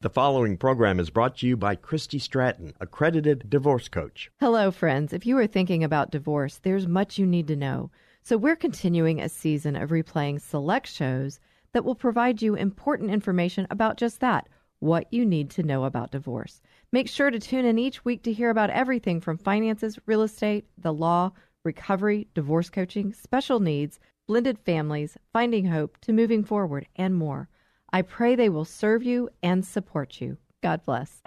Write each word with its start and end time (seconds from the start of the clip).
The 0.00 0.08
following 0.08 0.56
program 0.56 1.00
is 1.00 1.10
brought 1.10 1.38
to 1.38 1.48
you 1.48 1.56
by 1.56 1.74
Christy 1.74 2.20
Stratton, 2.20 2.72
accredited 2.78 3.50
divorce 3.50 3.88
coach. 3.88 4.30
Hello, 4.38 4.70
friends. 4.70 5.12
If 5.12 5.26
you 5.26 5.36
are 5.38 5.46
thinking 5.48 5.82
about 5.82 6.12
divorce, 6.12 6.58
there's 6.58 6.86
much 6.86 7.18
you 7.18 7.26
need 7.26 7.48
to 7.48 7.56
know. 7.56 7.90
So, 8.22 8.36
we're 8.36 8.54
continuing 8.54 9.20
a 9.20 9.28
season 9.28 9.74
of 9.74 9.90
replaying 9.90 10.40
select 10.40 10.86
shows 10.86 11.40
that 11.72 11.84
will 11.84 11.96
provide 11.96 12.40
you 12.40 12.54
important 12.54 13.10
information 13.10 13.66
about 13.70 13.96
just 13.96 14.20
that 14.20 14.48
what 14.78 15.12
you 15.12 15.26
need 15.26 15.50
to 15.50 15.64
know 15.64 15.82
about 15.82 16.12
divorce. 16.12 16.60
Make 16.92 17.08
sure 17.08 17.32
to 17.32 17.40
tune 17.40 17.64
in 17.64 17.76
each 17.76 18.04
week 18.04 18.22
to 18.22 18.32
hear 18.32 18.50
about 18.50 18.70
everything 18.70 19.20
from 19.20 19.36
finances, 19.36 19.98
real 20.06 20.22
estate, 20.22 20.64
the 20.80 20.94
law, 20.94 21.32
recovery, 21.64 22.28
divorce 22.34 22.70
coaching, 22.70 23.12
special 23.12 23.58
needs, 23.58 23.98
blended 24.28 24.60
families, 24.60 25.18
finding 25.32 25.64
hope, 25.64 25.98
to 26.02 26.12
moving 26.12 26.44
forward, 26.44 26.86
and 26.94 27.16
more. 27.16 27.48
I 27.90 28.02
pray 28.02 28.36
they 28.36 28.48
will 28.48 28.64
serve 28.64 29.02
you 29.02 29.30
and 29.42 29.64
support 29.64 30.20
you. 30.20 30.36
God 30.62 30.84
bless. 30.84 31.22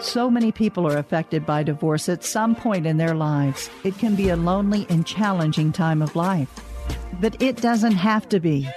So 0.00 0.30
many 0.30 0.50
people 0.50 0.86
are 0.86 0.96
affected 0.96 1.44
by 1.44 1.62
divorce 1.62 2.08
at 2.08 2.24
some 2.24 2.54
point 2.54 2.86
in 2.86 2.96
their 2.96 3.14
lives. 3.14 3.70
It 3.84 3.98
can 3.98 4.16
be 4.16 4.30
a 4.30 4.36
lonely 4.36 4.86
and 4.88 5.06
challenging 5.06 5.72
time 5.72 6.00
of 6.02 6.16
life. 6.16 6.48
But 7.20 7.40
it 7.42 7.56
doesn't 7.56 7.92
have 7.92 8.28
to 8.30 8.40
be. 8.40 8.68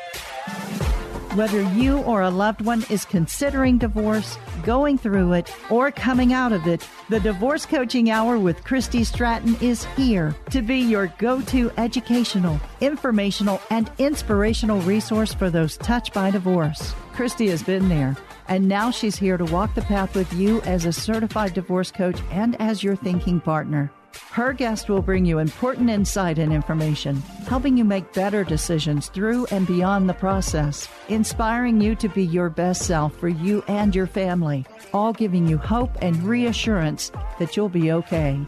Whether 1.35 1.63
you 1.73 1.97
or 2.03 2.21
a 2.21 2.29
loved 2.29 2.61
one 2.61 2.85
is 2.91 3.05
considering 3.05 3.79
divorce, 3.79 4.37
going 4.61 4.99
through 4.99 5.33
it, 5.33 5.51
or 5.71 5.89
coming 5.89 6.31
out 6.31 6.51
of 6.51 6.67
it, 6.67 6.87
the 7.09 7.19
Divorce 7.19 7.65
Coaching 7.65 8.11
Hour 8.11 8.37
with 8.37 8.63
Christy 8.63 9.03
Stratton 9.03 9.55
is 9.59 9.83
here 9.97 10.35
to 10.51 10.61
be 10.61 10.77
your 10.77 11.07
go 11.17 11.41
to 11.41 11.71
educational, 11.75 12.61
informational, 12.81 13.59
and 13.71 13.89
inspirational 13.97 14.79
resource 14.81 15.33
for 15.33 15.49
those 15.49 15.75
touched 15.77 16.13
by 16.13 16.29
divorce. 16.29 16.93
Christy 17.13 17.49
has 17.49 17.63
been 17.63 17.89
there, 17.89 18.15
and 18.47 18.67
now 18.67 18.91
she's 18.91 19.15
here 19.15 19.37
to 19.37 19.45
walk 19.45 19.73
the 19.73 19.81
path 19.81 20.15
with 20.15 20.31
you 20.33 20.61
as 20.61 20.85
a 20.85 20.93
certified 20.93 21.55
divorce 21.55 21.89
coach 21.89 22.19
and 22.29 22.55
as 22.61 22.83
your 22.83 22.95
thinking 22.95 23.41
partner. 23.41 23.91
Her 24.31 24.53
guest 24.53 24.89
will 24.89 25.01
bring 25.01 25.25
you 25.25 25.39
important 25.39 25.89
insight 25.89 26.39
and 26.39 26.51
information, 26.51 27.17
helping 27.47 27.77
you 27.77 27.83
make 27.83 28.13
better 28.13 28.43
decisions 28.43 29.09
through 29.09 29.45
and 29.51 29.67
beyond 29.67 30.09
the 30.09 30.13
process, 30.13 30.87
inspiring 31.07 31.81
you 31.81 31.95
to 31.95 32.09
be 32.09 32.23
your 32.23 32.49
best 32.49 32.83
self 32.83 33.15
for 33.17 33.27
you 33.27 33.63
and 33.67 33.95
your 33.95 34.07
family, 34.07 34.65
all 34.93 35.13
giving 35.13 35.47
you 35.47 35.57
hope 35.57 35.91
and 36.01 36.21
reassurance 36.23 37.11
that 37.39 37.55
you'll 37.55 37.69
be 37.69 37.91
okay. 37.91 38.39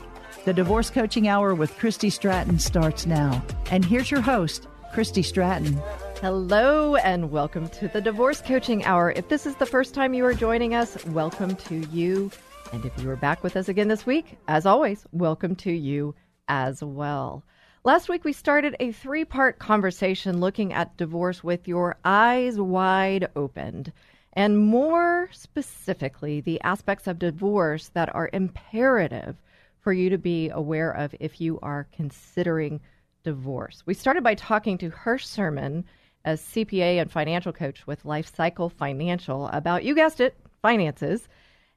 The 0.45 0.53
Divorce 0.53 0.89
Coaching 0.89 1.27
Hour 1.27 1.55
with 1.55 1.77
Christy 1.77 2.09
Stratton 2.09 2.59
starts 2.59 3.05
now. 3.05 3.43
And 3.71 3.83
here's 3.83 4.11
your 4.11 4.21
host, 4.21 4.67
Christy 4.93 5.23
Stratton. 5.23 5.79
Hello, 6.21 6.95
and 6.95 7.29
welcome 7.29 7.67
to 7.69 7.87
the 7.87 8.01
Divorce 8.01 8.41
Coaching 8.41 8.85
Hour. 8.85 9.11
If 9.11 9.27
this 9.27 9.45
is 9.45 9.55
the 9.55 9.65
first 9.65 9.93
time 9.93 10.13
you 10.13 10.25
are 10.25 10.33
joining 10.33 10.73
us, 10.73 11.03
welcome 11.07 11.55
to 11.55 11.75
you. 11.87 12.31
And 12.73 12.85
if 12.85 13.01
you 13.01 13.09
are 13.09 13.15
back 13.15 13.43
with 13.43 13.55
us 13.55 13.69
again 13.69 13.87
this 13.87 14.05
week, 14.05 14.37
as 14.47 14.65
always, 14.65 15.05
welcome 15.11 15.55
to 15.57 15.71
you 15.71 16.15
as 16.47 16.83
well. 16.83 17.43
Last 17.83 18.09
week, 18.09 18.23
we 18.23 18.33
started 18.33 18.75
a 18.79 18.91
three 18.91 19.23
part 19.23 19.59
conversation 19.59 20.39
looking 20.39 20.73
at 20.73 20.97
divorce 20.97 21.43
with 21.43 21.67
your 21.67 21.97
eyes 22.03 22.59
wide 22.59 23.29
opened, 23.35 23.93
and 24.33 24.59
more 24.59 25.29
specifically, 25.31 26.41
the 26.41 26.59
aspects 26.61 27.07
of 27.07 27.19
divorce 27.19 27.89
that 27.89 28.13
are 28.13 28.29
imperative 28.33 29.37
for 29.79 29.93
you 29.93 30.09
to 30.09 30.17
be 30.17 30.49
aware 30.49 30.91
of 30.91 31.15
if 31.19 31.39
you 31.39 31.59
are 31.61 31.87
considering 31.93 32.81
divorce. 33.23 33.83
We 33.85 33.93
started 33.93 34.23
by 34.23 34.35
talking 34.35 34.77
to 34.79 34.89
Hirsch 34.89 35.27
Sherman, 35.27 35.85
a 36.25 36.31
CPA 36.31 36.99
and 36.99 37.11
financial 37.11 37.53
coach 37.53 37.85
with 37.85 38.03
Life 38.03 38.35
Cycle 38.35 38.69
Financial, 38.69 39.47
about, 39.47 39.83
you 39.83 39.93
guessed 39.93 40.19
it, 40.19 40.35
finances 40.61 41.27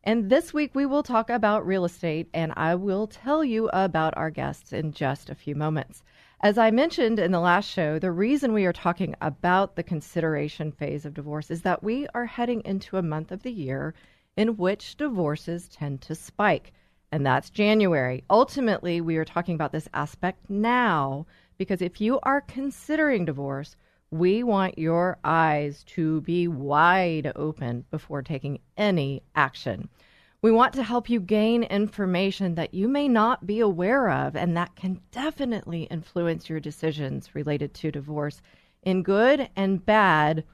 and 0.08 0.30
this 0.30 0.54
week 0.54 0.74
we 0.74 0.86
will 0.86 1.02
talk 1.02 1.28
about 1.28 1.66
real 1.66 1.84
estate, 1.84 2.30
and 2.32 2.50
I 2.56 2.76
will 2.76 3.06
tell 3.06 3.44
you 3.44 3.68
about 3.74 4.16
our 4.16 4.30
guests 4.30 4.72
in 4.72 4.92
just 4.92 5.28
a 5.28 5.34
few 5.34 5.54
moments. 5.54 6.02
As 6.40 6.56
I 6.56 6.70
mentioned 6.70 7.18
in 7.18 7.30
the 7.30 7.40
last 7.40 7.68
show, 7.68 7.98
the 7.98 8.10
reason 8.10 8.54
we 8.54 8.64
are 8.64 8.72
talking 8.72 9.14
about 9.20 9.76
the 9.76 9.82
consideration 9.82 10.72
phase 10.72 11.04
of 11.04 11.12
divorce 11.12 11.50
is 11.50 11.60
that 11.60 11.82
we 11.82 12.06
are 12.14 12.24
heading 12.24 12.62
into 12.64 12.96
a 12.96 13.02
month 13.02 13.30
of 13.30 13.42
the 13.42 13.52
year 13.52 13.92
in 14.34 14.56
which 14.56 14.96
divorces 14.96 15.68
tend 15.68 16.00
to 16.00 16.14
spike, 16.14 16.72
and 17.12 17.26
that's 17.26 17.50
January. 17.50 18.24
Ultimately, 18.30 19.02
we 19.02 19.18
are 19.18 19.26
talking 19.26 19.56
about 19.56 19.72
this 19.72 19.90
aspect 19.92 20.48
now 20.48 21.26
because 21.58 21.82
if 21.82 22.00
you 22.00 22.18
are 22.22 22.40
considering 22.40 23.26
divorce, 23.26 23.76
we 24.10 24.42
want 24.42 24.78
your 24.78 25.18
eyes 25.24 25.84
to 25.84 26.20
be 26.22 26.48
wide 26.48 27.32
open 27.36 27.84
before 27.90 28.22
taking 28.22 28.58
any 28.76 29.22
action. 29.34 29.88
We 30.40 30.52
want 30.52 30.72
to 30.74 30.82
help 30.82 31.10
you 31.10 31.20
gain 31.20 31.64
information 31.64 32.54
that 32.54 32.72
you 32.72 32.88
may 32.88 33.08
not 33.08 33.46
be 33.46 33.60
aware 33.60 34.08
of 34.10 34.36
and 34.36 34.56
that 34.56 34.76
can 34.76 35.00
definitely 35.10 35.82
influence 35.84 36.48
your 36.48 36.60
decisions 36.60 37.34
related 37.34 37.74
to 37.74 37.90
divorce 37.90 38.40
in 38.82 39.02
good 39.02 39.50
and 39.56 39.84
bad, 39.84 40.44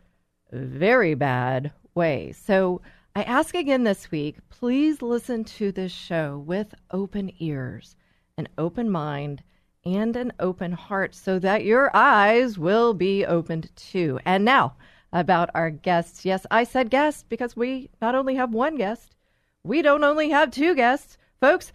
very 0.50 1.14
bad 1.14 1.70
ways. 1.94 2.40
So 2.42 2.80
I 3.14 3.22
ask 3.24 3.54
again 3.54 3.84
this 3.84 4.10
week 4.10 4.38
please 4.48 5.02
listen 5.02 5.44
to 5.44 5.70
this 5.70 5.92
show 5.92 6.42
with 6.44 6.74
open 6.90 7.30
ears, 7.38 7.94
an 8.38 8.48
open 8.56 8.90
mind, 8.90 9.42
and 9.86 10.16
an 10.16 10.32
open 10.40 10.72
heart 10.72 11.14
so 11.14 11.38
that 11.38 11.64
your 11.64 11.94
eyes 11.94 12.58
will 12.58 12.94
be 12.94 13.24
opened 13.24 13.70
too. 13.76 14.18
And 14.24 14.44
now, 14.44 14.74
about 15.14 15.48
our 15.54 15.70
guests. 15.70 16.24
Yes, 16.24 16.44
I 16.50 16.64
said 16.64 16.90
guests 16.90 17.24
because 17.26 17.56
we 17.56 17.88
not 18.02 18.16
only 18.16 18.34
have 18.34 18.52
one 18.52 18.76
guest, 18.76 19.14
we 19.62 19.80
don't 19.80 20.04
only 20.04 20.30
have 20.30 20.50
two 20.50 20.74
guests. 20.74 21.16
Folks, 21.40 21.72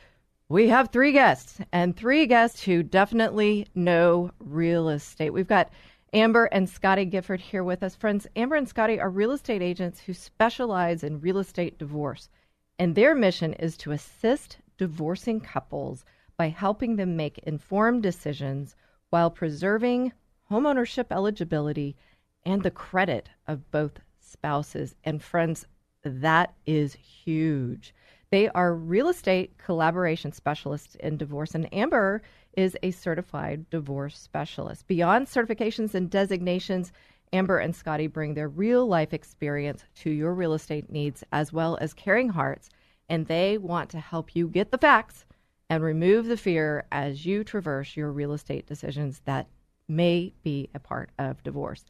we 0.49 0.67
have 0.67 0.89
three 0.89 1.13
guests 1.13 1.59
and 1.71 1.95
three 1.95 2.25
guests 2.25 2.63
who 2.63 2.83
definitely 2.83 3.67
know 3.73 4.31
real 4.39 4.89
estate. 4.89 5.29
We've 5.29 5.47
got 5.47 5.71
Amber 6.11 6.45
and 6.45 6.69
Scotty 6.69 7.05
Gifford 7.05 7.39
here 7.39 7.63
with 7.63 7.81
us. 7.81 7.95
Friends, 7.95 8.27
Amber 8.35 8.55
and 8.55 8.67
Scotty 8.67 8.99
are 8.99 9.09
real 9.09 9.31
estate 9.31 9.61
agents 9.61 10.01
who 10.01 10.13
specialize 10.13 11.03
in 11.03 11.21
real 11.21 11.37
estate 11.37 11.79
divorce, 11.79 12.29
and 12.77 12.93
their 12.93 13.15
mission 13.15 13.53
is 13.53 13.77
to 13.77 13.91
assist 13.91 14.57
divorcing 14.77 15.39
couples 15.39 16.03
by 16.39 16.47
helping 16.47 16.95
them 16.95 17.17
make 17.17 17.37
informed 17.39 18.01
decisions 18.01 18.73
while 19.09 19.29
preserving 19.29 20.13
homeownership 20.49 21.07
eligibility 21.11 21.97
and 22.45 22.63
the 22.63 22.71
credit 22.71 23.27
of 23.45 23.69
both 23.71 23.99
spouses. 24.21 24.95
And 25.03 25.21
friends, 25.21 25.65
that 26.01 26.53
is 26.65 26.93
huge. 26.93 27.93
They 28.29 28.47
are 28.51 28.73
real 28.73 29.09
estate 29.09 29.57
collaboration 29.57 30.31
specialists 30.31 30.95
in 31.01 31.17
divorce, 31.17 31.55
and 31.55 31.71
Amber 31.73 32.21
is 32.53 32.77
a 32.81 32.91
certified 32.91 33.69
divorce 33.69 34.17
specialist. 34.17 34.87
Beyond 34.87 35.27
certifications 35.27 35.93
and 35.93 36.09
designations, 36.09 36.93
Amber 37.33 37.57
and 37.57 37.75
Scotty 37.75 38.07
bring 38.07 38.33
their 38.33 38.47
real 38.47 38.87
life 38.87 39.13
experience 39.13 39.83
to 39.95 40.09
your 40.09 40.33
real 40.33 40.53
estate 40.53 40.89
needs 40.89 41.21
as 41.33 41.51
well 41.51 41.77
as 41.81 41.93
caring 41.93 42.29
hearts, 42.29 42.69
and 43.09 43.25
they 43.25 43.57
want 43.57 43.89
to 43.89 43.99
help 43.99 44.37
you 44.37 44.47
get 44.47 44.71
the 44.71 44.77
facts 44.77 45.25
and 45.69 45.83
remove 45.83 46.25
the 46.25 46.37
fear 46.37 46.85
as 46.91 47.25
you 47.25 47.43
traverse 47.43 47.95
your 47.95 48.11
real 48.11 48.33
estate 48.33 48.65
decisions 48.65 49.21
that 49.25 49.47
may 49.87 50.33
be 50.43 50.69
a 50.73 50.79
part 50.79 51.09
of 51.19 51.43
divorce. 51.43 51.85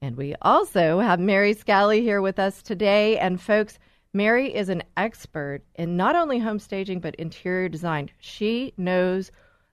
And 0.00 0.16
we 0.16 0.34
also 0.42 1.00
have 1.00 1.18
Mary 1.18 1.54
Scalli 1.54 2.02
here 2.02 2.20
with 2.20 2.38
us 2.38 2.62
today. 2.62 3.18
And 3.18 3.40
folks, 3.40 3.78
Mary 4.14 4.54
is 4.54 4.68
an 4.68 4.82
expert 4.96 5.62
in 5.74 5.96
not 5.96 6.16
only 6.16 6.38
home 6.38 6.58
staging, 6.58 7.00
but 7.00 7.14
interior 7.16 7.68
design. 7.68 8.08
She 8.18 8.72
knows, 8.76 9.30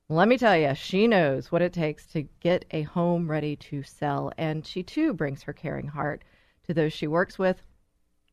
let 0.09 0.27
me 0.27 0.37
tell 0.37 0.57
you, 0.57 0.73
she 0.75 1.07
knows 1.07 1.51
what 1.51 1.61
it 1.61 1.73
takes 1.73 2.05
to 2.07 2.27
get 2.39 2.65
a 2.71 2.81
home 2.83 3.29
ready 3.29 3.55
to 3.57 3.83
sell. 3.83 4.31
And 4.37 4.65
she 4.65 4.83
too 4.83 5.13
brings 5.13 5.43
her 5.43 5.53
caring 5.53 5.87
heart 5.87 6.23
to 6.63 6.73
those 6.73 6.91
she 6.91 7.07
works 7.07 7.39
with, 7.39 7.61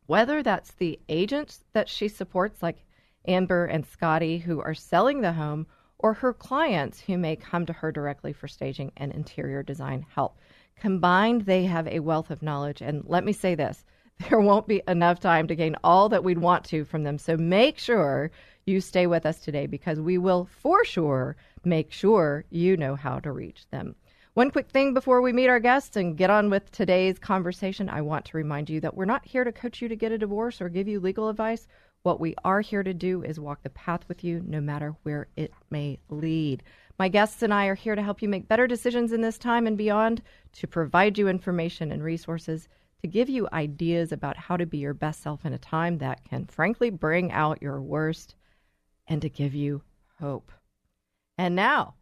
whether 0.07 0.43
that's 0.43 0.73
the 0.73 0.99
agents 1.09 1.65
that 1.73 1.89
she 1.89 2.09
supports, 2.09 2.63
like 2.63 2.85
Amber 3.27 3.67
and 3.67 3.87
Scotty, 3.87 4.39
who 4.39 4.61
are 4.61 4.75
selling 4.75 5.21
the 5.21 5.33
home, 5.33 5.67
or 5.99 6.15
her 6.15 6.33
clients 6.33 7.01
who 7.01 7.17
may 7.17 7.37
come 7.37 7.65
to 7.67 7.73
her 7.73 7.93
directly 7.93 8.33
for 8.33 8.49
staging 8.49 8.93
and 8.97 9.13
interior 9.13 9.63
design 9.63 10.05
help. 10.15 10.39
Combined, 10.77 11.43
they 11.43 11.65
have 11.65 11.87
a 11.87 12.01
wealth 12.01 12.31
of 12.31 12.43
knowledge. 12.43 12.83
And 12.83 13.05
let 13.07 13.25
me 13.25 13.33
say 13.33 13.55
this 13.55 13.85
there 14.29 14.41
won't 14.41 14.67
be 14.67 14.83
enough 14.89 15.21
time 15.21 15.47
to 15.47 15.55
gain 15.55 15.77
all 15.85 16.09
that 16.09 16.25
we'd 16.25 16.39
want 16.39 16.65
to 16.67 16.85
from 16.85 17.05
them. 17.05 17.19
So 17.19 17.37
make 17.37 17.79
sure 17.79 18.31
you 18.67 18.81
stay 18.81 19.07
with 19.07 19.27
us 19.27 19.41
today 19.41 19.67
because 19.67 20.01
we 20.01 20.19
will 20.19 20.45
for 20.45 20.85
sure 20.85 21.37
make 21.65 21.93
sure 21.93 22.45
you 22.51 22.77
know 22.77 22.97
how 22.97 23.19
to 23.21 23.33
reach 23.33 23.69
them. 23.71 23.95
One 24.35 24.51
quick 24.51 24.71
thing 24.71 24.95
before 24.95 25.21
we 25.21 25.33
meet 25.33 25.49
our 25.49 25.61
guests 25.61 25.95
and 25.97 26.17
get 26.17 26.31
on 26.31 26.49
with 26.49 26.71
today's 26.73 27.19
conversation, 27.19 27.91
I 27.91 28.01
want 28.01 28.25
to 28.27 28.37
remind 28.37 28.71
you 28.71 28.81
that 28.81 28.97
we're 28.97 29.05
not 29.05 29.27
here 29.27 29.45
to 29.45 29.53
coach 29.53 29.83
you 29.83 29.89
to 29.89 29.97
get 29.97 30.11
a 30.11 30.17
divorce 30.17 30.61
or 30.61 30.71
give 30.71 30.89
you 30.89 31.01
legal 31.01 31.29
advice. 31.29 31.67
What 32.03 32.19
we 32.19 32.35
are 32.45 32.61
here 32.61 32.83
to 32.83 32.93
do 32.93 33.23
is 33.23 33.39
walk 33.39 33.63
the 33.63 33.71
path 33.71 34.01
with 34.09 34.25
you, 34.25 34.43
no 34.45 34.61
matter 34.61 34.97
where 35.05 35.29
it 35.37 35.53
may 35.71 36.01
lead. 36.09 36.65
My 36.99 37.09
guests 37.09 37.43
and 37.43 37.55
I 37.55 37.67
are 37.67 37.77
here 37.77 37.95
to 37.95 38.03
help 38.03 38.21
you 38.21 38.29
make 38.29 38.49
better 38.49 38.67
decisions 38.67 39.13
in 39.13 39.21
this 39.21 39.39
time 39.39 39.69
and 39.69 39.79
beyond, 39.79 40.21
to 40.55 40.67
provide 40.67 41.17
you 41.17 41.29
information 41.29 41.93
and 41.93 42.03
resources, 42.03 42.69
to 43.03 43.07
give 43.07 43.29
you 43.29 43.49
ideas 43.53 44.11
about 44.11 44.37
how 44.37 44.57
to 44.57 44.67
be 44.67 44.79
your 44.79 44.95
best 44.95 45.23
self 45.23 45.45
in 45.45 45.53
a 45.53 45.59
time 45.59 45.99
that 45.99 46.25
can 46.25 46.47
frankly 46.47 46.91
bring 46.91 47.31
out 47.31 47.63
your 47.63 47.81
worst, 47.81 48.35
and 49.07 49.23
to 49.23 49.29
give 49.29 49.55
you 49.55 49.83
hope. 50.19 50.51
And 51.39 51.55
now, 51.55 51.95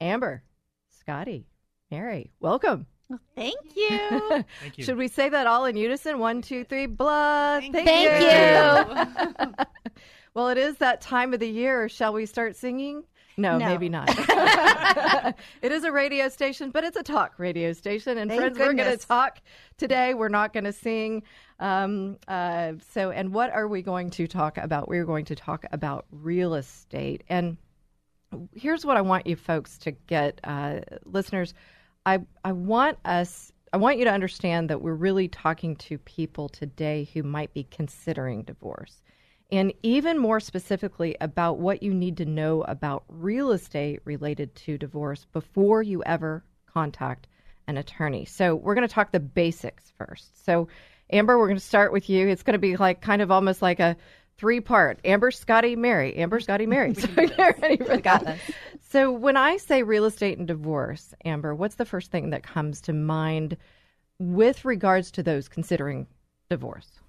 Amber, 0.00 0.44
Scotty, 0.88 1.48
Mary, 1.90 2.30
welcome. 2.38 2.86
Thank 3.34 3.76
you. 3.76 3.98
Thank 4.60 4.78
you. 4.78 4.84
Should 4.84 4.96
we 4.96 5.08
say 5.08 5.28
that 5.28 5.46
all 5.46 5.64
in 5.64 5.76
unison? 5.76 6.18
One, 6.18 6.42
two, 6.42 6.64
three, 6.64 6.86
blah. 6.86 7.60
Thank, 7.60 7.74
Thank 7.74 8.22
you. 8.22 9.64
well, 10.34 10.48
it 10.48 10.58
is 10.58 10.76
that 10.76 11.00
time 11.00 11.34
of 11.34 11.40
the 11.40 11.48
year. 11.48 11.88
Shall 11.88 12.12
we 12.12 12.26
start 12.26 12.56
singing? 12.56 13.04
No, 13.36 13.56
No. 13.58 13.66
maybe 13.66 13.88
not. 13.88 14.08
it 15.62 15.72
is 15.72 15.84
a 15.84 15.92
radio 15.92 16.28
station, 16.28 16.70
but 16.70 16.84
it's 16.84 16.96
a 16.96 17.02
talk 17.02 17.38
radio 17.38 17.72
station. 17.72 18.18
And 18.18 18.30
Thank 18.30 18.40
friends, 18.40 18.58
we're 18.58 18.74
going 18.74 18.98
to 18.98 19.06
talk 19.06 19.40
today. 19.78 20.12
We're 20.14 20.28
not 20.28 20.52
going 20.52 20.64
to 20.64 20.72
sing. 20.72 21.22
Um, 21.58 22.18
uh, 22.28 22.74
so, 22.92 23.10
and 23.10 23.32
what 23.32 23.50
are 23.50 23.66
we 23.66 23.82
going 23.82 24.10
to 24.10 24.26
talk 24.26 24.58
about? 24.58 24.88
We're 24.88 25.06
going 25.06 25.24
to 25.26 25.34
talk 25.34 25.64
about 25.72 26.06
real 26.10 26.54
estate. 26.54 27.24
And 27.28 27.56
here's 28.54 28.84
what 28.84 28.96
I 28.96 29.00
want 29.00 29.26
you 29.26 29.36
folks 29.36 29.78
to 29.78 29.92
get, 29.92 30.40
uh, 30.44 30.80
listeners. 31.04 31.54
I 32.06 32.20
I 32.44 32.52
want 32.52 32.98
us. 33.04 33.52
I 33.72 33.76
want 33.76 33.98
you 33.98 34.04
to 34.04 34.12
understand 34.12 34.70
that 34.70 34.82
we're 34.82 34.94
really 34.94 35.28
talking 35.28 35.76
to 35.76 35.98
people 35.98 36.48
today 36.48 37.08
who 37.14 37.22
might 37.22 37.54
be 37.54 37.64
considering 37.70 38.42
divorce. 38.42 39.00
And 39.52 39.72
even 39.82 40.18
more 40.18 40.40
specifically 40.40 41.16
about 41.20 41.58
what 41.58 41.82
you 41.82 41.92
need 41.92 42.16
to 42.18 42.24
know 42.24 42.62
about 42.62 43.04
real 43.08 43.50
estate 43.52 44.00
related 44.04 44.54
to 44.56 44.78
divorce 44.78 45.26
before 45.32 45.82
you 45.82 46.02
ever 46.04 46.44
contact 46.72 47.26
an 47.66 47.76
attorney. 47.76 48.24
So, 48.24 48.54
we're 48.54 48.74
going 48.74 48.86
to 48.86 48.92
talk 48.92 49.12
the 49.12 49.20
basics 49.20 49.92
first. 49.98 50.44
So, 50.44 50.68
Amber, 51.12 51.38
we're 51.38 51.48
going 51.48 51.58
to 51.58 51.64
start 51.64 51.92
with 51.92 52.08
you. 52.08 52.28
It's 52.28 52.44
going 52.44 52.54
to 52.54 52.60
be 52.60 52.76
like 52.76 53.00
kind 53.00 53.22
of 53.22 53.30
almost 53.30 53.60
like 53.60 53.80
a 53.80 53.96
three 54.38 54.60
part 54.60 54.98
Amber, 55.04 55.30
Scotty, 55.30 55.76
Mary. 55.76 56.16
Amber, 56.16 56.40
Scotty, 56.40 56.66
Mary. 56.66 56.94
So, 56.94 57.08
get 57.14 57.38
ready 57.60 57.76
for 57.76 57.96
that. 57.98 58.38
So, 58.90 59.12
when 59.12 59.36
I 59.36 59.56
say 59.56 59.84
real 59.84 60.04
estate 60.04 60.38
and 60.38 60.48
divorce, 60.48 61.14
Amber, 61.24 61.54
what's 61.54 61.76
the 61.76 61.84
first 61.84 62.10
thing 62.10 62.30
that 62.30 62.42
comes 62.42 62.80
to 62.82 62.92
mind 62.92 63.56
with 64.18 64.64
regards 64.64 65.12
to 65.12 65.22
those 65.22 65.48
considering 65.48 66.08
divorce? 66.48 67.00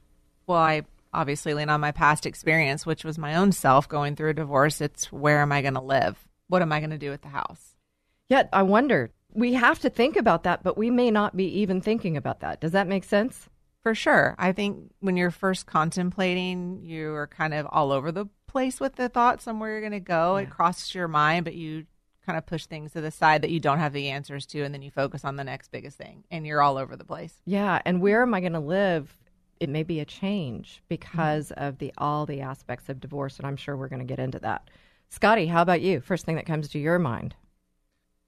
well, 0.48 0.60
I 0.60 0.84
obviously 1.14 1.54
lean 1.54 1.70
on 1.70 1.82
my 1.82 1.92
past 1.92 2.26
experience, 2.26 2.86
which 2.86 3.04
was 3.04 3.18
my 3.18 3.36
own 3.36 3.52
self 3.52 3.88
going 3.88 4.16
through 4.16 4.32
a 4.32 4.34
divorce. 4.34 4.82
It's 4.82 5.12
where 5.12 5.42
am 5.42 5.52
I 5.52 5.62
going 5.62 5.76
to 5.76 5.82
live? 5.82 6.28
What 6.50 6.62
am 6.62 6.72
I 6.72 6.80
going 6.80 6.92
to 6.92 6.98
do 6.98 7.10
with 7.10 7.22
the 7.22 7.30
house? 7.30 7.78
Yet, 8.28 8.50
I 8.52 8.64
wonder, 8.64 9.12
we 9.34 9.54
have 9.54 9.80
to 9.80 9.90
think 9.90 10.18
about 10.18 10.44
that, 10.44 10.62
but 10.62 10.78
we 10.78 10.90
may 10.90 11.10
not 11.10 11.38
be 11.38 11.46
even 11.62 11.82
thinking 11.82 12.18
about 12.18 12.42
that. 12.42 12.60
Does 12.60 12.74
that 12.74 12.88
make 12.88 13.06
sense? 13.06 13.50
For 13.84 13.96
sure. 13.96 14.36
I 14.38 14.52
think 14.52 14.92
when 15.00 15.18
you're 15.18 15.32
first 15.32 15.66
contemplating, 15.66 16.82
you're 16.84 17.28
kind 17.28 17.54
of 17.54 17.66
all 17.72 17.92
over 17.92 18.12
the 18.12 18.26
place 18.52 18.80
with 18.80 18.96
the 18.96 19.10
thoughts 19.10 19.48
on 19.48 19.60
where 19.60 19.72
you're 19.72 19.80
going 19.80 19.92
to 19.94 20.00
go. 20.00 20.36
It 20.38 20.50
crosses 20.50 20.94
your 20.94 21.08
mind, 21.08 21.46
but 21.46 21.56
you 21.56 21.86
kind 22.26 22.38
of 22.38 22.46
push 22.46 22.66
things 22.66 22.92
to 22.92 23.02
the 23.02 23.12
side 23.12 23.42
that 23.42 23.50
you 23.50 23.60
don't 23.60 23.80
have 23.80 23.94
the 23.94 24.10
answers 24.10 24.46
to, 24.48 24.62
and 24.62 24.74
then 24.74 24.82
you 24.82 24.92
focus 24.92 25.24
on 25.26 25.38
the 25.38 25.44
next 25.44 25.72
biggest 25.72 25.98
thing, 25.98 26.24
and 26.30 26.46
you're 26.46 26.62
all 26.62 26.78
over 26.78 26.96
the 26.96 27.04
place. 27.04 27.34
Yeah, 27.46 27.82
and 27.86 28.02
where 28.02 28.22
am 28.22 28.34
I 28.34 28.40
going 28.42 28.54
to 28.54 28.60
live? 28.60 29.18
It 29.60 29.70
may 29.70 29.84
be 29.84 30.00
a 30.00 30.06
change 30.06 30.82
because 30.90 31.50
Mm-hmm. 31.52 31.64
of 31.64 31.78
the 31.78 31.94
all 31.98 32.26
the 32.26 32.42
aspects 32.42 32.90
of 32.90 33.00
divorce, 33.00 33.38
and 33.38 33.48
I'm 33.48 33.58
sure 33.58 33.76
we're 33.78 33.88
going 33.90 34.00
to 34.00 34.06
get 34.06 34.20
into 34.20 34.40
that. 34.40 34.70
Scotty, 35.10 35.48
how 35.48 35.62
about 35.62 35.82
you? 35.82 36.00
First 36.02 36.26
thing 36.26 36.36
that 36.36 36.46
comes 36.46 36.68
to 36.70 36.80
your 36.80 37.00
mind? 37.00 37.36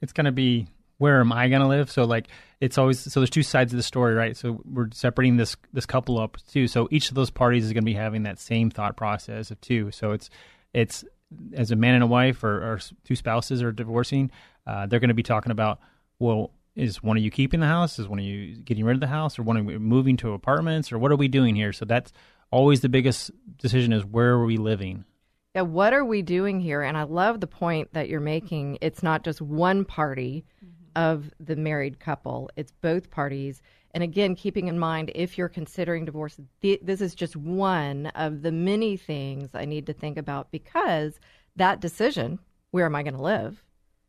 it's 0.02 0.12
going 0.14 0.26
to 0.26 0.32
be 0.34 0.68
where 0.98 1.20
am 1.20 1.32
I 1.32 1.50
going 1.50 1.62
to 1.62 1.68
live? 1.68 1.92
So 1.92 2.04
like 2.06 2.28
it's 2.62 2.78
always 2.78 3.00
so 3.00 3.20
there's 3.20 3.30
two 3.30 3.44
sides 3.44 3.74
of 3.74 3.78
the 3.78 3.84
story, 3.84 4.14
right? 4.14 4.38
So 4.38 4.62
we're 4.66 4.90
separating 4.94 5.38
this 5.38 5.56
this 5.74 5.86
couple 5.86 6.20
up 6.20 6.38
too. 6.50 6.68
So 6.68 6.88
each 6.92 7.10
of 7.10 7.16
those 7.16 7.30
parties 7.30 7.66
is 7.66 7.74
going 7.74 7.84
to 7.84 7.86
be 7.86 7.94
having 7.94 8.24
that 8.24 8.40
same 8.40 8.70
thought 8.70 8.96
process 8.96 9.52
of 9.52 9.60
two. 9.62 9.92
So 9.92 10.12
it's 10.12 10.30
it's 10.74 11.04
as 11.56 11.72
a 11.72 11.76
man 11.76 11.96
and 11.96 12.04
a 12.04 12.08
wife 12.08 12.44
or, 12.44 12.74
or 12.74 12.80
two 13.04 13.16
spouses 13.16 13.64
are 13.64 13.72
divorcing, 13.72 14.32
uh, 14.68 14.86
they're 14.86 15.00
going 15.00 15.10
to 15.10 15.14
be 15.14 15.24
talking 15.24 15.52
about 15.52 15.80
well. 16.20 16.52
Is 16.76 17.04
one 17.04 17.18
of 17.18 17.24
you 17.24 17.30
keeping 17.30 17.60
the 17.60 17.68
house? 17.68 18.00
Is 18.00 18.08
one 18.08 18.18
of 18.18 18.26
you 18.26 18.56
getting 18.58 18.84
rid 18.84 18.96
of 18.96 19.00
the 19.00 19.06
house, 19.06 19.38
or 19.38 19.44
one 19.44 19.58
of 19.58 19.70
you 19.70 19.80
moving 19.80 20.18
to 20.18 20.34
apartments, 20.34 20.92
or 20.92 20.98
what 20.98 21.12
are 21.12 21.16
we 21.16 21.28
doing 21.28 21.56
here? 21.56 21.72
So 21.72 21.86
that's 21.86 22.12
always 22.50 22.82
the 22.82 22.90
biggest 22.90 23.30
decision: 23.58 23.94
is 23.94 24.04
where 24.04 24.32
are 24.32 24.46
we 24.46 24.58
living? 24.58 25.06
Yeah, 25.54 25.62
what 25.62 25.94
are 25.94 26.04
we 26.04 26.24
doing 26.24 26.60
here? 26.60 26.82
And 26.82 26.98
I 26.98 27.04
love 27.04 27.40
the 27.40 27.46
point 27.46 27.94
that 27.94 28.10
you're 28.10 28.20
making. 28.20 28.80
It's 28.82 29.04
not 29.04 29.24
just 29.24 29.40
one 29.40 29.86
party 29.86 30.46
of 30.96 31.32
the 31.40 31.56
married 31.56 32.00
couple, 32.00 32.50
it's 32.56 32.72
both 32.72 33.10
parties. 33.10 33.62
And 33.92 34.04
again, 34.04 34.36
keeping 34.36 34.68
in 34.68 34.80
mind, 34.80 35.12
if 35.14 35.38
you're 35.38 35.50
considering 35.50 36.06
divorce, 36.06 36.40
th- 36.62 36.82
this 36.82 37.02
is 37.02 37.14
just 37.14 37.36
one 37.36 38.08
of 38.08 38.42
the 38.42 38.52
many 38.52 38.98
things 38.98 39.52
I 39.54 39.66
need 39.66 39.86
to 39.88 39.94
think 39.94 40.18
about 40.18 40.52
because 40.52 41.20
that 41.56 41.80
decision, 41.80 42.40
where 42.72 42.86
am 42.86 42.96
I 42.96 43.04
going 43.04 43.16
to 43.16 43.22
live, 43.22 43.64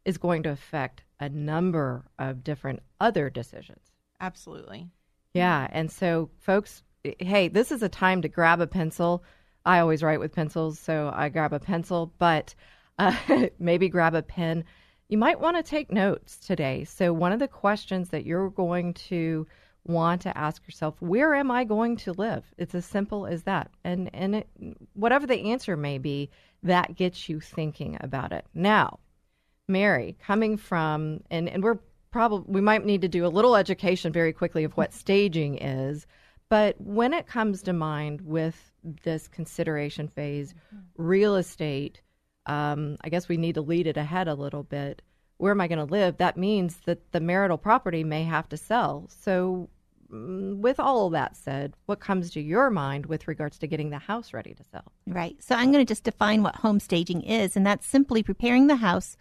is 0.04 0.18
going 0.18 0.42
to 0.44 0.50
affect 0.50 1.02
a 1.20 1.28
number 1.28 2.04
of 2.18 2.44
different 2.44 2.82
other 3.00 3.30
decisions. 3.30 3.80
Absolutely. 4.20 4.88
Yeah. 5.34 5.68
And 5.70 5.90
so, 5.90 6.30
folks, 6.38 6.82
hey, 7.18 7.48
this 7.48 7.72
is 7.72 7.82
a 7.82 7.88
time 7.88 8.22
to 8.22 8.28
grab 8.28 8.60
a 8.60 8.66
pencil. 8.66 9.24
I 9.64 9.80
always 9.80 10.02
write 10.02 10.20
with 10.20 10.34
pencils, 10.34 10.78
so 10.78 11.12
I 11.14 11.28
grab 11.28 11.52
a 11.52 11.60
pencil, 11.60 12.12
but 12.18 12.54
uh, 12.98 13.16
maybe 13.58 13.88
grab 13.88 14.14
a 14.14 14.22
pen. 14.22 14.64
You 15.08 15.18
might 15.18 15.40
want 15.40 15.56
to 15.56 15.62
take 15.62 15.92
notes 15.92 16.38
today. 16.38 16.84
So, 16.84 17.12
one 17.12 17.32
of 17.32 17.38
the 17.38 17.48
questions 17.48 18.08
that 18.10 18.24
you're 18.24 18.50
going 18.50 18.94
to 18.94 19.46
want 19.86 20.22
to 20.22 20.36
ask 20.36 20.66
yourself, 20.66 21.00
where 21.00 21.34
am 21.34 21.50
I 21.50 21.64
going 21.64 21.96
to 21.98 22.12
live? 22.12 22.44
It's 22.56 22.74
as 22.74 22.86
simple 22.86 23.26
as 23.26 23.42
that. 23.42 23.70
And 23.84 24.10
and 24.14 24.36
it, 24.36 24.48
whatever 24.94 25.26
the 25.26 25.52
answer 25.52 25.76
may 25.76 25.98
be, 25.98 26.30
that 26.62 26.96
gets 26.96 27.28
you 27.28 27.40
thinking 27.40 27.98
about 28.00 28.32
it. 28.32 28.46
Now, 28.54 28.98
Mary, 29.68 30.16
coming 30.20 30.56
from 30.56 31.20
and 31.30 31.48
and 31.48 31.62
we're 31.62 31.78
probably 32.10 32.52
we 32.52 32.60
might 32.60 32.84
need 32.84 33.02
to 33.02 33.08
do 33.08 33.26
a 33.26 33.28
little 33.28 33.56
education 33.56 34.12
very 34.12 34.32
quickly 34.32 34.64
of 34.64 34.76
what 34.76 34.92
staging 34.92 35.58
is, 35.58 36.06
but 36.48 36.80
when 36.80 37.12
it 37.12 37.26
comes 37.26 37.62
to 37.62 37.72
mind 37.72 38.22
with 38.22 38.72
this 39.02 39.28
consideration 39.28 40.08
phase, 40.08 40.54
mm-hmm. 40.54 40.78
real 40.96 41.36
estate, 41.36 42.00
um, 42.46 42.96
I 43.02 43.08
guess 43.08 43.28
we 43.28 43.36
need 43.36 43.54
to 43.54 43.62
lead 43.62 43.86
it 43.86 43.96
ahead 43.96 44.28
a 44.28 44.34
little 44.34 44.62
bit. 44.62 45.02
Where 45.38 45.52
am 45.52 45.60
I 45.60 45.68
going 45.68 45.84
to 45.84 45.92
live? 45.92 46.18
That 46.18 46.36
means 46.36 46.78
that 46.86 47.12
the 47.12 47.20
marital 47.20 47.58
property 47.58 48.04
may 48.04 48.24
have 48.24 48.48
to 48.50 48.56
sell. 48.56 49.08
So, 49.08 49.68
mm, 50.12 50.58
with 50.58 50.78
all 50.78 51.10
that 51.10 51.36
said, 51.36 51.74
what 51.86 52.00
comes 52.00 52.30
to 52.32 52.40
your 52.40 52.70
mind 52.70 53.06
with 53.06 53.26
regards 53.26 53.58
to 53.58 53.66
getting 53.66 53.90
the 53.90 53.98
house 53.98 54.32
ready 54.32 54.54
to 54.54 54.64
sell? 54.70 54.92
Right. 55.06 55.36
So 55.42 55.54
I'm 55.54 55.72
going 55.72 55.84
to 55.84 55.90
just 55.90 56.04
define 56.04 56.42
what 56.42 56.56
home 56.56 56.80
staging 56.80 57.22
is, 57.22 57.56
and 57.56 57.66
that's 57.66 57.86
simply 57.86 58.22
preparing 58.22 58.66
the 58.66 58.76
house 58.76 59.16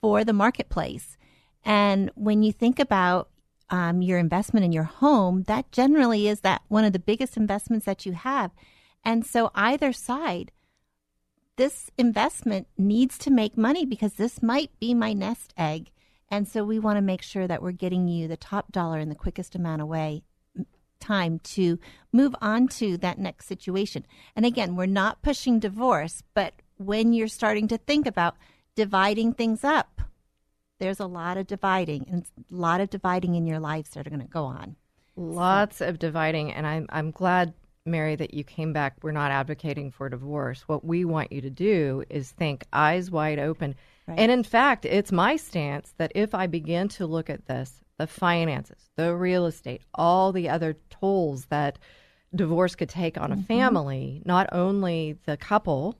for 0.00 0.24
the 0.24 0.32
marketplace. 0.32 1.16
And 1.64 2.10
when 2.14 2.42
you 2.42 2.52
think 2.52 2.78
about 2.78 3.28
um, 3.70 4.02
your 4.02 4.18
investment 4.18 4.64
in 4.64 4.72
your 4.72 4.84
home, 4.84 5.44
that 5.44 5.70
generally 5.72 6.28
is 6.28 6.40
that 6.40 6.62
one 6.68 6.84
of 6.84 6.92
the 6.92 6.98
biggest 6.98 7.36
investments 7.36 7.86
that 7.86 8.04
you 8.04 8.12
have. 8.12 8.50
And 9.04 9.24
so 9.24 9.50
either 9.54 9.92
side, 9.92 10.52
this 11.56 11.90
investment 11.98 12.66
needs 12.78 13.18
to 13.18 13.30
make 13.30 13.56
money 13.56 13.84
because 13.84 14.14
this 14.14 14.42
might 14.42 14.70
be 14.80 14.94
my 14.94 15.12
nest 15.12 15.52
egg. 15.56 15.90
And 16.30 16.48
so 16.48 16.64
we 16.64 16.78
want 16.78 16.96
to 16.96 17.02
make 17.02 17.22
sure 17.22 17.46
that 17.46 17.62
we're 17.62 17.72
getting 17.72 18.08
you 18.08 18.26
the 18.26 18.36
top 18.36 18.72
dollar 18.72 18.98
in 18.98 19.10
the 19.10 19.14
quickest 19.14 19.54
amount 19.54 19.82
of 19.82 19.88
way 19.88 20.22
time 21.02 21.40
to 21.40 21.78
move 22.12 22.34
on 22.40 22.68
to 22.68 22.96
that 22.98 23.18
next 23.18 23.46
situation. 23.46 24.06
And 24.36 24.46
again, 24.46 24.76
we're 24.76 24.86
not 24.86 25.20
pushing 25.20 25.58
divorce, 25.58 26.22
but 26.32 26.54
when 26.78 27.12
you're 27.12 27.28
starting 27.28 27.68
to 27.68 27.76
think 27.76 28.06
about 28.06 28.36
dividing 28.76 29.34
things 29.34 29.64
up, 29.64 30.00
there's 30.78 31.00
a 31.00 31.06
lot 31.06 31.36
of 31.36 31.46
dividing 31.46 32.06
and 32.10 32.24
a 32.38 32.54
lot 32.54 32.80
of 32.80 32.88
dividing 32.90 33.34
in 33.34 33.46
your 33.46 33.60
lives 33.60 33.90
that 33.90 34.06
are 34.06 34.10
going 34.10 34.22
to 34.22 34.28
go 34.28 34.44
on. 34.44 34.76
Lots 35.14 35.80
of 35.80 35.98
dividing, 35.98 36.52
and 36.52 36.66
I'm 36.66 36.86
I'm 36.88 37.10
glad, 37.10 37.52
Mary, 37.84 38.14
that 38.16 38.32
you 38.34 38.44
came 38.44 38.72
back. 38.72 38.94
We're 39.02 39.10
not 39.12 39.32
advocating 39.32 39.90
for 39.90 40.08
divorce. 40.08 40.62
What 40.68 40.84
we 40.84 41.04
want 41.04 41.32
you 41.32 41.40
to 41.40 41.50
do 41.50 42.04
is 42.08 42.30
think 42.30 42.64
eyes 42.72 43.10
wide 43.10 43.38
open. 43.38 43.74
Right. 44.06 44.18
And 44.18 44.30
in 44.30 44.44
fact, 44.44 44.84
it's 44.84 45.10
my 45.10 45.36
stance 45.36 45.92
that 45.98 46.12
if 46.14 46.34
I 46.34 46.46
begin 46.46 46.88
to 46.90 47.06
look 47.06 47.28
at 47.28 47.46
this, 47.46 47.80
the 47.98 48.06
finances, 48.06 48.90
the 48.96 49.14
real 49.14 49.46
estate, 49.46 49.82
all 49.94 50.32
the 50.32 50.48
other 50.48 50.76
tolls 50.90 51.46
that 51.46 51.78
divorce 52.34 52.74
could 52.76 52.88
take 52.88 53.18
on 53.18 53.32
a 53.32 53.36
Mm-hmm. 53.36 53.44
family, 53.46 54.22
not 54.24 54.48
only 54.52 55.18
the 55.26 55.36
couple, 55.36 55.98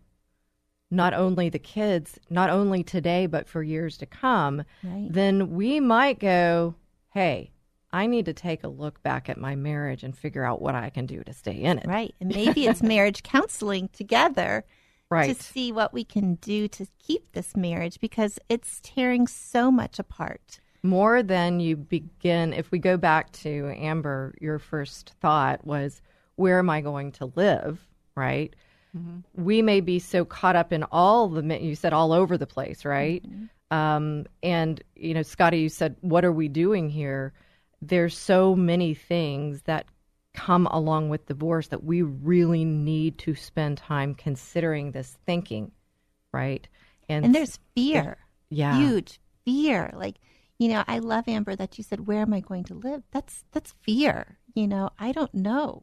not 0.91 1.15
only 1.15 1.49
the 1.49 1.59
kids, 1.59 2.19
not 2.31 2.49
only 2.49 2.83
today, 2.85 3.27
but 3.27 3.49
for 3.49 3.63
years 3.63 3.97
to 3.99 4.07
come, 4.07 4.63
Right. 4.85 5.09
then 5.11 5.51
we 5.57 5.81
might 5.81 6.19
go, 6.21 6.75
hey, 7.13 7.51
I 7.93 8.07
need 8.07 8.25
to 8.27 8.33
take 8.33 8.65
a 8.65 8.69
look 8.69 9.03
back 9.03 9.29
at 9.29 9.37
my 9.39 9.55
marriage 9.55 10.03
and 10.03 10.17
figure 10.17 10.45
out 10.45 10.63
what 10.63 10.75
I 10.75 10.91
can 10.91 11.07
do 11.07 11.23
to 11.25 11.33
stay 11.33 11.55
in 11.61 11.79
it. 11.79 11.87
Right. 11.87 12.15
And 12.21 12.35
maybe 12.35 12.67
it's 12.67 12.83
marriage 12.95 13.23
counseling 13.23 13.89
together 13.93 14.65
Right. 15.11 15.37
to 15.37 15.43
see 15.43 15.73
what 15.73 15.93
we 15.93 16.05
can 16.05 16.37
do 16.37 16.69
to 16.69 16.87
keep 16.99 17.33
this 17.33 17.55
marriage 17.55 18.01
because 18.01 18.39
it's 18.49 18.81
tearing 18.83 19.27
so 19.27 19.71
much 19.71 19.99
apart. 19.99 20.59
more 20.83 21.23
than 21.23 21.61
you 21.61 21.77
begin 21.77 22.55
if 22.55 22.71
we 22.71 22.79
go 22.79 22.97
back 22.97 23.31
to 23.33 23.71
amber 23.77 24.35
your 24.41 24.59
first 24.59 25.13
thought 25.21 25.67
was 25.67 26.01
where 26.37 26.59
am 26.59 26.71
i 26.71 26.81
going 26.81 27.13
to 27.13 27.31
live 27.37 27.87
right 28.17 28.57
we 29.37 29.61
may 29.63 29.81
be 29.81 29.99
so 29.99 30.25
caught 30.25 30.57
up 30.57 30.73
in 30.73 30.83
all 30.85 31.29
the 31.29 31.43
you 31.63 31.75
said 31.77 31.93
all 31.93 32.13
over 32.13 32.39
the 32.39 32.47
place 32.47 32.85
right 32.87 33.23
um, 33.71 34.25
and 34.43 34.83
you 34.97 35.13
know 35.15 35.23
scotty 35.23 35.59
you 35.59 35.69
said 35.69 35.95
what 36.01 36.25
are 36.25 36.33
we 36.33 36.49
doing 36.49 36.89
here 36.89 37.33
there's 37.83 38.17
so 38.17 38.55
many 38.55 38.95
things 38.95 39.63
that 39.63 39.87
come 40.35 40.67
along 40.69 41.11
with 41.11 41.27
divorce 41.27 41.69
that 41.69 41.85
we 41.85 42.01
really 42.03 42.65
need 42.65 43.19
to 43.19 43.35
spend 43.35 43.77
time 43.77 44.15
considering 44.15 44.93
this 44.93 45.19
thinking 45.27 45.71
right 46.33 46.69
And 47.09 47.25
and 47.27 47.35
there's 47.35 47.59
fear. 47.75 48.17
yeah 48.49 48.77
Huge 48.79 49.21
fear. 49.45 49.91
Like, 49.95 50.17
you 50.59 50.69
know, 50.69 50.85
I 50.87 51.01
love 51.01 51.27
Amber 51.29 51.57
that 51.57 51.77
you 51.77 51.85
said, 51.85 52.07
Where 52.07 52.23
am 52.23 52.33
I 52.33 52.41
going 52.41 52.65
to 52.65 52.75
live? 52.75 53.03
That's 53.11 53.45
that's 53.53 53.75
fear. 53.83 54.39
You 54.55 54.69
know, 54.69 54.91
I 54.99 55.13
don't 55.13 55.35
know. 55.35 55.83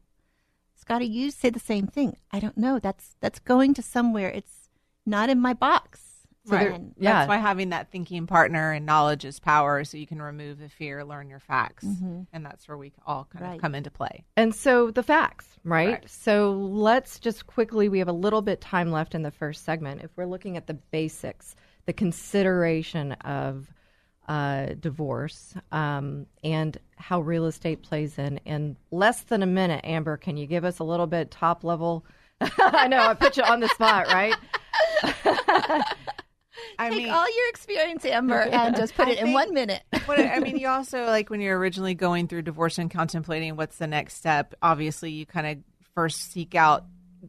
Scotty, 0.74 1.06
you 1.06 1.30
say 1.30 1.50
the 1.50 1.60
same 1.60 1.86
thing. 1.86 2.16
I 2.32 2.40
don't 2.40 2.56
know. 2.56 2.78
That's 2.78 3.16
that's 3.20 3.38
going 3.38 3.74
to 3.74 3.82
somewhere. 3.82 4.30
It's 4.30 4.70
not 5.06 5.28
in 5.28 5.38
my 5.38 5.52
box. 5.52 6.09
So 6.50 6.58
there- 6.58 6.78
yeah. 6.98 7.12
That's 7.12 7.28
why 7.28 7.38
having 7.38 7.70
that 7.70 7.90
thinking 7.90 8.26
partner 8.26 8.72
and 8.72 8.84
knowledge 8.86 9.24
is 9.24 9.38
power, 9.40 9.84
so 9.84 9.96
you 9.96 10.06
can 10.06 10.20
remove 10.20 10.58
the 10.58 10.68
fear, 10.68 11.04
learn 11.04 11.28
your 11.28 11.38
facts, 11.40 11.84
and 11.84 12.44
that's 12.44 12.66
where 12.68 12.76
we 12.76 12.92
all 13.06 13.26
kind 13.32 13.44
Right. 13.44 13.54
of 13.56 13.60
come 13.60 13.74
into 13.74 13.90
play. 13.90 14.24
And 14.36 14.54
so 14.54 14.90
the 14.90 15.02
facts, 15.02 15.46
right? 15.64 15.88
Correct. 15.98 16.10
So 16.10 16.52
let's 16.52 17.18
just 17.18 17.46
quickly, 17.46 17.88
we 17.88 17.98
have 18.00 18.08
a 18.08 18.12
little 18.12 18.42
bit 18.42 18.60
time 18.60 18.90
left 18.90 19.14
in 19.14 19.22
the 19.22 19.30
first 19.30 19.64
segment. 19.64 20.02
If 20.02 20.10
we're 20.16 20.26
looking 20.26 20.56
at 20.56 20.66
the 20.66 20.74
basics, 20.74 21.54
the 21.86 21.92
consideration 21.92 23.12
of 23.12 23.72
uh, 24.28 24.74
divorce 24.78 25.54
um, 25.72 26.26
and 26.44 26.78
how 26.96 27.20
real 27.20 27.46
estate 27.46 27.82
plays 27.82 28.16
in, 28.18 28.38
in 28.44 28.76
less 28.92 29.22
than 29.22 29.42
a 29.42 29.46
minute, 29.46 29.80
Amber, 29.84 30.16
can 30.16 30.36
you 30.36 30.46
give 30.46 30.64
us 30.64 30.78
a 30.78 30.84
little 30.84 31.06
bit 31.08 31.30
top 31.32 31.64
level? 31.64 32.04
I 32.40 32.86
know, 32.86 33.00
I 33.02 33.14
put 33.14 33.36
you 33.36 33.42
on 33.42 33.58
the 33.60 33.68
spot, 33.68 34.06
right? 34.06 34.34
I 36.78 36.90
Take 36.90 36.98
mean, 36.98 37.10
all 37.10 37.36
your 37.36 37.48
experience, 37.48 38.04
Amber, 38.04 38.40
and 38.52 38.76
just 38.76 38.94
put 38.94 39.08
I 39.08 39.12
it 39.12 39.18
in 39.18 39.32
one 39.32 39.52
minute. 39.52 39.82
what 40.06 40.18
I 40.18 40.38
mean, 40.40 40.56
you 40.56 40.68
also 40.68 41.04
like 41.06 41.30
when 41.30 41.40
you're 41.40 41.58
originally 41.58 41.94
going 41.94 42.28
through 42.28 42.42
divorce 42.42 42.78
and 42.78 42.90
contemplating 42.90 43.56
what's 43.56 43.76
the 43.76 43.86
next 43.86 44.14
step. 44.14 44.54
Obviously, 44.62 45.10
you 45.10 45.26
kind 45.26 45.46
of 45.46 45.58
first 45.94 46.32
seek 46.32 46.54
out 46.54 46.84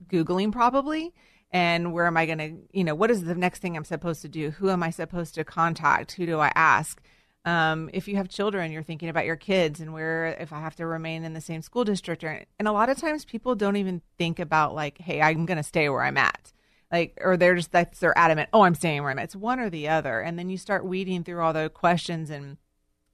googling 0.07 0.51
probably, 0.51 1.13
and 1.51 1.93
where 1.93 2.05
am 2.07 2.17
I 2.17 2.25
going 2.25 2.37
to, 2.37 2.57
you 2.71 2.83
know, 2.83 2.95
what 2.95 3.11
is 3.11 3.23
the 3.23 3.35
next 3.35 3.59
thing 3.59 3.75
I'm 3.75 3.83
supposed 3.83 4.21
to 4.21 4.29
do? 4.29 4.51
Who 4.51 4.69
am 4.69 4.83
I 4.83 4.89
supposed 4.89 5.35
to 5.35 5.43
contact? 5.43 6.13
Who 6.13 6.25
do 6.25 6.39
I 6.39 6.51
ask? 6.55 7.01
Um, 7.43 7.89
if 7.91 8.07
you 8.07 8.17
have 8.17 8.29
children, 8.29 8.71
you're 8.71 8.83
thinking 8.83 9.09
about 9.09 9.25
your 9.25 9.35
kids 9.35 9.79
and 9.79 9.93
where 9.93 10.27
if 10.39 10.53
I 10.53 10.59
have 10.59 10.75
to 10.75 10.85
remain 10.85 11.23
in 11.23 11.33
the 11.33 11.41
same 11.41 11.63
school 11.63 11.83
district. 11.83 12.23
Or, 12.23 12.45
and 12.59 12.67
a 12.67 12.71
lot 12.71 12.89
of 12.89 12.97
times, 12.97 13.25
people 13.25 13.55
don't 13.55 13.77
even 13.77 14.01
think 14.17 14.39
about 14.39 14.75
like, 14.75 14.99
hey, 14.99 15.21
I'm 15.21 15.45
going 15.45 15.57
to 15.57 15.63
stay 15.63 15.89
where 15.89 16.03
I'm 16.03 16.17
at 16.17 16.53
like 16.91 17.17
or 17.21 17.37
they're 17.37 17.55
just 17.55 17.71
that's 17.71 17.99
they're 17.99 18.17
adamant 18.17 18.49
oh 18.53 18.61
i'm 18.61 18.75
staying 18.75 19.01
where 19.01 19.11
i'm 19.11 19.19
at. 19.19 19.25
It's 19.25 19.35
one 19.35 19.59
or 19.59 19.69
the 19.69 19.87
other. 19.87 20.19
And 20.19 20.37
then 20.37 20.49
you 20.49 20.57
start 20.57 20.85
weeding 20.85 21.23
through 21.23 21.41
all 21.41 21.53
the 21.53 21.69
questions. 21.69 22.29
And 22.29 22.57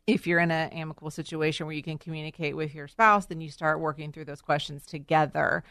if 0.05 0.25
you're 0.25 0.39
in 0.39 0.51
an 0.51 0.69
amicable 0.71 1.11
situation 1.11 1.65
where 1.65 1.75
you 1.75 1.83
can 1.83 1.97
communicate 1.97 2.55
with 2.55 2.73
your 2.73 2.87
spouse 2.87 3.25
then 3.25 3.41
you 3.41 3.49
start 3.49 3.79
working 3.79 4.11
through 4.11 4.25
those 4.25 4.41
questions 4.41 4.85
together 4.85 5.63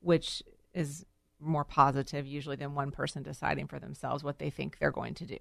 which 0.00 0.42
is 0.74 1.06
more 1.40 1.64
positive 1.64 2.26
usually 2.26 2.56
than 2.56 2.74
one 2.74 2.90
person 2.90 3.22
deciding 3.22 3.66
for 3.66 3.78
themselves 3.78 4.24
what 4.24 4.38
they 4.38 4.50
think 4.50 4.78
they're 4.78 4.90
going 4.90 5.14
to 5.14 5.26
do. 5.26 5.38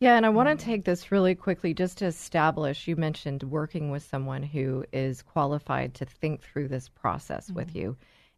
Yeah, 0.00 0.16
and 0.16 0.24
I 0.24 0.28
want 0.28 0.48
to 0.48 0.54
mm-hmm. 0.54 0.70
take 0.70 0.84
this 0.84 1.10
really 1.10 1.34
quickly 1.34 1.74
just 1.74 1.98
to 1.98 2.06
establish 2.06 2.86
you 2.86 2.96
mentioned 2.96 3.42
working 3.42 3.90
with 3.90 4.04
someone 4.04 4.42
who 4.42 4.84
is 4.92 5.22
qualified 5.22 5.94
to 5.94 6.04
think 6.04 6.42
through 6.42 6.68
this 6.68 6.88
process 6.88 7.50
with 7.50 7.68
mm-hmm. 7.68 7.78
you. 7.78 7.96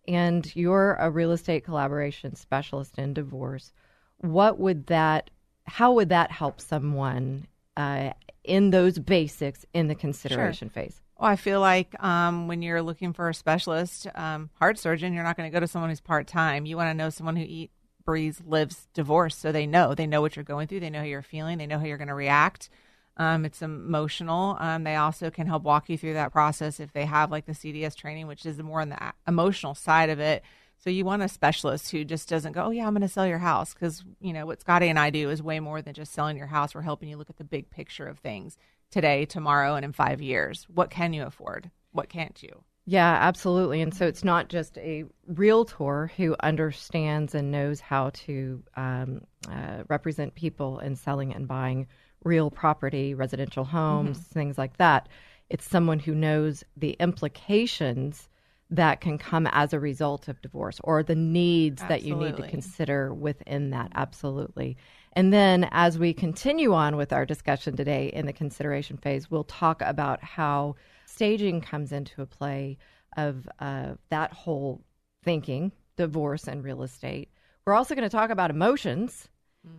And 0.09 0.55
you're 0.57 0.97
a 0.99 1.11
real 1.11 1.33
estate 1.33 1.65
collaboration 1.65 2.35
specialist 2.35 2.99
in 2.99 3.15
divorce. 3.15 3.73
What 4.19 4.59
would 4.59 4.87
that, 4.87 5.31
how 5.65 5.93
would 5.93 6.09
that 6.09 6.31
help 6.31 6.61
someone 6.61 7.47
uh, 7.77 8.13
in 8.45 8.71
those 8.71 8.99
basics 8.99 9.65
in 9.73 9.89
the 9.89 9.95
consideration 9.95 10.69
phase? 10.69 11.01
Well, 11.19 11.29
I 11.29 11.37
feel 11.37 11.61
like 11.61 12.03
um, 12.03 12.49
when 12.49 12.63
you're 12.63 12.83
looking 12.83 13.13
for 13.13 13.29
a 13.29 13.35
specialist, 13.35 14.07
um, 14.15 14.51
heart 14.55 14.79
surgeon, 14.79 15.13
you're 15.13 15.23
not 15.23 15.37
going 15.37 15.51
to 15.51 15.55
go 15.55 15.61
to 15.61 15.67
someone 15.67 15.91
who's 15.91 16.01
part 16.01 16.27
time. 16.27 16.67
You 16.67 16.77
want 16.77 16.89
to 16.89 16.95
know 16.95 17.11
someone 17.11 17.37
who 17.37 17.45
eat, 17.47 17.71
breathes, 18.05 18.43
lives 18.47 18.89
divorce, 18.95 19.37
so 19.37 19.53
they 19.53 19.67
know. 19.67 19.95
They 19.95 20.07
know 20.07 20.23
what 20.23 20.35
you're 20.35 20.45
going 20.45 20.67
through. 20.67 20.81
They 20.81 20.91
know 20.91 21.01
how 21.01 21.05
you're 21.05 21.23
feeling. 21.23 21.59
They 21.59 21.67
know 21.67 21.79
how 21.79 21.85
you're 21.85 21.99
going 21.99 22.09
to 22.09 22.15
react. 22.15 22.71
Um, 23.17 23.45
it's 23.45 23.61
emotional. 23.63 24.57
Um, 24.59 24.85
they 24.85 24.97
also 24.97 25.31
can 25.31 25.47
help 25.47 25.63
walk 25.63 25.89
you 25.89 25.99
through 25.99 26.15
that 26.15 26.33
process 26.33 26.81
if 26.81 26.93
they 26.93 27.05
have 27.05 27.31
like 27.31 27.47
the 27.47 27.53
CDS 27.53 27.95
training, 27.95 28.27
which 28.27 28.47
is 28.47 28.59
more 28.63 28.81
on 28.81 28.89
the 28.89 29.13
emotional 29.27 29.75
side 29.75 30.11
of 30.11 30.21
it. 30.21 30.43
So 30.79 30.89
you 30.89 31.05
want 31.05 31.23
a 31.23 31.29
specialist 31.29 31.91
who 31.91 32.05
just 32.05 32.29
doesn't 32.29 32.53
go, 32.53 32.65
oh 32.65 32.71
yeah, 32.71 32.87
I'm 32.87 32.95
going 32.95 33.03
to 33.03 33.09
sell 33.09 33.27
your 33.27 33.39
house 33.39 33.75
because 33.75 34.03
you 34.21 34.33
know 34.33 34.47
what 34.47 34.61
Scotty 34.61 34.89
and 34.89 34.99
I 34.99 35.11
do 35.11 35.29
is 35.29 35.43
way 35.43 35.61
more 35.61 35.83
than 35.83 35.93
just 35.93 36.13
selling 36.13 36.39
your 36.39 36.47
house. 36.47 36.75
We're 36.75 36.81
helping 36.81 37.11
you 37.11 37.19
look 37.19 37.29
at 37.29 37.37
the 37.37 37.45
big 37.45 37.69
picture 37.69 38.07
of 38.07 38.19
things 38.19 38.57
today, 38.91 39.27
tomorrow, 39.27 39.75
and 39.75 39.85
in 39.85 39.93
five 39.93 40.23
years. 40.23 40.67
What 40.73 40.91
can 40.91 41.13
you 41.13 41.25
afford? 41.25 41.71
What 41.93 42.09
can't 42.09 42.43
you? 42.43 42.65
Yeah, 42.87 43.19
absolutely. 43.21 43.83
And 43.83 43.95
so 43.95 44.07
it's 44.07 44.25
not 44.25 44.49
just 44.49 44.79
a 44.79 45.05
realtor 45.27 46.11
who 46.17 46.35
understands 46.41 47.35
and 47.35 47.51
knows 47.51 47.79
how 47.79 48.11
to 48.11 48.63
um, 48.75 49.21
uh, 49.49 49.85
represent 49.89 50.35
people 50.35 50.79
in 50.79 50.97
selling 50.97 51.35
and 51.35 51.47
buying 51.47 51.87
real 52.25 52.51
property, 52.51 53.15
residential 53.15 53.65
homes, 53.65 54.19
things 54.19 54.59
like 54.59 54.77
that. 54.77 55.09
It's 55.49 55.69
someone 55.69 55.99
who 55.99 56.15
knows 56.15 56.65
the 56.77 56.97
implications 57.01 58.29
that 58.71 59.01
can 59.01 59.19
come 59.19 59.49
as 59.49 59.73
a 59.73 59.81
result 59.81 60.29
of 60.29 60.41
divorce 60.43 60.81
or 60.85 61.03
the 61.03 61.17
needs 61.17 61.83
that 61.89 62.03
you 62.03 62.15
need 62.15 62.37
to 62.37 62.49
consider 62.49 63.13
within 63.13 63.71
that. 63.71 63.91
Absolutely. 63.95 64.77
And 65.15 65.33
then 65.33 65.69
as 65.73 65.99
we 65.99 66.13
continue 66.13 66.73
on 66.73 66.97
with 66.97 67.13
our 67.13 67.27
discussion 67.27 67.75
today 67.77 68.11
in 68.15 68.27
the 68.27 68.33
consideration 68.33 68.97
phase, 68.97 69.29
we'll 69.29 69.43
talk 69.45 69.83
about 69.83 70.23
how 70.23 70.77
staging 71.05 71.61
comes 71.61 71.91
into 71.91 72.23
a 72.23 72.27
play 72.27 72.79
of 73.17 73.49
uh, 73.59 73.95
that 74.11 74.33
whole 74.33 74.85
thinking, 75.25 75.73
divorce 75.97 76.47
and 76.47 76.63
real 76.63 76.85
estate. 76.85 77.29
We're 77.67 77.75
also 77.75 77.97
going 77.97 78.09
to 78.09 78.17
talk 78.17 78.31
about 78.31 78.51
emotions 78.51 79.29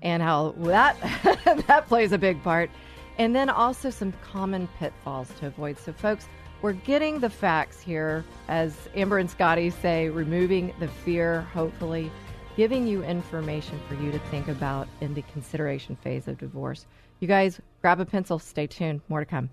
and 0.02 0.22
how 0.24 0.54
that 0.58 0.98
that 1.68 1.88
plays 1.88 2.12
a 2.12 2.18
big 2.18 2.42
part. 2.44 2.70
And 3.18 3.36
then 3.36 3.50
also 3.50 3.90
some 3.90 4.14
common 4.24 4.68
pitfalls 4.80 5.30
to 5.40 5.48
avoid. 5.48 5.78
So 5.78 5.94
folks, 5.94 6.28
we're 6.62 6.74
getting 6.74 7.20
the 7.20 7.30
facts 7.30 7.82
here 7.82 8.24
as 8.48 8.76
Amber 8.96 9.18
and 9.18 9.30
Scotty 9.30 9.70
say, 9.70 10.10
removing 10.10 10.74
the 10.80 10.88
fear, 10.88 11.42
hopefully, 11.54 12.12
giving 12.56 12.88
you 12.88 13.04
information 13.04 13.80
for 13.88 13.96
you 13.96 14.12
to 14.12 14.20
think 14.30 14.48
about 14.48 14.88
in 15.02 15.14
the 15.14 15.22
consideration 15.24 15.96
phase 15.98 16.28
of 16.28 16.38
divorce. 16.38 16.86
You 17.20 17.28
guys 17.28 17.60
grab 17.82 18.00
a 18.00 18.06
pencil, 18.06 18.40
stay 18.40 18.68
tuned, 18.68 19.02
more 19.10 19.20
to 19.20 19.26
come. 19.26 19.50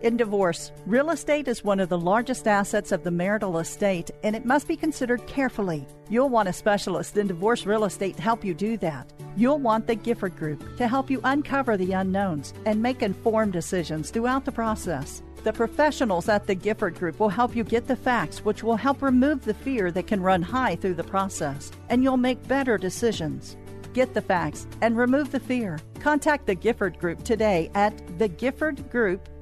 In 0.00 0.16
divorce, 0.16 0.70
real 0.86 1.10
estate 1.10 1.48
is 1.48 1.64
one 1.64 1.80
of 1.80 1.88
the 1.88 1.98
largest 1.98 2.46
assets 2.46 2.92
of 2.92 3.02
the 3.02 3.10
marital 3.10 3.58
estate 3.58 4.12
and 4.22 4.36
it 4.36 4.44
must 4.44 4.68
be 4.68 4.76
considered 4.76 5.26
carefully. 5.26 5.88
You'll 6.08 6.28
want 6.28 6.48
a 6.48 6.52
specialist 6.52 7.16
in 7.16 7.26
divorce 7.26 7.66
real 7.66 7.84
estate 7.84 8.16
to 8.16 8.22
help 8.22 8.44
you 8.44 8.54
do 8.54 8.76
that. 8.76 9.12
You'll 9.36 9.58
want 9.58 9.88
the 9.88 9.96
Gifford 9.96 10.36
Group 10.36 10.76
to 10.76 10.86
help 10.86 11.10
you 11.10 11.20
uncover 11.24 11.76
the 11.76 11.92
unknowns 11.94 12.54
and 12.64 12.80
make 12.80 13.02
informed 13.02 13.52
decisions 13.52 14.10
throughout 14.10 14.44
the 14.44 14.52
process. 14.52 15.20
The 15.42 15.52
professionals 15.52 16.28
at 16.28 16.46
the 16.46 16.54
Gifford 16.54 16.96
Group 16.96 17.18
will 17.18 17.28
help 17.28 17.56
you 17.56 17.64
get 17.64 17.88
the 17.88 17.96
facts, 17.96 18.44
which 18.44 18.62
will 18.62 18.76
help 18.76 19.02
remove 19.02 19.44
the 19.44 19.54
fear 19.54 19.90
that 19.90 20.06
can 20.06 20.22
run 20.22 20.42
high 20.42 20.76
through 20.76 20.94
the 20.94 21.04
process, 21.04 21.72
and 21.88 22.04
you'll 22.04 22.16
make 22.16 22.46
better 22.46 22.78
decisions. 22.78 23.56
Get 23.94 24.14
the 24.14 24.22
facts 24.22 24.68
and 24.80 24.96
remove 24.96 25.32
the 25.32 25.40
fear. 25.40 25.80
Contact 25.98 26.46
the 26.46 26.54
Gifford 26.54 26.98
Group 27.00 27.24
today 27.24 27.68
at 27.74 27.96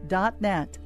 thegiffordgroup.net. 0.06 0.85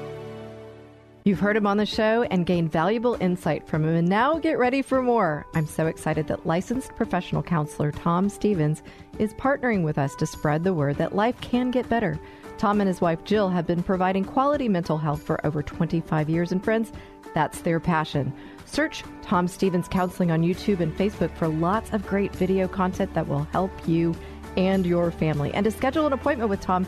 You've 1.23 1.39
heard 1.39 1.55
him 1.55 1.67
on 1.67 1.77
the 1.77 1.85
show 1.85 2.23
and 2.23 2.47
gained 2.47 2.71
valuable 2.71 3.15
insight 3.19 3.67
from 3.67 3.83
him, 3.83 3.93
and 3.93 4.07
now 4.07 4.39
get 4.39 4.57
ready 4.57 4.81
for 4.81 5.03
more. 5.03 5.45
I'm 5.53 5.67
so 5.67 5.85
excited 5.85 6.27
that 6.27 6.47
licensed 6.47 6.95
professional 6.95 7.43
counselor 7.43 7.91
Tom 7.91 8.27
Stevens 8.27 8.81
is 9.19 9.35
partnering 9.35 9.83
with 9.83 9.99
us 9.99 10.15
to 10.15 10.25
spread 10.25 10.63
the 10.63 10.73
word 10.73 10.97
that 10.97 11.15
life 11.15 11.39
can 11.39 11.69
get 11.69 11.87
better. 11.87 12.19
Tom 12.57 12.81
and 12.81 12.87
his 12.87 13.01
wife 13.01 13.23
Jill 13.23 13.49
have 13.49 13.67
been 13.67 13.83
providing 13.83 14.25
quality 14.25 14.67
mental 14.67 14.97
health 14.97 15.21
for 15.21 15.45
over 15.45 15.61
25 15.61 16.27
years, 16.27 16.51
and 16.51 16.63
friends, 16.63 16.91
that's 17.35 17.61
their 17.61 17.79
passion. 17.79 18.33
Search 18.65 19.03
Tom 19.21 19.47
Stevens 19.47 19.87
Counseling 19.87 20.31
on 20.31 20.41
YouTube 20.41 20.79
and 20.79 20.95
Facebook 20.97 21.35
for 21.35 21.47
lots 21.47 21.93
of 21.93 22.07
great 22.07 22.35
video 22.35 22.67
content 22.67 23.13
that 23.13 23.27
will 23.27 23.43
help 23.51 23.71
you 23.87 24.15
and 24.57 24.85
your 24.87 25.11
family. 25.11 25.53
And 25.53 25.63
to 25.65 25.71
schedule 25.71 26.07
an 26.07 26.13
appointment 26.13 26.49
with 26.49 26.61
Tom, 26.61 26.87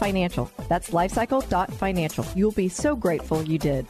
lifecycle.financial. 0.01 0.51
That's 0.67 0.89
lifecycle.financial. 0.89 2.25
You'll 2.35 2.51
be 2.51 2.69
so 2.69 2.95
grateful 2.95 3.43
you 3.43 3.57
did. 3.57 3.87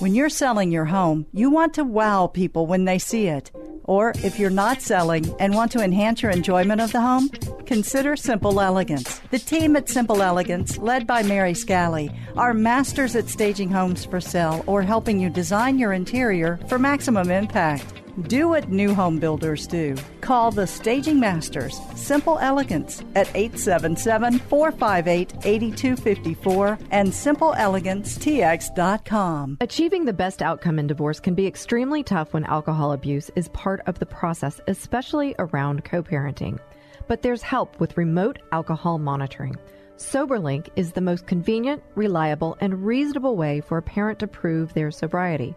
When 0.00 0.14
you're 0.14 0.28
selling 0.28 0.72
your 0.72 0.84
home, 0.84 1.26
you 1.32 1.50
want 1.50 1.74
to 1.74 1.84
wow 1.84 2.26
people 2.26 2.66
when 2.66 2.84
they 2.84 2.98
see 2.98 3.28
it. 3.28 3.50
Or 3.84 4.12
if 4.16 4.38
you're 4.38 4.50
not 4.50 4.82
selling 4.82 5.34
and 5.40 5.54
want 5.54 5.72
to 5.72 5.80
enhance 5.80 6.22
your 6.22 6.30
enjoyment 6.30 6.80
of 6.80 6.92
the 6.92 7.00
home, 7.00 7.30
consider 7.64 8.16
Simple 8.16 8.60
Elegance. 8.60 9.20
The 9.30 9.38
team 9.38 9.76
at 9.76 9.88
Simple 9.88 10.20
Elegance, 10.20 10.76
led 10.78 11.06
by 11.06 11.22
Mary 11.22 11.52
Scalli, 11.52 12.14
are 12.36 12.52
masters 12.52 13.16
at 13.16 13.28
staging 13.28 13.70
homes 13.70 14.04
for 14.04 14.20
sale 14.20 14.62
or 14.66 14.82
helping 14.82 15.18
you 15.20 15.30
design 15.30 15.78
your 15.78 15.92
interior 15.92 16.58
for 16.68 16.78
maximum 16.78 17.30
impact. 17.30 17.94
Do 18.22 18.48
what 18.48 18.68
new 18.68 18.94
home 18.94 19.20
builders 19.20 19.68
do. 19.68 19.94
Call 20.20 20.50
the 20.50 20.66
Staging 20.66 21.20
Masters, 21.20 21.80
Simple 21.94 22.36
Elegance, 22.40 23.04
at 23.14 23.28
877 23.32 24.40
458 24.40 25.34
8254 25.44 26.78
and 26.90 27.10
simpleelegancetx.com. 27.10 29.58
Achieving 29.60 30.04
the 30.04 30.12
best 30.12 30.42
outcome 30.42 30.80
in 30.80 30.88
divorce 30.88 31.20
can 31.20 31.36
be 31.36 31.46
extremely 31.46 32.02
tough 32.02 32.32
when 32.32 32.42
alcohol 32.44 32.90
abuse 32.92 33.30
is 33.36 33.48
part 33.50 33.82
of 33.86 34.00
the 34.00 34.06
process, 34.06 34.60
especially 34.66 35.36
around 35.38 35.84
co 35.84 36.02
parenting. 36.02 36.58
But 37.06 37.22
there's 37.22 37.42
help 37.42 37.78
with 37.78 37.96
remote 37.96 38.40
alcohol 38.50 38.98
monitoring. 38.98 39.54
SoberLink 39.96 40.70
is 40.74 40.90
the 40.92 41.00
most 41.00 41.26
convenient, 41.26 41.84
reliable, 41.94 42.56
and 42.60 42.84
reasonable 42.84 43.36
way 43.36 43.60
for 43.60 43.78
a 43.78 43.82
parent 43.82 44.18
to 44.20 44.26
prove 44.26 44.74
their 44.74 44.90
sobriety. 44.90 45.54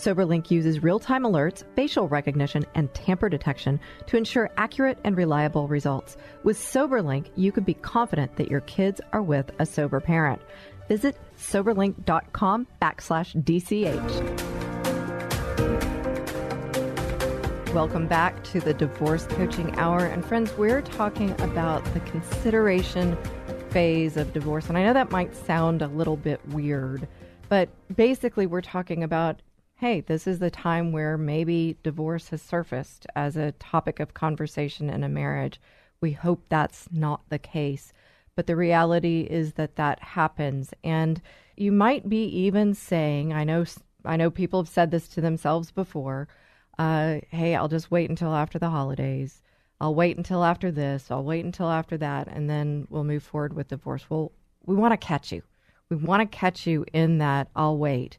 SoberLink 0.00 0.50
uses 0.50 0.82
real 0.82 0.98
time 0.98 1.24
alerts, 1.24 1.62
facial 1.76 2.08
recognition, 2.08 2.64
and 2.74 2.92
tamper 2.94 3.28
detection 3.28 3.78
to 4.06 4.16
ensure 4.16 4.48
accurate 4.56 4.98
and 5.04 5.14
reliable 5.14 5.68
results. 5.68 6.16
With 6.42 6.56
SoberLink, 6.58 7.26
you 7.36 7.52
can 7.52 7.64
be 7.64 7.74
confident 7.74 8.36
that 8.36 8.50
your 8.50 8.62
kids 8.62 9.02
are 9.12 9.20
with 9.20 9.50
a 9.58 9.66
sober 9.66 10.00
parent. 10.00 10.40
Visit 10.88 11.18
soberlink.com 11.36 12.66
backslash 12.80 13.44
DCH. 13.44 14.54
Welcome 17.74 18.06
back 18.06 18.42
to 18.44 18.60
the 18.60 18.72
Divorce 18.72 19.26
Coaching 19.26 19.78
Hour. 19.78 20.06
And 20.06 20.24
friends, 20.24 20.56
we're 20.56 20.80
talking 20.80 21.32
about 21.42 21.84
the 21.92 22.00
consideration 22.00 23.18
phase 23.68 24.16
of 24.16 24.32
divorce. 24.32 24.70
And 24.70 24.78
I 24.78 24.82
know 24.82 24.94
that 24.94 25.10
might 25.10 25.36
sound 25.36 25.82
a 25.82 25.88
little 25.88 26.16
bit 26.16 26.40
weird, 26.48 27.06
but 27.50 27.68
basically, 27.94 28.46
we're 28.46 28.62
talking 28.62 29.04
about 29.04 29.42
hey, 29.80 30.02
this 30.02 30.26
is 30.26 30.40
the 30.40 30.50
time 30.50 30.92
where 30.92 31.16
maybe 31.16 31.74
divorce 31.82 32.28
has 32.28 32.42
surfaced 32.42 33.06
as 33.16 33.34
a 33.34 33.52
topic 33.52 33.98
of 33.98 34.12
conversation 34.12 34.90
in 34.90 35.02
a 35.02 35.08
marriage. 35.08 35.58
We 36.02 36.12
hope 36.12 36.44
that's 36.50 36.86
not 36.92 37.22
the 37.30 37.38
case. 37.38 37.94
But 38.36 38.46
the 38.46 38.56
reality 38.56 39.26
is 39.30 39.54
that 39.54 39.76
that 39.76 39.98
happens. 40.02 40.74
And 40.84 41.22
you 41.56 41.72
might 41.72 42.10
be 42.10 42.24
even 42.24 42.74
saying, 42.74 43.32
I 43.32 43.44
know, 43.44 43.64
I 44.04 44.18
know 44.18 44.30
people 44.30 44.60
have 44.60 44.68
said 44.68 44.90
this 44.90 45.08
to 45.08 45.22
themselves 45.22 45.70
before. 45.70 46.28
Uh, 46.78 47.20
hey, 47.30 47.54
I'll 47.54 47.68
just 47.68 47.90
wait 47.90 48.10
until 48.10 48.34
after 48.34 48.58
the 48.58 48.68
holidays. 48.68 49.40
I'll 49.80 49.94
wait 49.94 50.18
until 50.18 50.44
after 50.44 50.70
this. 50.70 51.10
I'll 51.10 51.24
wait 51.24 51.46
until 51.46 51.70
after 51.70 51.96
that, 51.96 52.28
and 52.28 52.50
then 52.50 52.86
we'll 52.90 53.04
move 53.04 53.22
forward 53.22 53.54
with 53.54 53.68
divorce. 53.68 54.04
Well, 54.10 54.32
we 54.66 54.74
want 54.74 54.92
to 54.92 54.98
catch 54.98 55.32
you. 55.32 55.42
We 55.88 55.96
want 55.96 56.20
to 56.20 56.38
catch 56.38 56.66
you 56.66 56.84
in 56.92 57.16
that. 57.16 57.48
I'll 57.56 57.78
wait 57.78 58.18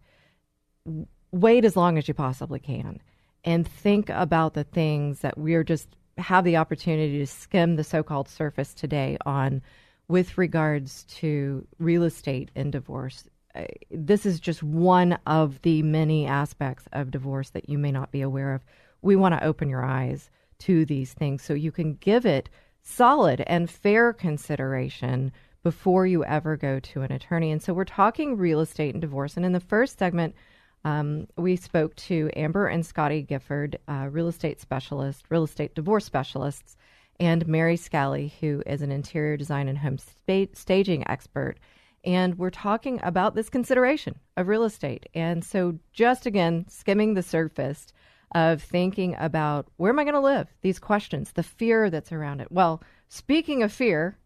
wait 1.32 1.66
as 1.66 1.76
long 1.76 1.98
as 1.98 2.08
you 2.08 2.14
possibly 2.14 2.60
can 2.60 3.00
and 3.44 3.68
think 3.68 4.10
about 4.10 4.54
the 4.54 4.64
things 4.64 5.20
that 5.20 5.38
we're 5.38 5.64
just 5.64 5.88
have 6.18 6.44
the 6.44 6.58
opportunity 6.58 7.18
to 7.20 7.28
skim 7.28 7.76
the 7.76 7.84
so-called 7.84 8.28
surface 8.28 8.74
today 8.74 9.18
on 9.26 9.62
with 10.08 10.38
regards 10.38 11.06
to 11.06 11.66
real 11.80 12.04
estate 12.04 12.52
and 12.56 12.72
divorce. 12.72 13.24
Uh, 13.56 13.64
this 13.90 14.26
is 14.26 14.40
just 14.40 14.62
one 14.62 15.18
of 15.26 15.62
the 15.62 15.82
many 15.84 16.28
aspects 16.28 16.86
of 16.92 17.12
divorce 17.12 17.50
that 17.52 17.70
you 17.70 17.78
may 17.78 17.92
not 17.92 18.12
be 18.12 18.22
aware 18.22 18.54
of. 18.54 18.64
We 19.02 19.16
want 19.16 19.34
to 19.34 19.44
open 19.44 19.70
your 19.70 19.84
eyes 19.84 20.30
to 20.60 20.86
these 20.86 21.14
things 21.14 21.42
so 21.42 21.54
you 21.54 21.72
can 21.72 21.96
give 21.96 22.26
it 22.26 22.50
solid 22.84 23.42
and 23.48 23.70
fair 23.70 24.14
consideration 24.14 25.32
before 25.64 26.06
you 26.06 26.24
ever 26.26 26.58
go 26.58 26.80
to 26.80 27.02
an 27.02 27.12
attorney. 27.12 27.52
And 27.52 27.62
so 27.62 27.74
we're 27.74 27.86
talking 27.86 28.38
real 28.38 28.60
estate 28.60 28.94
and 28.94 29.02
divorce. 29.02 29.38
And 29.38 29.46
in 29.46 29.54
the 29.54 29.60
first 29.60 29.98
segment, 29.98 30.36
um, 30.84 31.28
we 31.38 31.56
spoke 31.56 31.96
to 31.96 32.30
Amber 32.36 32.68
and 32.68 32.86
Scotty 32.86 33.22
Gifford, 33.22 33.78
uh, 33.88 34.08
real 34.10 34.28
estate 34.28 34.60
specialist, 34.60 35.26
real 35.30 35.44
estate 35.44 35.76
divorce 35.76 36.06
specialists, 36.06 36.76
and 37.20 37.48
Mary 37.48 37.78
Scalli, 37.78 38.32
who 38.40 38.64
is 38.66 38.82
an 38.82 38.92
interior 38.92 39.38
design 39.38 39.68
and 39.68 39.78
home 39.78 39.98
sta- 39.98 40.50
staging 40.54 41.08
expert. 41.08 41.58
And 42.04 42.40
we're 42.40 42.50
talking 42.50 43.00
about 43.04 43.36
this 43.36 43.50
consideration 43.50 44.18
of 44.38 44.48
real 44.48 44.64
estate. 44.64 45.08
And 45.14 45.46
so, 45.46 45.78
just 45.94 46.26
again, 46.26 46.66
skimming 46.68 47.14
the 47.14 47.22
surface 47.22 47.94
of 48.34 48.64
thinking 48.64 49.16
about 49.20 49.68
where 49.78 49.92
am 49.92 50.00
I 50.00 50.04
going 50.04 50.16
to 50.16 50.20
live? 50.20 50.48
These 50.62 50.80
questions, 50.80 51.34
the 51.34 51.44
fear 51.44 51.92
that's 51.92 52.12
around 52.12 52.40
it. 52.42 52.52
Well, 52.52 52.82
speaking 53.08 53.62
of 53.62 53.72
fear, 53.72 54.18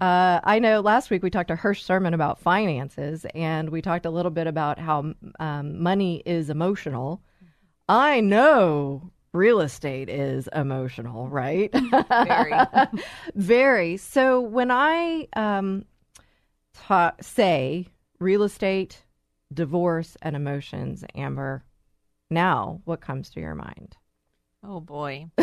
uh, 0.00 0.40
I 0.42 0.58
know 0.58 0.80
last 0.80 1.10
week 1.10 1.22
we 1.22 1.30
talked 1.30 1.48
to 1.48 1.56
Hirsch 1.56 1.84
Sherman 1.84 2.14
about 2.14 2.38
finances, 2.40 3.26
and 3.34 3.68
we 3.70 3.82
talked 3.82 4.06
a 4.06 4.10
little 4.10 4.30
bit 4.30 4.46
about 4.46 4.78
how 4.78 5.12
um, 5.38 5.82
money 5.82 6.22
is 6.24 6.48
emotional. 6.50 7.22
I 7.88 8.20
know 8.20 9.10
real 9.32 9.60
estate 9.60 10.08
is 10.08 10.48
emotional, 10.54 11.28
right? 11.28 11.70
Very. 12.24 12.52
Very. 13.34 13.96
So 13.98 14.40
when 14.40 14.70
I 14.70 15.28
um, 15.34 15.84
ta- 16.74 17.14
say 17.20 17.86
real 18.18 18.42
estate, 18.44 19.02
divorce, 19.52 20.16
and 20.22 20.36
emotions, 20.36 21.04
Amber, 21.14 21.64
now 22.30 22.80
what 22.84 23.00
comes 23.00 23.30
to 23.30 23.40
your 23.40 23.54
mind? 23.54 23.96
Oh 24.64 24.80
boy. 24.80 25.26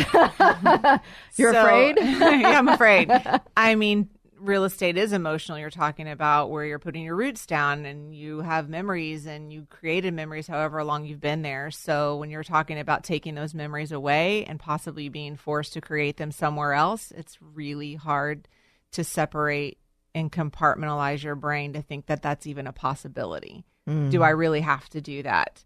You're 1.36 1.54
So- 1.54 1.62
afraid? 1.62 1.98
yeah, 2.02 2.58
I'm 2.58 2.68
afraid. 2.70 3.12
I 3.58 3.76
mean, 3.76 4.10
real 4.39 4.63
estate 4.63 4.97
is 4.97 5.13
emotional. 5.13 5.60
You're 5.60 5.69
talking 5.69 6.10
about 6.10 6.49
where 6.49 6.65
you're 6.65 6.80
putting 6.80 7.04
your 7.04 7.15
roots 7.15 7.45
down 7.45 7.86
and 7.86 8.15
you 8.15 8.41
have 8.41 8.69
memories 8.69 9.25
and 9.25 9.52
you 9.52 9.67
created 9.69 10.13
memories 10.13 10.47
however 10.47 10.84
long 10.84 11.06
you've 11.06 11.21
been 11.21 11.41
there. 11.41 11.71
So 11.71 12.17
when 12.17 12.30
you're 12.30 12.43
talking 12.43 12.80
about 12.80 13.04
taking 13.04 13.36
those 13.36 13.54
memories 13.54 13.91
away 13.91 14.45
and 14.45 14.60
possibly 14.60 15.10
being 15.10 15.36
forced 15.36 15.73
to 15.73 15.82
create 15.82 16.17
them 16.17 16.32
somewhere 16.32 16.73
else, 16.73 17.12
it's 17.12 17.38
really 17.41 17.95
hard 17.95 18.47
to 18.91 19.04
separate 19.04 19.78
and 20.15 20.32
compartmentalize 20.32 21.23
your 21.23 21.36
brain 21.36 21.73
to 21.73 21.82
think 21.82 22.08
that 22.08 22.21
that's 22.21 22.47
even 22.47 22.67
a 22.67 22.73
possibility. 22.73 23.65
Mm. 23.88 24.10
Do 24.12 24.23
I 24.23 24.30
really 24.30 24.62
have 24.62 24.89
to 24.89 25.02
do 25.02 25.23
that? 25.23 25.63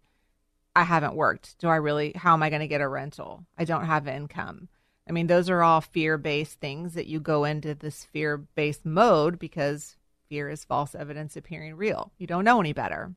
I 0.76 0.82
haven't 0.82 1.14
worked. 1.14 1.58
Do 1.58 1.68
I 1.68 1.76
really? 1.76 2.12
How 2.16 2.34
am 2.34 2.42
I 2.42 2.50
going 2.50 2.60
to 2.60 2.68
get 2.68 2.80
a 2.80 2.88
rental? 2.88 3.46
I 3.56 3.64
don't 3.64 3.86
have 3.86 4.08
income. 4.08 4.68
I 5.08 5.12
mean, 5.12 5.26
those 5.26 5.50
are 5.50 5.62
all 5.62 5.80
fear 5.80 6.16
based 6.18 6.60
things 6.60 6.94
that 6.94 7.06
you 7.06 7.20
go 7.20 7.44
into 7.44 7.74
this 7.74 8.04
fear 8.04 8.38
based 8.38 8.84
mode 8.86 9.38
because 9.38 9.96
fear 10.28 10.48
is 10.48 10.64
false 10.64 10.94
evidence 10.94 11.36
appearing 11.36 11.76
real. 11.76 12.12
You 12.18 12.26
don't 12.26 12.44
know 12.44 12.60
any 12.60 12.72
better. 12.72 13.14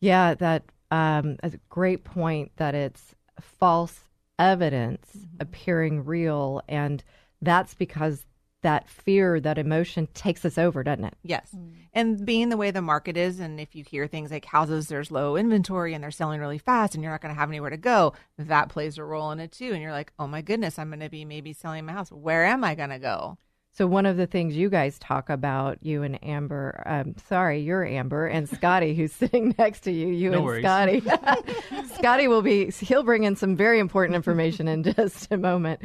Yeah, 0.00 0.34
that 0.34 0.64
um, 0.90 1.36
a 1.42 1.52
great 1.68 2.04
point 2.04 2.52
that 2.56 2.74
it's 2.74 3.14
false 3.40 4.00
evidence 4.38 5.26
Mm-hmm. 5.26 5.36
appearing 5.40 6.04
real, 6.04 6.62
and 6.68 7.02
that's 7.40 7.74
because 7.74 8.26
that 8.62 8.88
fear, 8.88 9.38
that 9.40 9.58
emotion 9.58 10.08
takes 10.14 10.44
us 10.44 10.58
over, 10.58 10.82
doesn't 10.82 11.04
it? 11.04 11.14
Yes. 11.22 11.54
And 11.92 12.24
being 12.26 12.48
the 12.48 12.56
way 12.56 12.70
the 12.70 12.82
market 12.82 13.16
is, 13.16 13.38
and 13.38 13.60
if 13.60 13.74
you 13.74 13.84
hear 13.84 14.06
things 14.06 14.30
like 14.30 14.44
houses, 14.44 14.88
there's 14.88 15.10
low 15.10 15.36
inventory 15.36 15.94
and 15.94 16.02
they're 16.02 16.10
selling 16.10 16.40
really 16.40 16.58
fast 16.58 16.94
and 16.94 17.02
you're 17.02 17.12
not 17.12 17.20
going 17.20 17.34
to 17.34 17.38
have 17.38 17.48
anywhere 17.48 17.70
to 17.70 17.76
go, 17.76 18.14
that 18.38 18.68
plays 18.68 18.98
a 18.98 19.04
role 19.04 19.30
in 19.30 19.40
it 19.40 19.52
too. 19.52 19.72
And 19.72 19.82
you're 19.82 19.92
like, 19.92 20.12
oh 20.18 20.26
my 20.26 20.42
goodness, 20.42 20.78
I'm 20.78 20.88
going 20.88 21.00
to 21.00 21.10
be 21.10 21.24
maybe 21.24 21.52
selling 21.52 21.86
my 21.86 21.92
house. 21.92 22.10
Where 22.10 22.44
am 22.44 22.64
I 22.64 22.74
going 22.74 22.90
to 22.90 22.98
go? 22.98 23.38
So 23.76 23.86
one 23.86 24.06
of 24.06 24.16
the 24.16 24.26
things 24.26 24.56
you 24.56 24.70
guys 24.70 24.98
talk 24.98 25.28
about, 25.28 25.76
you 25.82 26.02
and 26.02 26.18
Amber, 26.24 26.82
um, 26.86 27.14
sorry, 27.28 27.60
you're 27.60 27.84
Amber 27.84 28.26
and 28.26 28.48
Scotty, 28.56 28.94
who's 28.94 29.12
sitting 29.12 29.54
next 29.58 29.80
to 29.80 29.92
you, 29.92 30.08
you 30.08 30.30
No 30.30 30.38
and 30.38 30.46
worries. 30.46 30.64
Scotty. 30.64 31.02
Scotty 31.94 32.26
will 32.26 32.40
be, 32.40 32.70
he'll 32.70 33.02
bring 33.02 33.24
in 33.24 33.36
some 33.36 33.54
very 33.54 33.78
important 33.78 34.16
information 34.16 34.66
in 34.66 34.82
just 34.94 35.30
a 35.30 35.36
moment. 35.36 35.82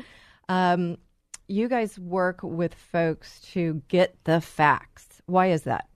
Um, 0.47 0.97
you 1.51 1.67
guys 1.67 1.99
work 1.99 2.39
with 2.41 2.73
folks 2.73 3.41
to 3.53 3.81
get 3.87 4.15
the 4.23 4.41
facts. 4.41 5.21
Why 5.25 5.47
is 5.47 5.63
that? 5.63 5.87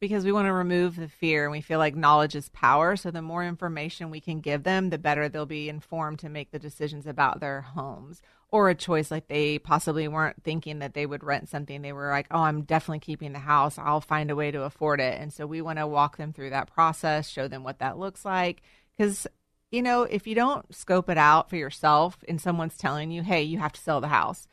Because 0.00 0.24
we 0.24 0.32
want 0.32 0.46
to 0.46 0.52
remove 0.52 0.96
the 0.96 1.08
fear 1.08 1.44
and 1.44 1.52
we 1.52 1.60
feel 1.60 1.78
like 1.78 1.94
knowledge 1.94 2.34
is 2.34 2.48
power. 2.48 2.96
So 2.96 3.10
the 3.10 3.20
more 3.20 3.44
information 3.44 4.10
we 4.10 4.20
can 4.20 4.40
give 4.40 4.62
them, 4.62 4.88
the 4.88 4.96
better 4.96 5.28
they'll 5.28 5.44
be 5.44 5.68
informed 5.68 6.20
to 6.20 6.30
make 6.30 6.50
the 6.50 6.58
decisions 6.58 7.06
about 7.06 7.40
their 7.40 7.60
homes 7.60 8.22
or 8.48 8.68
a 8.68 8.74
choice 8.74 9.10
like 9.10 9.28
they 9.28 9.58
possibly 9.58 10.08
weren't 10.08 10.42
thinking 10.42 10.80
that 10.80 10.94
they 10.94 11.06
would 11.06 11.22
rent 11.22 11.48
something. 11.48 11.82
They 11.82 11.92
were 11.92 12.10
like, 12.10 12.26
oh, 12.30 12.40
I'm 12.40 12.62
definitely 12.62 13.00
keeping 13.00 13.32
the 13.32 13.38
house. 13.38 13.78
I'll 13.78 14.00
find 14.00 14.30
a 14.30 14.36
way 14.36 14.50
to 14.50 14.62
afford 14.62 15.00
it. 15.00 15.20
And 15.20 15.32
so 15.32 15.46
we 15.46 15.60
want 15.60 15.78
to 15.78 15.86
walk 15.86 16.16
them 16.16 16.32
through 16.32 16.50
that 16.50 16.72
process, 16.72 17.28
show 17.28 17.46
them 17.46 17.62
what 17.62 17.78
that 17.78 17.98
looks 17.98 18.24
like. 18.24 18.62
Because, 18.96 19.26
you 19.70 19.82
know, 19.82 20.02
if 20.02 20.26
you 20.26 20.34
don't 20.34 20.74
scope 20.74 21.10
it 21.10 21.18
out 21.18 21.50
for 21.50 21.56
yourself 21.56 22.18
and 22.26 22.40
someone's 22.40 22.76
telling 22.76 23.10
you, 23.10 23.22
hey, 23.22 23.42
you 23.42 23.58
have 23.58 23.72
to 23.74 23.80
sell 23.80 24.00
the 24.00 24.08
house, 24.08 24.48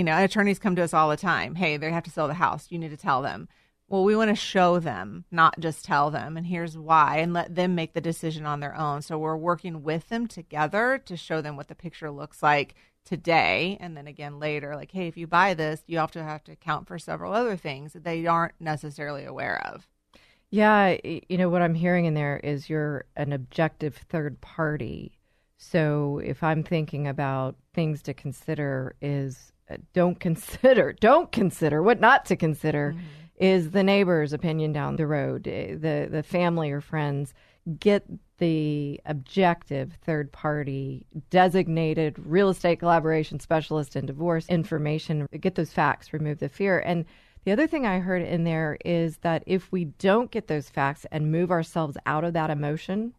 you 0.00 0.04
know, 0.04 0.16
attorneys 0.16 0.58
come 0.58 0.76
to 0.76 0.82
us 0.82 0.94
all 0.94 1.10
the 1.10 1.16
time. 1.18 1.56
Hey, 1.56 1.76
they 1.76 1.90
have 1.90 2.04
to 2.04 2.10
sell 2.10 2.26
the 2.26 2.32
house. 2.32 2.68
You 2.70 2.78
need 2.78 2.88
to 2.88 2.96
tell 2.96 3.20
them. 3.20 3.50
Well, 3.86 4.02
we 4.02 4.16
want 4.16 4.30
to 4.30 4.34
show 4.34 4.78
them, 4.78 5.26
not 5.30 5.60
just 5.60 5.84
tell 5.84 6.10
them. 6.10 6.38
And 6.38 6.46
here's 6.46 6.78
why, 6.78 7.18
and 7.18 7.34
let 7.34 7.54
them 7.54 7.74
make 7.74 7.92
the 7.92 8.00
decision 8.00 8.46
on 8.46 8.60
their 8.60 8.74
own. 8.74 9.02
So 9.02 9.18
we're 9.18 9.36
working 9.36 9.82
with 9.82 10.08
them 10.08 10.26
together 10.26 11.02
to 11.04 11.18
show 11.18 11.42
them 11.42 11.54
what 11.54 11.68
the 11.68 11.74
picture 11.74 12.10
looks 12.10 12.42
like 12.42 12.76
today. 13.04 13.76
And 13.78 13.94
then 13.94 14.06
again 14.06 14.38
later, 14.38 14.74
like, 14.74 14.90
hey, 14.90 15.06
if 15.06 15.18
you 15.18 15.26
buy 15.26 15.52
this, 15.52 15.82
you 15.86 15.98
to 15.98 16.24
have 16.24 16.44
to 16.44 16.52
account 16.52 16.88
for 16.88 16.98
several 16.98 17.34
other 17.34 17.58
things 17.58 17.92
that 17.92 18.02
they 18.02 18.26
aren't 18.26 18.54
necessarily 18.58 19.26
aware 19.26 19.60
of. 19.66 19.86
Yeah, 20.48 20.96
you 21.04 21.36
know 21.36 21.50
what 21.50 21.60
I'm 21.60 21.74
hearing 21.74 22.06
in 22.06 22.14
there 22.14 22.38
is 22.38 22.70
you're 22.70 23.04
an 23.16 23.34
objective 23.34 23.96
third 24.08 24.40
party. 24.40 25.18
So 25.58 26.22
if 26.24 26.42
I'm 26.42 26.62
thinking 26.62 27.06
about 27.06 27.56
things 27.74 28.00
to 28.04 28.14
consider 28.14 28.96
is 29.02 29.49
don't 29.92 30.18
consider, 30.18 30.92
don't 31.00 31.30
consider 31.32 31.82
what 31.82 32.00
not 32.00 32.24
to 32.26 32.36
consider 32.36 32.94
is 33.36 33.70
the 33.70 33.82
neighbor's 33.82 34.32
opinion 34.32 34.72
down 34.72 34.96
the 34.96 35.06
road, 35.06 35.48
eh, 35.48 35.74
the 35.74 36.08
the 36.10 36.22
family 36.22 36.70
or 36.70 36.80
friends 36.80 37.32
get 37.78 38.04
the 38.38 39.00
objective 39.04 39.92
third 40.02 40.32
party 40.32 41.06
designated 41.28 42.18
real 42.18 42.48
estate 42.48 42.78
collaboration 42.78 43.38
specialist 43.38 43.96
in 43.96 44.06
divorce 44.06 44.48
information 44.48 45.26
get 45.40 45.54
those 45.54 45.72
facts 45.72 46.12
remove 46.12 46.38
the 46.38 46.48
fear. 46.48 46.78
And 46.80 47.04
the 47.44 47.52
other 47.52 47.66
thing 47.66 47.86
I 47.86 47.98
heard 48.00 48.22
in 48.22 48.44
there 48.44 48.76
is 48.84 49.18
that 49.18 49.42
if 49.46 49.70
we 49.72 49.84
don't 49.84 50.30
get 50.30 50.46
those 50.46 50.68
facts 50.68 51.06
and 51.10 51.32
move 51.32 51.50
ourselves 51.50 51.96
out 52.06 52.24
of 52.24 52.34
that 52.34 52.50
emotion, 52.50 53.14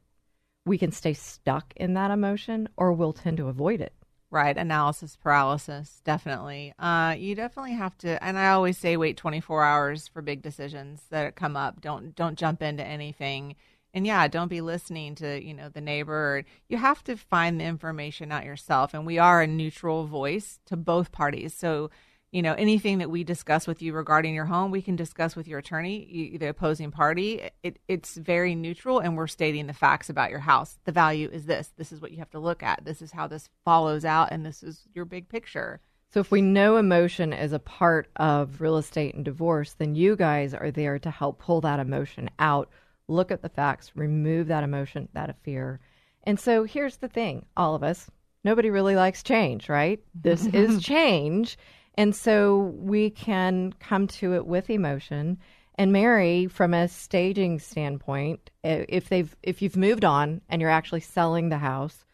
we 0.66 0.78
can 0.78 0.92
stay 0.92 1.14
stuck 1.14 1.74
in 1.76 1.96
that 1.96 2.12
emotion 2.12 2.70
or 2.78 2.94
we'll 2.94 3.14
tend 3.14 3.38
to 3.38 3.48
avoid 3.48 3.82
it. 3.82 3.94
Right, 4.34 4.56
analysis 4.56 5.17
paralysis, 5.17 6.00
definitely. 6.06 6.74
Uh, 6.80 7.15
you 7.17 7.36
definitely 7.36 7.74
have 7.74 7.98
to, 7.98 8.24
and 8.24 8.39
I 8.39 8.52
always 8.52 8.78
say 8.78 8.96
wait 8.96 9.17
24 9.17 9.62
hours 9.62 10.08
for 10.08 10.22
big 10.22 10.41
decisions 10.41 11.02
that 11.10 11.36
come 11.36 11.58
up. 11.58 11.82
Don't 11.82 12.15
don't 12.15 12.39
jump 12.39 12.62
into 12.62 12.82
anything, 12.82 13.58
and 13.94 14.08
yeah, 14.08 14.30
don't 14.30 14.48
be 14.48 14.62
listening 14.62 15.15
to 15.15 15.44
you 15.44 15.54
know 15.54 15.67
the 15.67 15.82
neighbor. 15.82 16.46
You 16.70 16.78
have 16.78 17.04
to 17.04 17.17
find 17.17 17.60
the 17.60 17.65
information 17.65 18.32
out 18.32 18.46
yourself, 18.46 18.94
and 18.94 19.06
we 19.06 19.20
are 19.20 19.41
a 19.41 19.48
neutral 19.48 20.08
voice 20.08 20.60
to 20.67 20.78
both 20.78 21.12
parties. 21.12 21.54
So 21.54 21.89
you 22.32 22.41
know 22.41 22.54
anything 22.54 23.00
that 23.00 23.10
we 23.10 23.24
discuss 23.24 23.67
with 23.67 23.82
you 23.82 23.94
regarding 23.94 24.34
your 24.34 24.46
home 24.46 24.72
we 24.72 24.82
can 24.82 24.96
discuss 24.96 25.36
with 25.36 25.48
your 25.48 25.60
attorney 25.60 26.38
the 26.39 26.48
opposing 26.48 26.91
party 26.91 27.50
it, 27.63 27.78
it's 27.88 28.15
very 28.15 28.56
neutral 28.56 29.00
and 29.00 29.17
we're 29.17 29.28
stating 29.28 29.67
the 29.67 29.74
facts 29.74 30.10
about 30.10 30.30
your 30.30 30.39
house 30.39 30.80
the 30.86 30.91
value 30.91 31.30
is 31.32 31.46
this 31.46 31.72
this 31.78 31.91
is 31.91 32.02
what 32.02 32.12
you 32.12 32.17
have 32.17 32.30
to 32.30 32.39
look 32.39 32.63
at 32.63 32.84
this 32.86 33.02
is 33.02 33.12
how 33.12 33.28
this 33.28 33.50
follows 33.65 34.06
out 34.06 34.30
and 34.32 34.46
this 34.46 34.63
is 34.63 34.88
your 34.94 35.06
big 35.06 35.28
picture 35.30 35.82
So 36.13 36.20
if 36.20 36.32
we 36.32 36.41
know 36.41 36.76
emotion 36.78 37.32
is 37.34 37.54
a 37.54 37.60
part 37.60 38.10
of 38.17 38.60
real 38.60 38.76
estate 38.78 39.15
and 39.15 39.24
divorce, 39.24 39.76
then 39.78 39.96
you 39.96 40.17
guys 40.17 40.54
are 40.54 40.70
there 40.72 41.00
to 41.00 41.10
help 41.10 41.39
pull 41.39 41.62
that 41.62 41.80
emotion 41.80 42.30
out, 42.38 42.67
look 43.08 43.32
at 43.32 43.41
the 43.41 43.48
facts, 43.50 43.91
remove 43.96 44.48
that 44.48 44.63
emotion, 44.65 45.08
that 45.13 45.34
fear. 45.44 45.80
And 46.24 46.38
so 46.38 46.65
here's 46.65 46.98
the 46.98 47.08
thing, 47.08 47.46
all 47.56 47.76
of 47.76 47.84
us, 47.84 48.10
nobody 48.44 48.70
really 48.70 48.96
likes 48.98 49.24
change, 49.24 49.70
right? 49.70 50.04
This 50.13 50.46
is 50.48 50.84
change. 50.94 51.58
And 51.96 52.16
so 52.16 52.74
we 52.78 53.10
can 53.10 53.74
come 53.80 54.08
to 54.08 54.34
it 54.34 54.46
with 54.46 54.70
emotion. 54.70 55.38
And 55.76 55.92
Mary, 55.92 56.48
from 56.48 56.74
a 56.74 56.88
staging 56.88 57.60
standpoint, 57.60 58.50
eh, 58.64 58.86
if 58.88 59.10
they've 59.10 59.36
if 59.44 59.62
you've 59.62 59.78
moved 59.78 60.06
on 60.06 60.42
and 60.50 60.62
you're 60.62 60.70
actually 60.70 61.02
selling 61.02 61.50
the 61.50 61.58
house, 61.58 62.06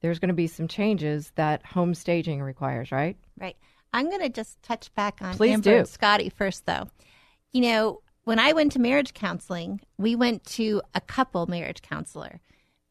there's 0.00 0.18
going 0.18 0.28
to 0.28 0.34
be 0.34 0.46
some 0.46 0.68
changes 0.68 1.32
that 1.36 1.64
home 1.64 1.94
staging 1.94 2.42
requires, 2.42 2.92
right? 2.92 3.16
Right. 3.38 3.56
I'm 3.92 4.10
going 4.10 4.22
to 4.22 4.28
just 4.28 4.62
touch 4.62 4.92
back 4.94 5.20
on 5.22 5.36
Please 5.36 5.52
Amber 5.52 5.70
do. 5.70 5.76
and 5.78 5.88
Scotty 5.88 6.28
first, 6.28 6.66
though. 6.66 6.88
You 7.52 7.62
know, 7.62 8.00
when 8.24 8.38
I 8.38 8.52
went 8.52 8.72
to 8.72 8.80
marriage 8.80 9.14
counseling, 9.14 9.80
we 9.98 10.16
went 10.16 10.44
to 10.44 10.82
a 10.94 11.00
couple 11.00 11.46
marriage 11.46 11.82
counselor 11.82 12.40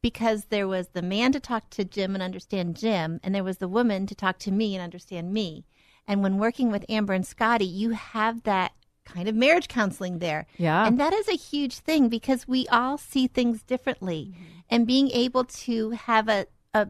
because 0.00 0.46
there 0.46 0.68
was 0.68 0.88
the 0.88 1.02
man 1.02 1.32
to 1.32 1.40
talk 1.40 1.70
to 1.70 1.84
Jim 1.84 2.14
and 2.14 2.22
understand 2.22 2.76
Jim, 2.76 3.20
and 3.22 3.34
there 3.34 3.44
was 3.44 3.58
the 3.58 3.68
woman 3.68 4.06
to 4.06 4.14
talk 4.14 4.38
to 4.40 4.50
me 4.50 4.74
and 4.74 4.82
understand 4.82 5.32
me. 5.32 5.64
And 6.06 6.22
when 6.22 6.38
working 6.38 6.70
with 6.70 6.84
Amber 6.88 7.12
and 7.14 7.26
Scotty, 7.26 7.64
you 7.64 7.90
have 7.90 8.42
that 8.42 8.72
kind 9.04 9.28
of 9.28 9.34
marriage 9.34 9.68
counseling 9.68 10.18
there. 10.18 10.46
Yeah. 10.56 10.86
And 10.86 10.98
that 11.00 11.12
is 11.12 11.28
a 11.28 11.36
huge 11.36 11.76
thing 11.78 12.08
because 12.08 12.48
we 12.48 12.66
all 12.68 12.98
see 12.98 13.26
things 13.26 13.62
differently. 13.62 14.32
Mm-hmm. 14.32 14.44
And 14.70 14.86
being 14.86 15.10
able 15.10 15.44
to 15.44 15.90
have 15.90 16.28
a, 16.28 16.46
a 16.72 16.88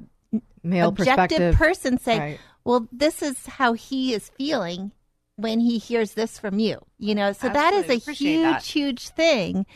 Male 0.63 0.89
objective 0.89 1.55
person 1.57 1.99
say, 1.99 2.19
Right. 2.19 2.41
well, 2.65 2.89
this 2.91 3.23
is 3.23 3.47
how 3.47 3.75
he 3.75 4.15
is 4.15 4.31
feeling 4.31 4.93
when 5.37 5.61
he 5.61 5.79
hears 5.79 6.13
this 6.15 6.39
from 6.39 6.59
you. 6.59 6.81
You 6.99 7.15
know, 7.15 7.33
so 7.33 7.49
that 7.49 7.75
is 7.75 7.91
a 7.91 7.97
Appreciate 7.97 8.33
huge, 8.33 8.43
that. 8.43 8.63
huge 8.63 9.09
thing. 9.09 9.67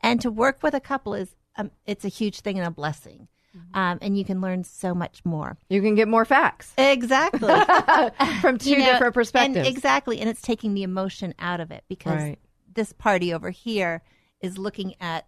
And 0.00 0.20
to 0.20 0.30
work 0.30 0.62
with 0.62 0.74
a 0.74 0.80
couple 0.80 1.14
is, 1.14 1.34
um, 1.56 1.70
it's 1.86 2.04
a 2.04 2.08
huge 2.08 2.40
thing 2.40 2.58
and 2.58 2.66
a 2.66 2.70
blessing. 2.70 3.28
Mm-hmm. 3.56 3.78
Um, 3.78 3.98
and 4.02 4.16
you 4.18 4.24
can 4.24 4.40
learn 4.40 4.62
so 4.64 4.94
much 4.94 5.24
more. 5.24 5.56
You 5.70 5.80
can 5.80 5.94
get 5.94 6.06
more 6.08 6.24
facts 6.24 6.72
Exactly. 6.76 7.48
from 8.40 8.58
two 8.58 8.70
You 8.70 8.78
know, 8.78 8.84
different 8.84 9.02
and 9.06 9.14
perspectives. 9.14 9.68
exactly. 9.68 10.20
And 10.20 10.28
it's 10.28 10.42
taking 10.42 10.74
the 10.74 10.82
emotion 10.82 11.34
out 11.38 11.60
of 11.60 11.70
it 11.70 11.84
because 11.88 12.14
Right. 12.22 12.38
this 12.74 12.92
party 12.92 13.32
over 13.32 13.50
here 13.50 14.02
is 14.40 14.58
looking 14.58 14.94
at 15.00 15.26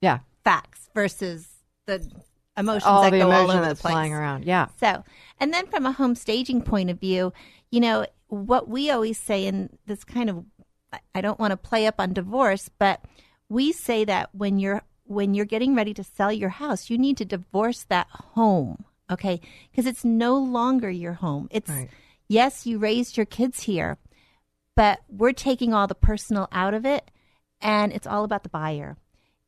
yeah. 0.00 0.20
facts 0.44 0.88
versus 0.94 1.48
the 1.86 2.08
emotions 2.56 2.84
All 2.84 3.02
that 3.02 3.10
the 3.10 3.18
go 3.18 3.30
all 3.30 3.32
emotion 3.32 3.56
over 3.58 3.66
that's 3.66 3.80
the 3.80 3.82
place. 3.82 3.92
flying 3.92 4.14
around. 4.14 4.44
Yeah. 4.44 4.68
So, 4.78 5.02
and 5.38 5.52
then 5.52 5.66
from 5.66 5.86
a 5.86 5.92
home 5.92 6.14
staging 6.14 6.62
point 6.62 6.88
of 6.88 7.00
view, 7.00 7.32
you 7.70 7.80
know, 7.80 8.06
what 8.28 8.68
we 8.68 8.90
always 8.90 9.18
say, 9.18 9.44
in 9.46 9.70
this 9.86 10.04
kind 10.04 10.30
of, 10.30 10.44
I 11.14 11.20
don't 11.20 11.38
want 11.40 11.50
to 11.50 11.56
play 11.56 11.86
up 11.86 11.96
on 11.98 12.12
divorce, 12.12 12.70
but 12.78 13.04
we 13.48 13.72
say 13.72 14.04
that 14.04 14.30
when 14.34 14.58
you're 14.58 14.82
when 15.10 15.34
you're 15.34 15.44
getting 15.44 15.74
ready 15.74 15.92
to 15.92 16.04
sell 16.04 16.32
your 16.32 16.50
house, 16.50 16.88
you 16.88 16.96
need 16.96 17.16
to 17.16 17.24
divorce 17.24 17.82
that 17.88 18.06
home, 18.10 18.84
okay? 19.10 19.40
Because 19.70 19.86
it's 19.86 20.04
no 20.04 20.38
longer 20.38 20.88
your 20.88 21.14
home. 21.14 21.48
It's 21.50 21.68
Right. 21.68 21.90
yes, 22.28 22.64
you 22.64 22.78
raised 22.78 23.16
your 23.16 23.26
kids 23.26 23.64
here, 23.64 23.98
but 24.76 25.00
we're 25.08 25.32
taking 25.32 25.74
all 25.74 25.88
the 25.88 25.96
personal 25.96 26.46
out 26.52 26.74
of 26.74 26.86
it, 26.86 27.10
and 27.60 27.92
it's 27.92 28.06
all 28.06 28.22
about 28.22 28.44
the 28.44 28.48
buyer. 28.48 28.96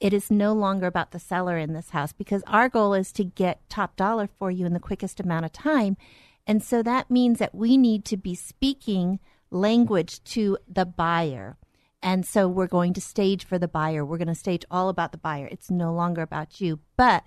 It 0.01 0.13
is 0.13 0.33
no 0.33 0.53
longer 0.53 0.89
about 0.89 1.13
the 1.13 1.21
seller 1.21 1.57
in 1.57 1.75
this 1.75 1.91
house 1.91 2.13
because 2.13 2.43
our 2.49 2.69
goal 2.69 2.93
is 2.93 3.13
to 3.13 3.23
get 3.23 3.69
top 3.69 3.95
dollar 3.95 4.27
for 4.27 4.51
you 4.51 4.67
in 4.67 4.73
the 4.73 4.81
quickest 4.81 5.21
amount 5.21 5.45
of 5.45 5.53
time. 5.53 5.97
And 6.45 6.61
so 6.61 6.83
that 6.83 7.09
means 7.09 7.39
that 7.39 7.55
we 7.55 7.77
need 7.77 8.05
to 8.07 8.17
be 8.17 8.35
speaking 8.35 9.21
language 9.53 10.25
to 10.25 10.59
the 10.67 10.85
buyer. 10.85 11.57
And 12.03 12.27
so 12.27 12.49
we're 12.49 12.67
going 12.67 12.95
to 12.95 13.01
stage 13.01 13.45
for 13.45 13.59
the 13.59 13.69
buyer. 13.69 14.05
We're 14.05 14.19
going 14.19 14.29
to 14.29 14.35
stage 14.35 14.65
all 14.71 14.89
about 14.89 15.13
the 15.13 15.19
buyer. 15.19 15.49
It's 15.51 15.71
no 15.71 15.93
longer 15.93 16.23
about 16.23 16.61
you. 16.61 16.81
But, 16.97 17.25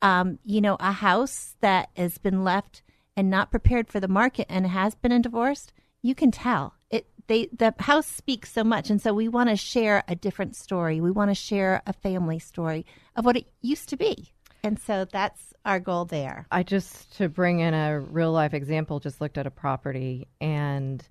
um, 0.00 0.38
you 0.44 0.60
know, 0.60 0.76
a 0.80 0.92
house 0.92 1.56
that 1.60 1.90
has 1.96 2.18
been 2.18 2.42
left 2.42 2.82
and 3.16 3.30
not 3.30 3.50
prepared 3.50 3.88
for 3.88 4.00
the 4.00 4.08
market 4.08 4.46
and 4.48 4.66
has 4.66 4.94
been 4.94 5.12
in 5.12 5.22
divorce, 5.22 5.68
you 6.02 6.14
can 6.14 6.30
tell. 6.30 6.74
It 6.90 7.08
they 7.26 7.48
the 7.52 7.74
house 7.80 8.06
speaks 8.06 8.52
so 8.52 8.62
much 8.62 8.90
and 8.90 9.02
so 9.02 9.12
we 9.12 9.26
want 9.26 9.48
to 9.50 9.56
share 9.56 10.04
a 10.06 10.14
different 10.14 10.54
story. 10.54 11.00
We 11.00 11.10
want 11.10 11.30
to 11.30 11.34
share 11.34 11.82
a 11.86 11.92
family 11.92 12.38
story 12.38 12.86
of 13.16 13.24
what 13.24 13.36
it 13.36 13.46
used 13.60 13.88
to 13.88 13.96
be. 13.96 14.32
And 14.62 14.78
so 14.78 15.04
that's 15.04 15.52
our 15.64 15.80
goal 15.80 16.04
there. 16.04 16.46
I 16.50 16.62
just 16.62 17.16
to 17.18 17.28
bring 17.28 17.60
in 17.60 17.74
a 17.74 18.00
real 18.00 18.32
life 18.32 18.54
example 18.54 19.00
just 19.00 19.20
looked 19.20 19.38
at 19.38 19.46
a 19.46 19.50
property 19.50 20.28
and 20.40 21.06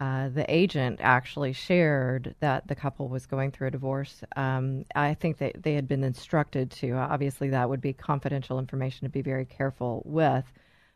uh, 0.00 0.30
the 0.30 0.46
agent 0.48 0.98
actually 1.02 1.52
shared 1.52 2.34
that 2.40 2.66
the 2.66 2.74
couple 2.74 3.08
was 3.08 3.26
going 3.26 3.50
through 3.50 3.68
a 3.68 3.70
divorce. 3.70 4.22
Um, 4.34 4.86
I 4.94 5.12
think 5.12 5.36
that 5.38 5.62
they 5.62 5.74
had 5.74 5.86
been 5.86 6.02
instructed 6.02 6.70
to. 6.72 6.92
Obviously, 6.92 7.50
that 7.50 7.68
would 7.68 7.82
be 7.82 7.92
confidential 7.92 8.58
information 8.58 9.06
to 9.06 9.10
be 9.10 9.20
very 9.20 9.44
careful 9.44 10.02
with. 10.06 10.50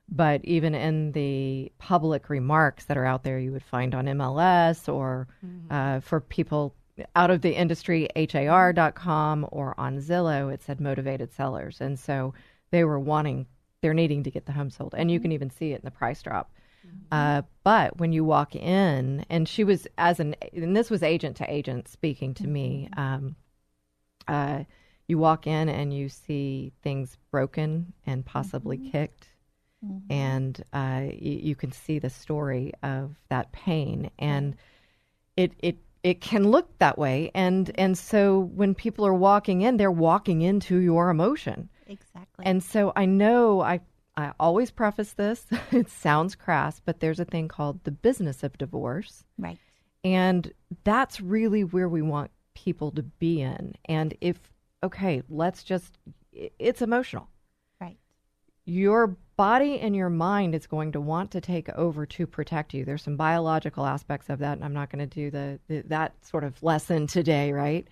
But 0.09 0.43
even 0.45 0.75
in 0.75 1.13
the 1.13 1.71
public 1.79 2.31
remarks 2.31 2.87
that 2.87 2.97
are 2.97 3.05
out 3.05 3.25
there, 3.25 3.39
you 3.39 3.53
would 3.53 3.63
find 3.63 3.95
on 3.95 4.07
MLS 4.07 4.93
or 4.93 5.29
mm-hmm. 5.45 5.73
uh, 5.73 6.01
for 6.01 6.21
people 6.21 6.75
out 7.15 7.31
of 7.31 7.43
the 7.43 7.55
industry, 7.55 8.09
har.com 8.17 9.47
or 9.53 9.79
on 9.79 9.99
Zillow, 9.99 10.53
it 10.53 10.63
said 10.63 10.81
motivated 10.81 11.33
sellers. 11.33 11.81
And 11.81 11.99
so 11.99 12.33
they 12.71 12.85
were 12.85 12.99
wanting, 12.99 13.47
they're 13.83 13.93
needing 13.93 14.23
to 14.23 14.31
get 14.31 14.47
the 14.47 14.53
home 14.53 14.71
sold. 14.71 14.95
And 14.97 15.11
you 15.11 15.21
can 15.21 15.33
even 15.33 15.51
see 15.51 15.73
it 15.73 15.81
in 15.81 15.85
the 15.85 15.91
price 15.91 16.23
drop. 16.23 16.51
Uh, 17.11 17.43
but 17.63 17.99
when 17.99 18.13
you 18.13 18.25
walk 18.25 18.57
in, 18.57 19.25
and 19.31 19.49
she 19.49 19.63
was 19.65 19.87
as 19.99 20.21
an, 20.21 20.35
and 20.53 20.77
this 20.77 20.91
was 20.91 21.03
agent 21.03 21.37
to 21.37 21.53
agent 21.53 21.89
speaking 21.89 22.35
to 22.35 22.47
me. 22.47 22.89
Mm-hmm. 22.97 23.01
Um, 23.01 23.37
uh, 24.27 24.65
you 25.07 25.19
walk 25.19 25.47
in 25.47 25.69
and 25.69 25.93
you 25.93 26.09
see 26.09 26.73
things 26.83 27.17
broken 27.31 27.93
and 28.07 28.25
possibly 28.25 28.79
mm-hmm. 28.79 28.91
kicked, 28.91 29.29
mm-hmm. 29.85 30.13
and 30.13 30.65
uh, 30.73 31.03
you, 31.13 31.39
you, 31.41 31.55
can 31.55 31.73
see 31.73 31.99
the 31.99 32.11
story 32.11 32.73
of 32.83 33.15
that 33.29 33.53
pain, 33.53 34.11
and 34.19 34.57
it 35.37 35.53
it 35.59 35.77
it 36.03 36.21
can 36.21 36.49
look 36.49 36.79
that 36.79 36.99
way, 36.99 37.31
and 37.35 37.71
and 37.77 37.97
so 37.97 38.41
when 38.41 38.75
people 38.75 39.07
are 39.07 39.15
walking 39.15 39.61
in, 39.63 39.77
they're 39.77 39.91
walking 39.91 40.43
into 40.43 40.79
your 40.79 41.11
emotion. 41.11 41.69
Exactly. 41.87 42.47
And 42.47 42.63
so 42.63 42.93
I 42.97 43.05
know 43.05 43.61
I 43.61 43.81
I 44.17 44.33
always 44.39 44.71
preface 44.71 45.13
this. 45.13 45.47
it 45.73 45.91
sounds 45.91 46.35
crass, 46.35 46.81
but 46.85 47.01
there's 47.01 47.21
a 47.21 47.25
thing 47.25 47.49
called 47.49 47.83
the 47.85 47.91
business 47.91 48.43
of 48.43 48.59
divorce. 48.59 49.25
Right. 49.39 49.59
And 50.05 50.53
that's 50.85 51.21
really 51.21 51.65
where 51.65 51.89
we 51.89 52.03
want 52.03 52.31
people 52.55 52.91
to 52.93 53.03
be 53.03 53.41
in. 53.41 53.75
And 53.87 54.15
if, 54.21 54.39
okay, 54.83 55.23
let's 55.29 55.65
just, 55.65 55.99
it's 56.33 56.83
emotional. 56.83 57.29
Right. 57.81 57.97
Your 58.65 59.17
body 59.37 59.81
and 59.81 59.97
your 59.97 60.11
mind 60.11 60.55
is 60.55 60.67
going 60.67 60.93
to 60.93 61.01
want 61.01 61.31
to 61.33 61.41
take 61.41 61.69
over 61.71 62.07
to 62.07 62.27
protect 62.27 62.75
you. 62.75 62.85
There's 62.85 63.03
some 63.03 63.17
biological 63.17 63.85
aspects 63.85 64.31
of 64.31 64.39
that, 64.41 64.53
and 64.53 64.65
I'm 64.65 64.75
not 64.75 64.91
going 64.91 65.09
to 65.09 65.15
do 65.15 65.31
the, 65.31 65.59
the 65.69 65.81
that 65.89 66.15
sort 66.25 66.45
of 66.45 66.63
lesson 66.63 67.07
today, 67.07 67.53
right? 67.53 67.89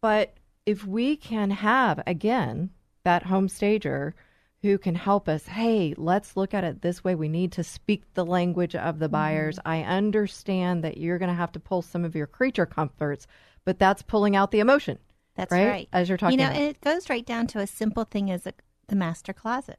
But 0.00 0.34
if 0.66 0.86
we 0.86 1.16
can 1.16 1.50
have, 1.50 2.00
again, 2.06 2.70
that 3.04 3.24
home 3.24 3.48
stager 3.48 4.14
who 4.62 4.78
can 4.78 4.94
help 4.94 5.28
us. 5.28 5.46
Hey, 5.46 5.94
let's 5.96 6.36
look 6.36 6.54
at 6.54 6.64
it 6.64 6.82
this 6.82 7.02
way. 7.02 7.14
We 7.14 7.28
need 7.28 7.52
to 7.52 7.64
speak 7.64 8.04
the 8.14 8.24
language 8.24 8.76
of 8.76 9.00
the 9.00 9.08
buyers. 9.08 9.58
Mm-hmm. 9.58 9.68
I 9.68 9.82
understand 9.82 10.84
that 10.84 10.98
you're 10.98 11.18
going 11.18 11.30
to 11.30 11.34
have 11.34 11.52
to 11.52 11.60
pull 11.60 11.82
some 11.82 12.04
of 12.04 12.14
your 12.14 12.28
creature 12.28 12.66
comforts, 12.66 13.26
but 13.64 13.78
that's 13.78 14.02
pulling 14.02 14.36
out 14.36 14.52
the 14.52 14.60
emotion. 14.60 14.98
That's 15.34 15.50
right. 15.50 15.68
right. 15.68 15.88
As 15.92 16.08
you're 16.08 16.18
talking, 16.18 16.38
you 16.38 16.44
know, 16.44 16.50
about. 16.50 16.60
and 16.60 16.70
it 16.70 16.80
goes 16.80 17.10
right 17.10 17.26
down 17.26 17.48
to 17.48 17.58
a 17.58 17.66
simple 17.66 18.04
thing 18.04 18.30
as 18.30 18.46
a, 18.46 18.52
the 18.86 18.96
master 18.96 19.32
closet. 19.32 19.78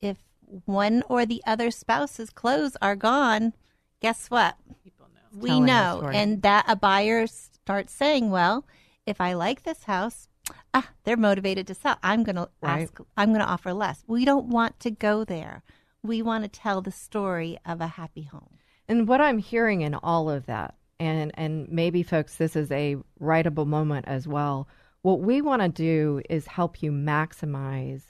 If 0.00 0.18
one 0.66 1.02
or 1.08 1.24
the 1.24 1.42
other 1.46 1.70
spouse's 1.70 2.30
clothes 2.30 2.76
are 2.82 2.96
gone, 2.96 3.54
guess 4.00 4.26
what? 4.28 4.56
People 4.84 5.06
know. 5.14 5.40
We 5.40 5.60
know, 5.60 6.10
and 6.12 6.42
that 6.42 6.66
a 6.68 6.76
buyer 6.76 7.26
starts 7.26 7.94
saying, 7.94 8.30
"Well, 8.30 8.66
if 9.06 9.20
I 9.20 9.32
like 9.32 9.62
this 9.62 9.84
house, 9.84 10.28
ah, 10.74 10.90
they're 11.04 11.16
motivated 11.16 11.66
to 11.68 11.74
sell. 11.74 11.96
I'm 12.02 12.22
going 12.22 12.36
right. 12.36 12.48
to 12.62 12.68
ask, 12.68 12.98
I'm 13.16 13.30
going 13.30 13.40
to 13.40 13.50
offer 13.50 13.72
less. 13.72 14.04
We 14.06 14.24
don't 14.24 14.48
want 14.48 14.78
to 14.80 14.90
go 14.90 15.24
there. 15.24 15.62
We 16.02 16.22
want 16.22 16.44
to 16.44 16.48
tell 16.48 16.80
the 16.80 16.92
story 16.92 17.58
of 17.64 17.80
a 17.80 17.86
happy 17.86 18.24
home. 18.24 18.58
And 18.88 19.06
what 19.06 19.20
I'm 19.20 19.38
hearing 19.38 19.82
in 19.82 19.94
all 19.94 20.28
of 20.28 20.46
that, 20.46 20.74
and, 20.98 21.30
and 21.34 21.68
maybe 21.68 22.02
folks, 22.02 22.36
this 22.36 22.56
is 22.56 22.70
a 22.70 22.96
writable 23.20 23.66
moment 23.66 24.06
as 24.08 24.26
well. 24.26 24.68
What 25.02 25.20
we 25.20 25.40
want 25.40 25.62
to 25.62 25.68
do 25.68 26.22
is 26.28 26.46
help 26.46 26.82
you 26.82 26.92
maximize 26.92 28.02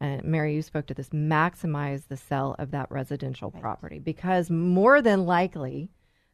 and 0.00 0.22
Mary, 0.24 0.54
you 0.54 0.62
spoke 0.62 0.86
to 0.86 0.94
this, 0.94 1.08
maximize 1.10 2.08
the 2.08 2.16
sale 2.16 2.54
of 2.58 2.70
that 2.72 2.90
residential 2.90 3.50
right. 3.50 3.62
property 3.62 3.98
because 3.98 4.50
more 4.50 5.00
than 5.00 5.24
likely, 5.24 5.88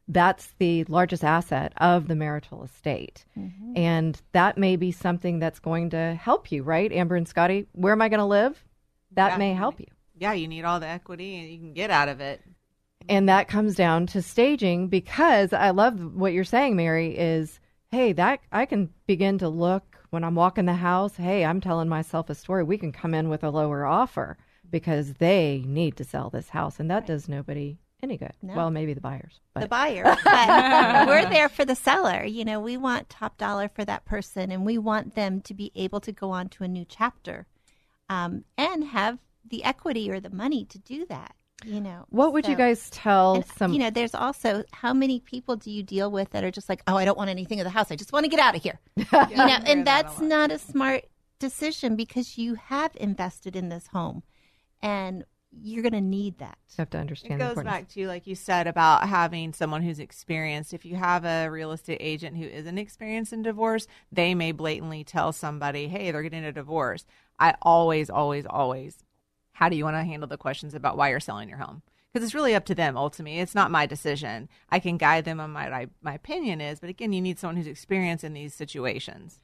that's 0.07 0.53
the 0.59 0.83
largest 0.85 1.23
asset 1.23 1.73
of 1.77 2.07
the 2.07 2.15
marital 2.15 2.63
estate. 2.63 3.25
Mm-hmm. 3.37 3.73
And 3.77 4.21
that 4.33 4.57
may 4.57 4.75
be 4.75 4.91
something 4.91 5.39
that's 5.39 5.59
going 5.59 5.91
to 5.91 6.15
help 6.15 6.51
you, 6.51 6.63
right? 6.63 6.91
Amber 6.91 7.15
and 7.15 7.27
Scotty, 7.27 7.67
where 7.71 7.93
am 7.93 8.01
I 8.01 8.09
going 8.09 8.19
to 8.19 8.25
live? 8.25 8.63
That 9.11 9.33
yeah. 9.33 9.37
may 9.37 9.53
help 9.53 9.79
you. 9.79 9.87
Yeah, 10.15 10.33
you 10.33 10.47
need 10.47 10.65
all 10.65 10.79
the 10.79 10.87
equity 10.87 11.37
and 11.37 11.49
you 11.49 11.57
can 11.57 11.73
get 11.73 11.89
out 11.89 12.09
of 12.09 12.19
it. 12.19 12.41
And 13.09 13.27
that 13.27 13.47
comes 13.47 13.75
down 13.75 14.07
to 14.07 14.21
staging 14.21 14.87
because 14.87 15.53
I 15.53 15.71
love 15.71 16.15
what 16.15 16.33
you're 16.33 16.43
saying, 16.43 16.75
Mary, 16.75 17.17
is 17.17 17.59
hey, 17.91 18.11
that 18.13 18.39
I 18.51 18.65
can 18.65 18.89
begin 19.05 19.37
to 19.37 19.49
look 19.49 19.99
when 20.09 20.23
I'm 20.23 20.35
walking 20.35 20.65
the 20.65 20.73
house, 20.73 21.15
hey, 21.15 21.45
I'm 21.45 21.61
telling 21.61 21.89
myself 21.89 22.29
a 22.29 22.35
story. 22.35 22.63
We 22.63 22.77
can 22.77 22.91
come 22.91 23.13
in 23.13 23.29
with 23.29 23.43
a 23.43 23.49
lower 23.49 23.85
offer 23.85 24.37
because 24.69 25.13
they 25.15 25.63
need 25.67 25.97
to 25.97 26.03
sell 26.03 26.29
this 26.29 26.49
house 26.49 26.79
and 26.79 26.89
that 26.89 27.01
right. 27.01 27.07
does 27.07 27.29
nobody 27.29 27.77
any 28.03 28.17
good. 28.17 28.33
No. 28.41 28.53
Well, 28.55 28.69
maybe 28.69 28.93
the 28.93 29.01
buyers. 29.01 29.39
But. 29.53 29.61
The 29.61 29.67
buyer. 29.67 30.03
But 30.03 31.07
we're 31.07 31.29
there 31.29 31.49
for 31.49 31.65
the 31.65 31.75
seller. 31.75 32.23
You 32.23 32.45
know, 32.45 32.59
we 32.59 32.77
want 32.77 33.09
top 33.09 33.37
dollar 33.37 33.69
for 33.69 33.85
that 33.85 34.05
person 34.05 34.51
and 34.51 34.65
we 34.65 34.77
want 34.77 35.15
them 35.15 35.41
to 35.41 35.53
be 35.53 35.71
able 35.75 35.99
to 36.01 36.11
go 36.11 36.31
on 36.31 36.49
to 36.49 36.63
a 36.63 36.67
new 36.67 36.85
chapter 36.87 37.47
um, 38.09 38.43
and 38.57 38.83
have 38.83 39.19
the 39.49 39.63
equity 39.63 40.11
or 40.11 40.19
the 40.19 40.29
money 40.29 40.65
to 40.65 40.79
do 40.79 41.05
that. 41.07 41.35
You 41.65 41.79
know, 41.79 42.05
what 42.09 42.33
would 42.33 42.43
so, 42.45 42.51
you 42.51 42.57
guys 42.57 42.89
tell 42.89 43.35
and, 43.35 43.45
some? 43.45 43.71
You 43.71 43.79
know, 43.79 43.89
there's 43.89 44.13
also 44.13 44.65
how 44.73 44.93
many 44.93 45.21
people 45.21 45.55
do 45.55 45.71
you 45.71 45.81
deal 45.81 46.11
with 46.11 46.31
that 46.31 46.43
are 46.43 46.51
just 46.51 46.67
like, 46.67 46.81
oh, 46.87 46.97
I 46.97 47.05
don't 47.05 47.17
want 47.17 47.29
anything 47.29 47.59
of 47.61 47.63
the 47.63 47.69
house. 47.69 47.89
I 47.89 47.95
just 47.95 48.11
want 48.11 48.25
to 48.25 48.29
get 48.29 48.39
out 48.39 48.55
of 48.55 48.61
here. 48.61 48.79
yeah, 48.97 49.29
you 49.29 49.35
know, 49.37 49.59
and 49.65 49.87
that's 49.87 50.15
that 50.17 50.25
not 50.25 50.51
a 50.51 50.59
smart 50.59 51.05
decision 51.39 51.95
because 51.95 52.37
you 52.37 52.55
have 52.55 52.91
invested 52.95 53.55
in 53.55 53.69
this 53.69 53.87
home, 53.87 54.23
and 54.81 55.23
you're 55.61 55.83
going 55.83 55.93
to 55.93 56.01
need 56.01 56.39
that. 56.39 56.57
You 56.71 56.75
have 56.79 56.89
to 56.91 56.97
understand. 56.97 57.41
It 57.41 57.55
goes 57.55 57.63
back 57.63 57.87
to 57.89 58.07
like 58.07 58.27
you 58.27 58.35
said 58.35 58.67
about 58.67 59.07
having 59.07 59.53
someone 59.53 59.81
who's 59.81 59.99
experienced. 59.99 60.73
If 60.73 60.85
you 60.85 60.95
have 60.95 61.25
a 61.25 61.49
real 61.49 61.71
estate 61.71 61.99
agent 61.99 62.37
who 62.37 62.45
isn't 62.45 62.77
experienced 62.77 63.33
in 63.33 63.43
divorce, 63.43 63.87
they 64.11 64.33
may 64.33 64.51
blatantly 64.51 65.03
tell 65.03 65.31
somebody, 65.31 65.87
"Hey, 65.87 66.11
they're 66.11 66.23
getting 66.23 66.45
a 66.45 66.51
divorce." 66.51 67.05
I 67.39 67.55
always, 67.61 68.09
always, 68.09 68.45
always. 68.45 69.03
How 69.53 69.69
do 69.69 69.75
you 69.75 69.83
want 69.83 69.95
to 69.97 70.03
handle 70.03 70.27
the 70.27 70.37
questions 70.37 70.73
about 70.73 70.97
why 70.97 71.09
you're 71.09 71.19
selling 71.19 71.49
your 71.49 71.59
home? 71.59 71.83
Because 72.11 72.25
it's 72.25 72.35
really 72.35 72.55
up 72.55 72.65
to 72.65 72.75
them. 72.75 72.97
Ultimately, 72.97 73.39
it's 73.39 73.55
not 73.55 73.71
my 73.71 73.85
decision. 73.85 74.49
I 74.69 74.79
can 74.79 74.97
guide 74.97 75.25
them 75.25 75.39
on 75.39 75.51
my 75.51 75.87
my 76.01 76.13
opinion 76.13 76.61
is, 76.61 76.79
but 76.79 76.89
again, 76.89 77.13
you 77.13 77.21
need 77.21 77.39
someone 77.39 77.57
who's 77.57 77.67
experienced 77.67 78.23
in 78.23 78.33
these 78.33 78.53
situations. 78.53 79.39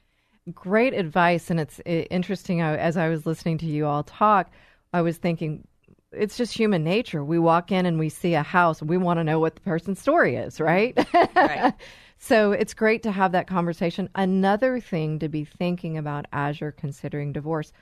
Great 0.54 0.94
advice, 0.94 1.50
and 1.50 1.60
it's 1.60 1.80
eh, 1.86 2.04
interesting. 2.10 2.60
As 2.60 2.96
I 2.96 3.08
was 3.08 3.26
listening 3.26 3.58
to 3.58 3.66
you 3.66 3.86
all 3.86 4.02
talk, 4.02 4.50
I 4.92 5.02
was 5.02 5.18
thinking 5.18 5.66
it's 6.12 6.36
just 6.36 6.52
human 6.52 6.84
nature. 6.84 7.24
We 7.24 7.38
walk 7.38 7.72
in 7.72 7.86
and 7.86 7.98
we 7.98 8.08
see 8.08 8.34
a 8.34 8.42
house 8.42 8.80
and 8.80 8.90
we 8.90 8.96
want 8.96 9.18
to 9.18 9.24
know 9.24 9.38
what 9.38 9.54
the 9.54 9.60
person's 9.60 10.00
story 10.00 10.36
is, 10.36 10.60
right? 10.60 10.98
right. 11.36 11.74
so 12.18 12.52
it's 12.52 12.74
great 12.74 13.02
to 13.04 13.12
have 13.12 13.32
that 13.32 13.46
conversation. 13.46 14.08
Another 14.14 14.80
thing 14.80 15.18
to 15.20 15.28
be 15.28 15.44
thinking 15.44 15.98
about 15.98 16.26
as 16.32 16.60
you're 16.60 16.72
considering 16.72 17.32
divorce 17.32 17.72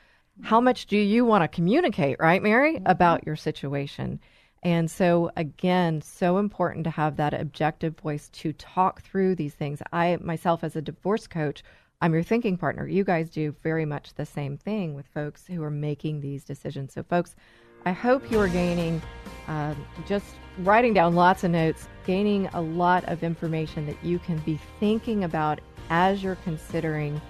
how 0.43 0.61
much 0.61 0.87
do 0.87 0.97
you 0.97 1.25
want 1.25 1.43
to 1.43 1.49
communicate, 1.49 2.19
right, 2.21 2.43
Mary, 2.43 2.75
mm-hmm. 2.75 2.87
about 2.87 3.27
your 3.27 3.37
situation? 3.37 4.21
And 4.63 4.91
so, 4.91 5.31
again, 5.37 6.01
so 6.01 6.39
important 6.39 6.85
to 6.85 6.91
have 6.91 7.17
that 7.17 7.35
objective 7.35 7.99
voice 7.99 8.29
to 8.31 8.53
talk 8.55 9.03
through 9.03 9.37
these 9.37 9.55
things. 9.55 9.81
I, 9.93 10.19
myself, 10.21 10.65
as 10.65 10.75
a 10.75 10.83
divorce 10.83 11.27
coach, 11.27 11.63
I'm 12.01 12.13
your 12.13 12.23
thinking 12.23 12.57
partner. 12.57 12.87
You 12.87 13.05
guys 13.05 13.31
do 13.31 13.53
very 13.63 13.85
much 13.85 14.15
the 14.15 14.27
same 14.27 14.57
thing 14.57 14.95
with 14.95 15.07
folks 15.07 15.47
who 15.47 15.63
are 15.63 15.71
making 15.71 16.21
these 16.21 16.45
decisions. 16.45 16.93
So, 16.93 17.03
folks, 17.05 17.37
I 17.85 17.93
hope 17.93 18.31
you 18.31 18.39
are 18.41 18.49
gaining, 18.49 19.01
uh, 19.47 19.75
just 20.07 20.27
writing 20.59 20.95
down 20.95 21.15
lots 21.15 21.45
of 21.45 21.51
notes, 21.51 21.89
gaining 22.07 22.49
a 22.49 22.61
lot 22.61 23.05
of 23.05 23.23
information 23.23 23.87
that 23.87 24.03
you 24.05 24.19
can 24.19 24.39
be 24.39 24.59
thinking 24.81 25.25
about 25.25 25.61
as 25.91 26.23
you're 26.23 26.37
considering 26.37 27.21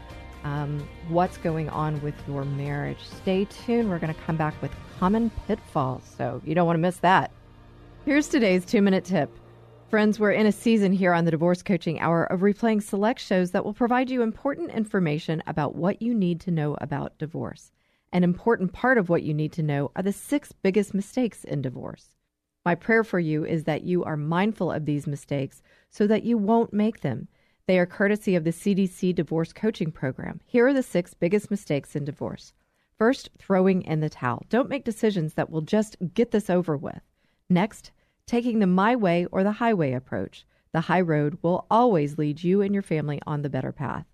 um, 0.45 0.87
what's 1.09 1.37
going 1.37 1.69
on 1.69 2.01
with 2.03 2.15
your 2.27 2.45
marriage. 2.45 3.01
Stay 3.01 3.45
tuned. 3.45 3.91
We're 3.91 3.99
going 3.99 4.15
to 4.15 4.21
come 4.23 4.37
back 4.37 4.61
with 4.63 4.73
common 4.99 5.31
pitfalls, 5.47 6.03
so 6.17 6.41
you 6.45 6.55
don't 6.55 6.67
want 6.67 6.77
to 6.77 6.81
miss 6.81 6.97
that. 6.99 7.31
Here's 8.05 8.29
today's 8.29 8.65
two 8.65 8.83
minute 8.83 9.05
tip 9.05 9.31
Friends, 9.89 10.21
we're 10.21 10.33
in 10.33 10.45
a 10.45 10.53
season 10.53 10.93
here 10.93 11.15
on 11.15 11.25
the 11.25 11.31
Divorce 11.31 11.63
Coaching 11.63 11.99
Hour 11.99 12.25
of 12.25 12.41
replaying 12.41 12.83
select 12.83 13.21
shows 13.21 13.53
that 13.53 13.65
will 13.65 13.73
provide 13.73 14.11
you 14.11 14.21
important 14.21 14.71
information 14.71 15.43
about 15.47 15.77
what 15.77 16.03
you 16.03 16.13
need 16.13 16.41
to 16.41 16.51
know 16.51 16.77
about 16.79 17.17
divorce. 17.17 17.73
An 18.13 18.25
important 18.25 18.73
part 18.73 18.97
of 18.97 19.09
what 19.09 19.23
you 19.23 19.35
need 19.35 19.53
to 19.53 19.63
know 19.63 19.91
are 19.95 20.03
the 20.03 20.13
six 20.13 20.53
biggest 20.53 20.95
mistakes 20.95 21.45
in 21.45 21.61
divorce. 21.61 22.15
My 22.65 22.75
prayer 22.75 23.05
for 23.05 23.19
you 23.19 23.45
is 23.45 23.65
that 23.65 23.83
you 23.83 24.03
are 24.05 24.17
mindful 24.17 24.73
of 24.73 24.87
these 24.87 25.07
mistakes 25.07 25.63
so 25.91 26.07
that 26.07 26.25
you 26.25 26.39
won't 26.39 26.73
make 26.73 27.01
them. 27.01 27.29
They 27.67 27.79
are 27.79 27.87
courtesy 27.87 28.35
of 28.35 28.45
the 28.45 28.51
CDC 28.51 29.15
Divorce 29.15 29.53
Coaching 29.53 29.93
Program. 29.93 30.41
Here 30.47 30.67
are 30.67 30.73
the 30.73 30.83
six 30.83 31.13
biggest 31.13 31.51
mistakes 31.51 31.95
in 31.95 32.07
divorce. 32.07 32.55
First, 32.97 33.29
throwing 33.39 33.83
in 33.83 34.01
the 34.01 34.09
towel. 34.09 34.45
Don't 34.49 34.71
make 34.71 34.85
decisions 34.85 35.35
that 35.35 35.51
will 35.51 35.61
just 35.61 35.97
get 36.15 36.31
this 36.31 36.49
over 36.49 36.77
with. 36.77 37.03
Next, 37.51 37.93
taking 38.27 38.59
the 38.59 38.67
my 38.67 38.97
way 38.97 39.27
or 39.27 39.45
the 39.45 39.53
highway 39.53 39.93
approach. 39.93 40.47
The 40.73 40.83
high 40.83 41.03
road 41.03 41.39
will 41.43 41.67
always 41.71 42.17
lead 42.17 42.43
you 42.43 42.63
and 42.63 42.73
your 42.73 42.83
family 42.83 43.21
on 43.27 43.43
the 43.43 43.51
better 43.51 43.73
path. 43.73 44.07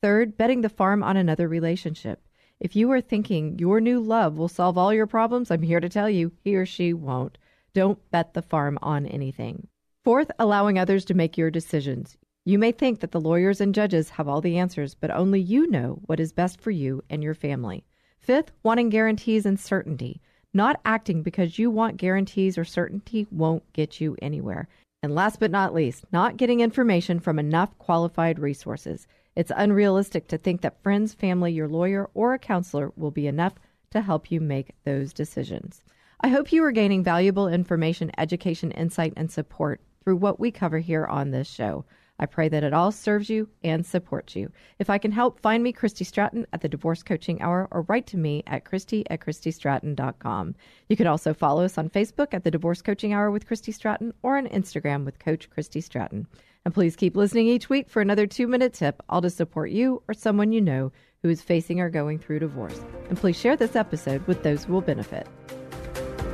Third, 0.00 0.36
betting 0.36 0.60
the 0.60 0.68
farm 0.68 1.02
on 1.02 1.16
another 1.16 1.48
relationship. 1.48 2.22
If 2.60 2.76
you 2.76 2.90
are 2.92 3.00
thinking 3.00 3.58
your 3.58 3.80
new 3.80 4.00
love 4.00 4.36
will 4.36 4.46
solve 4.46 4.76
all 4.76 4.92
your 4.92 5.06
problems, 5.06 5.50
I'm 5.50 5.62
here 5.62 5.80
to 5.80 5.88
tell 5.88 6.10
you 6.10 6.32
he 6.44 6.54
or 6.56 6.66
she 6.66 6.92
won't. 6.92 7.38
Don't 7.72 7.98
bet 8.10 8.34
the 8.34 8.42
farm 8.42 8.78
on 8.82 9.06
anything. 9.06 9.68
Fourth, 10.04 10.30
allowing 10.38 10.78
others 10.78 11.06
to 11.06 11.14
make 11.14 11.38
your 11.38 11.50
decisions. 11.50 12.18
You 12.44 12.58
may 12.58 12.72
think 12.72 13.00
that 13.00 13.12
the 13.12 13.20
lawyers 13.20 13.62
and 13.62 13.74
judges 13.74 14.10
have 14.10 14.28
all 14.28 14.42
the 14.42 14.58
answers, 14.58 14.94
but 14.94 15.10
only 15.10 15.40
you 15.40 15.70
know 15.70 16.00
what 16.04 16.20
is 16.20 16.34
best 16.34 16.60
for 16.60 16.70
you 16.70 17.02
and 17.08 17.22
your 17.22 17.32
family. 17.32 17.82
Fifth, 18.18 18.52
wanting 18.62 18.90
guarantees 18.90 19.46
and 19.46 19.58
certainty. 19.58 20.20
Not 20.52 20.80
acting 20.84 21.22
because 21.22 21.58
you 21.58 21.70
want 21.70 21.96
guarantees 21.96 22.58
or 22.58 22.64
certainty 22.66 23.26
won't 23.30 23.72
get 23.72 24.02
you 24.02 24.18
anywhere. 24.20 24.68
And 25.02 25.14
last 25.14 25.40
but 25.40 25.50
not 25.50 25.72
least, 25.72 26.04
not 26.12 26.36
getting 26.36 26.60
information 26.60 27.20
from 27.20 27.38
enough 27.38 27.78
qualified 27.78 28.38
resources. 28.38 29.06
It's 29.40 29.52
unrealistic 29.56 30.28
to 30.28 30.36
think 30.36 30.60
that 30.60 30.82
friends, 30.82 31.14
family, 31.14 31.50
your 31.50 31.66
lawyer, 31.66 32.10
or 32.12 32.34
a 32.34 32.38
counselor 32.38 32.92
will 32.94 33.10
be 33.10 33.26
enough 33.26 33.54
to 33.90 34.02
help 34.02 34.30
you 34.30 34.38
make 34.38 34.74
those 34.84 35.14
decisions. 35.14 35.82
I 36.20 36.28
hope 36.28 36.52
you 36.52 36.62
are 36.62 36.72
gaining 36.72 37.02
valuable 37.02 37.48
information, 37.48 38.10
education, 38.18 38.70
insight, 38.72 39.14
and 39.16 39.32
support 39.32 39.80
through 40.04 40.16
what 40.16 40.40
we 40.40 40.50
cover 40.50 40.78
here 40.78 41.06
on 41.06 41.30
this 41.30 41.48
show. 41.48 41.86
I 42.18 42.26
pray 42.26 42.50
that 42.50 42.64
it 42.64 42.74
all 42.74 42.92
serves 42.92 43.30
you 43.30 43.48
and 43.64 43.86
supports 43.86 44.36
you. 44.36 44.52
If 44.78 44.90
I 44.90 44.98
can 44.98 45.10
help, 45.10 45.40
find 45.40 45.62
me, 45.62 45.72
Christy 45.72 46.04
Stratton, 46.04 46.46
at 46.52 46.60
the 46.60 46.68
Divorce 46.68 47.02
Coaching 47.02 47.40
Hour 47.40 47.66
or 47.70 47.86
write 47.88 48.06
to 48.08 48.18
me 48.18 48.42
at 48.46 48.66
Christy 48.66 49.08
at 49.08 49.20
ChristyStratton.com. 49.20 50.54
You 50.90 50.96
can 50.98 51.06
also 51.06 51.32
follow 51.32 51.64
us 51.64 51.78
on 51.78 51.88
Facebook 51.88 52.34
at 52.34 52.44
the 52.44 52.50
Divorce 52.50 52.82
Coaching 52.82 53.14
Hour 53.14 53.30
with 53.30 53.46
Christy 53.46 53.72
Stratton 53.72 54.12
or 54.22 54.36
on 54.36 54.48
Instagram 54.48 55.06
with 55.06 55.18
Coach 55.18 55.48
Christy 55.48 55.80
Stratton. 55.80 56.26
And 56.70 56.74
please 56.76 56.94
keep 56.94 57.16
listening 57.16 57.48
each 57.48 57.68
week 57.68 57.88
for 57.88 58.00
another 58.00 58.28
two 58.28 58.46
minute 58.46 58.72
tip, 58.72 59.02
all 59.08 59.20
to 59.22 59.28
support 59.28 59.72
you 59.72 60.04
or 60.06 60.14
someone 60.14 60.52
you 60.52 60.60
know 60.60 60.92
who 61.20 61.28
is 61.28 61.42
facing 61.42 61.80
or 61.80 61.90
going 61.90 62.20
through 62.20 62.38
divorce. 62.38 62.80
And 63.08 63.18
please 63.18 63.36
share 63.36 63.56
this 63.56 63.74
episode 63.74 64.24
with 64.28 64.44
those 64.44 64.62
who 64.62 64.74
will 64.74 64.80
benefit. 64.80 65.26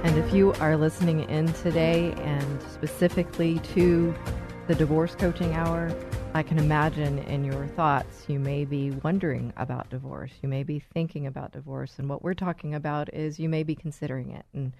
And 0.04 0.18
if 0.18 0.34
you 0.34 0.52
are 0.60 0.76
listening 0.76 1.20
in 1.30 1.50
today 1.54 2.12
and 2.18 2.62
specifically 2.64 3.60
to 3.72 4.14
the 4.66 4.74
divorce 4.74 5.14
coaching 5.14 5.54
hour, 5.54 5.90
I 6.34 6.42
can 6.42 6.58
imagine 6.58 7.20
in 7.20 7.42
your 7.42 7.66
thoughts 7.68 8.26
you 8.28 8.38
may 8.38 8.66
be 8.66 8.90
wondering 8.90 9.54
about 9.56 9.88
divorce. 9.88 10.32
You 10.42 10.50
may 10.50 10.64
be 10.64 10.80
thinking 10.80 11.26
about 11.26 11.52
divorce. 11.52 11.94
And 11.96 12.10
what 12.10 12.22
we're 12.22 12.34
talking 12.34 12.74
about 12.74 13.08
is 13.14 13.40
you 13.40 13.48
may 13.48 13.62
be 13.62 13.74
considering 13.74 14.32
it. 14.32 14.44
And, 14.52 14.74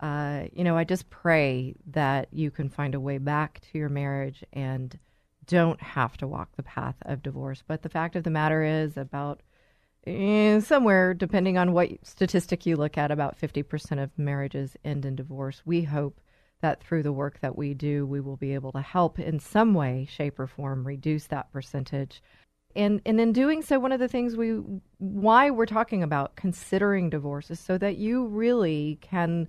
uh, 0.00 0.44
you 0.52 0.64
know, 0.64 0.76
I 0.76 0.84
just 0.84 1.10
pray 1.10 1.74
that 1.88 2.28
you 2.32 2.50
can 2.50 2.68
find 2.68 2.94
a 2.94 3.00
way 3.00 3.18
back 3.18 3.60
to 3.60 3.78
your 3.78 3.88
marriage 3.88 4.44
and 4.52 4.96
don't 5.46 5.80
have 5.80 6.16
to 6.18 6.26
walk 6.26 6.50
the 6.56 6.62
path 6.62 6.96
of 7.02 7.22
divorce. 7.22 7.62
But 7.66 7.82
the 7.82 7.88
fact 7.88 8.14
of 8.14 8.22
the 8.22 8.30
matter 8.30 8.62
is, 8.62 8.96
about 8.96 9.42
eh, 10.06 10.60
somewhere, 10.60 11.14
depending 11.14 11.58
on 11.58 11.72
what 11.72 11.90
statistic 12.06 12.64
you 12.64 12.76
look 12.76 12.96
at, 12.96 13.10
about 13.10 13.40
50% 13.40 14.02
of 14.02 14.16
marriages 14.16 14.76
end 14.84 15.04
in 15.04 15.16
divorce. 15.16 15.62
We 15.64 15.82
hope 15.82 16.20
that 16.60 16.82
through 16.82 17.02
the 17.02 17.12
work 17.12 17.40
that 17.40 17.56
we 17.56 17.74
do, 17.74 18.06
we 18.06 18.20
will 18.20 18.36
be 18.36 18.54
able 18.54 18.72
to 18.72 18.80
help 18.80 19.18
in 19.18 19.40
some 19.40 19.74
way, 19.74 20.06
shape, 20.10 20.38
or 20.38 20.46
form 20.46 20.86
reduce 20.86 21.26
that 21.26 21.52
percentage. 21.52 22.22
And, 22.76 23.00
and 23.06 23.20
in 23.20 23.32
doing 23.32 23.62
so, 23.62 23.78
one 23.78 23.92
of 23.92 24.00
the 24.00 24.08
things 24.08 24.36
we, 24.36 24.60
why 24.98 25.50
we're 25.50 25.66
talking 25.66 26.02
about 26.02 26.36
considering 26.36 27.10
divorce 27.10 27.50
is 27.50 27.58
so 27.58 27.78
that 27.78 27.96
you 27.96 28.26
really 28.26 28.98
can 29.00 29.48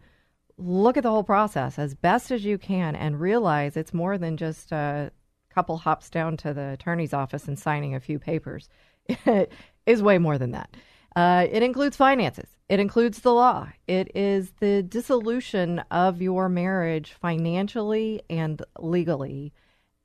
look 0.60 0.98
at 0.98 1.04
the 1.04 1.10
whole 1.10 1.24
process 1.24 1.80
as 1.80 1.96
best 1.96 2.32
as 2.32 2.44
you 2.44 2.58
can 2.58 2.96
and 2.96 3.20
realize 3.20 3.78
it's 3.78 3.94
more 3.94 4.18
than 4.18 4.38
just 4.38 4.72
a 4.72 5.12
couple 5.50 5.78
hops 5.78 6.10
down 6.10 6.38
to 6.38 6.54
the 6.54 6.72
attorney's 6.72 7.14
office 7.14 7.48
and 7.48 7.58
signing 7.58 7.96
a 7.96 8.00
few 8.00 8.20
papers. 8.20 8.70
It 9.26 9.52
is 9.88 10.04
way 10.04 10.20
more 10.20 10.38
than 10.38 10.52
that. 10.52 10.70
Uh, 11.16 11.48
it 11.52 11.64
includes 11.64 11.98
finances. 11.98 12.48
It 12.68 12.80
includes 12.80 13.22
the 13.22 13.34
law. 13.34 13.70
It 13.88 14.12
is 14.14 14.52
the 14.60 14.84
dissolution 14.84 15.80
of 15.90 16.22
your 16.22 16.48
marriage 16.48 17.14
financially 17.14 18.22
and 18.30 18.62
legally. 18.78 19.52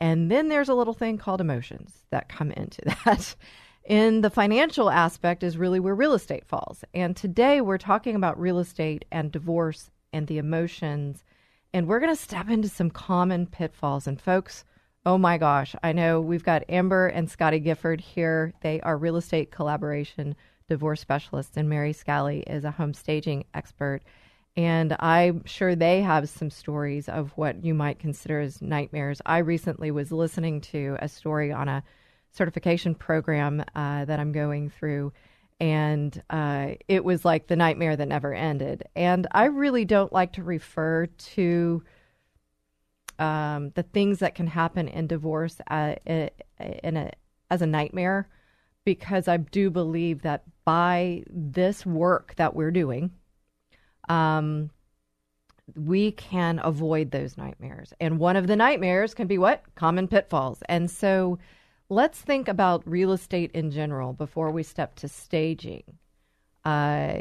And 0.01 0.31
then 0.31 0.49
there's 0.49 0.71
a 0.71 0.75
little 0.75 0.95
thing 0.95 1.19
called 1.19 1.43
emotions 1.43 2.07
that 2.11 2.31
come 2.31 2.51
into 2.53 2.81
that. 3.05 3.37
In 3.85 4.23
the 4.23 4.31
financial 4.31 4.89
aspect 4.89 5.43
is 5.43 5.59
really 5.59 5.79
where 5.79 5.95
real 5.95 6.15
estate 6.15 6.47
falls. 6.47 6.85
And 6.95 7.15
today 7.15 7.61
we're 7.61 7.77
talking 7.77 8.17
about 8.17 8.41
real 8.41 8.59
estate 8.59 9.05
and 9.13 9.31
divorce 9.31 9.91
and 10.15 10.27
the 10.27 10.39
emotions. 10.39 11.25
And 11.75 11.87
we're 11.87 12.01
going 12.01 12.15
to 12.15 12.23
step 12.23 12.49
into 12.49 12.69
some 12.69 12.91
common 12.91 13.47
pitfalls. 13.47 14.07
And 14.07 14.21
folks, 14.21 14.65
oh 15.05 15.19
my 15.19 15.37
gosh, 15.37 15.75
I 15.83 15.93
know 15.93 16.21
we've 16.21 16.45
got 16.45 16.65
Amber 16.71 17.09
and 17.09 17.31
Scotty 17.31 17.59
Gifford 17.59 18.01
here. 18.01 18.55
They 18.63 18.81
are 18.81 18.97
real 18.97 19.17
estate 19.17 19.51
collaboration 19.51 20.37
divorce 20.69 21.01
specialists, 21.01 21.57
and 21.57 21.69
Mary 21.69 21.93
Scalli 21.93 22.43
is 22.47 22.65
a 22.65 22.71
home 22.71 22.95
staging 22.95 23.45
expert. 23.53 24.01
And 24.57 24.97
I'm 25.01 25.45
sure 25.45 25.75
they 25.75 26.01
have 26.01 26.29
some 26.29 26.49
stories 26.49 27.09
of 27.09 27.33
what 27.37 27.65
you 27.65 27.75
might 27.75 27.99
consider 27.99 28.41
as 28.41 28.63
nightmares. 28.63 29.21
I 29.27 29.39
recently 29.39 29.91
was 29.91 30.13
listening 30.13 30.61
to 30.63 30.97
a 31.01 31.09
story 31.09 31.53
on 31.53 31.69
a 31.69 31.83
certification 32.31 32.95
program 32.95 33.65
uh, 33.75 34.05
that 34.05 34.21
I'm 34.21 34.33
going 34.33 34.71
through, 34.71 35.13
and 35.61 36.23
uh, 36.31 36.73
it 36.89 37.05
was 37.05 37.25
like 37.25 37.47
the 37.47 37.57
nightmare 37.57 37.97
that 37.97 38.09
never 38.09 38.35
ended. 38.35 38.85
And 38.97 39.27
I 39.33 39.45
really 39.45 39.85
don't 39.85 40.13
like 40.13 40.33
to 40.35 40.43
refer 40.43 41.07
to 41.07 41.83
um, 43.19 43.71
the 43.75 43.85
things 43.85 44.19
that 44.19 44.35
can 44.35 44.47
happen 44.47 44.89
in 44.89 45.07
divorce 45.07 45.61
uh, 45.71 45.95
in 46.07 46.97
a, 46.97 47.13
as 47.51 47.63
a 47.63 47.67
nightmare 47.67 48.29
because 48.85 49.29
I 49.29 49.37
do 49.39 49.71
believe 49.71 50.23
that 50.23 50.43
by 50.65 51.25
this 51.31 51.87
work 51.87 52.35
that 52.37 52.55
we're 52.55 52.71
doing, 52.71 53.13
um, 54.09 54.71
we 55.75 56.13
can 56.13 56.61
avoid 56.63 57.11
those 57.11 57.39
nightmares. 57.39 57.95
And 58.01 58.19
one 58.19 58.37
of 58.37 58.47
the 58.47 58.57
nightmares 58.57 59.15
can 59.15 59.27
be 59.27 59.39
what? 59.39 59.63
Common 59.77 60.09
pitfalls. 60.09 60.63
And 60.69 60.91
so 60.91 61.39
let's 61.89 62.21
think 62.21 62.49
about 62.49 62.83
real 62.87 63.13
estate 63.13 63.51
in 63.53 63.71
general 63.71 64.13
before 64.13 64.51
we 64.51 64.63
step 64.63 64.95
to 64.97 65.09
staging. 65.09 65.85
Uh, 66.65 67.19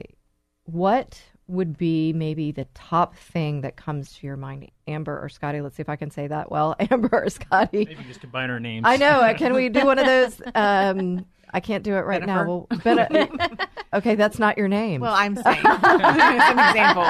what 0.65 1.21
would 1.47 1.77
be 1.77 2.13
maybe 2.13 2.51
the 2.51 2.65
top 2.73 3.15
thing 3.15 3.61
that 3.61 3.75
comes 3.75 4.13
to 4.13 4.25
your 4.25 4.37
mind, 4.37 4.71
Amber 4.87 5.19
or 5.21 5.27
Scotty? 5.29 5.61
Let's 5.61 5.75
see 5.75 5.81
if 5.81 5.89
I 5.89 5.97
can 5.97 6.09
say 6.09 6.27
that 6.27 6.49
well. 6.49 6.75
Amber 6.91 7.09
or 7.11 7.29
Scotty? 7.29 7.85
Maybe 7.85 8.03
just 8.07 8.21
combine 8.21 8.49
our 8.49 8.59
names. 8.59 8.85
I 8.87 8.97
know. 8.97 9.33
Can 9.37 9.53
we 9.53 9.69
do 9.69 9.85
one 9.85 9.99
of 9.99 10.05
those? 10.07 10.41
Um, 10.55 11.25
I 11.53 11.59
can't 11.59 11.83
do 11.83 11.95
it 11.95 12.01
right 12.01 12.21
Jennifer. 12.21 12.45
now. 12.45 12.67
Well, 12.67 12.67
ben- 12.83 13.59
okay, 13.93 14.15
that's 14.15 14.39
not 14.39 14.57
your 14.57 14.67
name. 14.67 15.01
Well, 15.01 15.13
I'm 15.13 15.35
saying 15.35 15.61
an 15.63 16.59
example. 16.69 17.05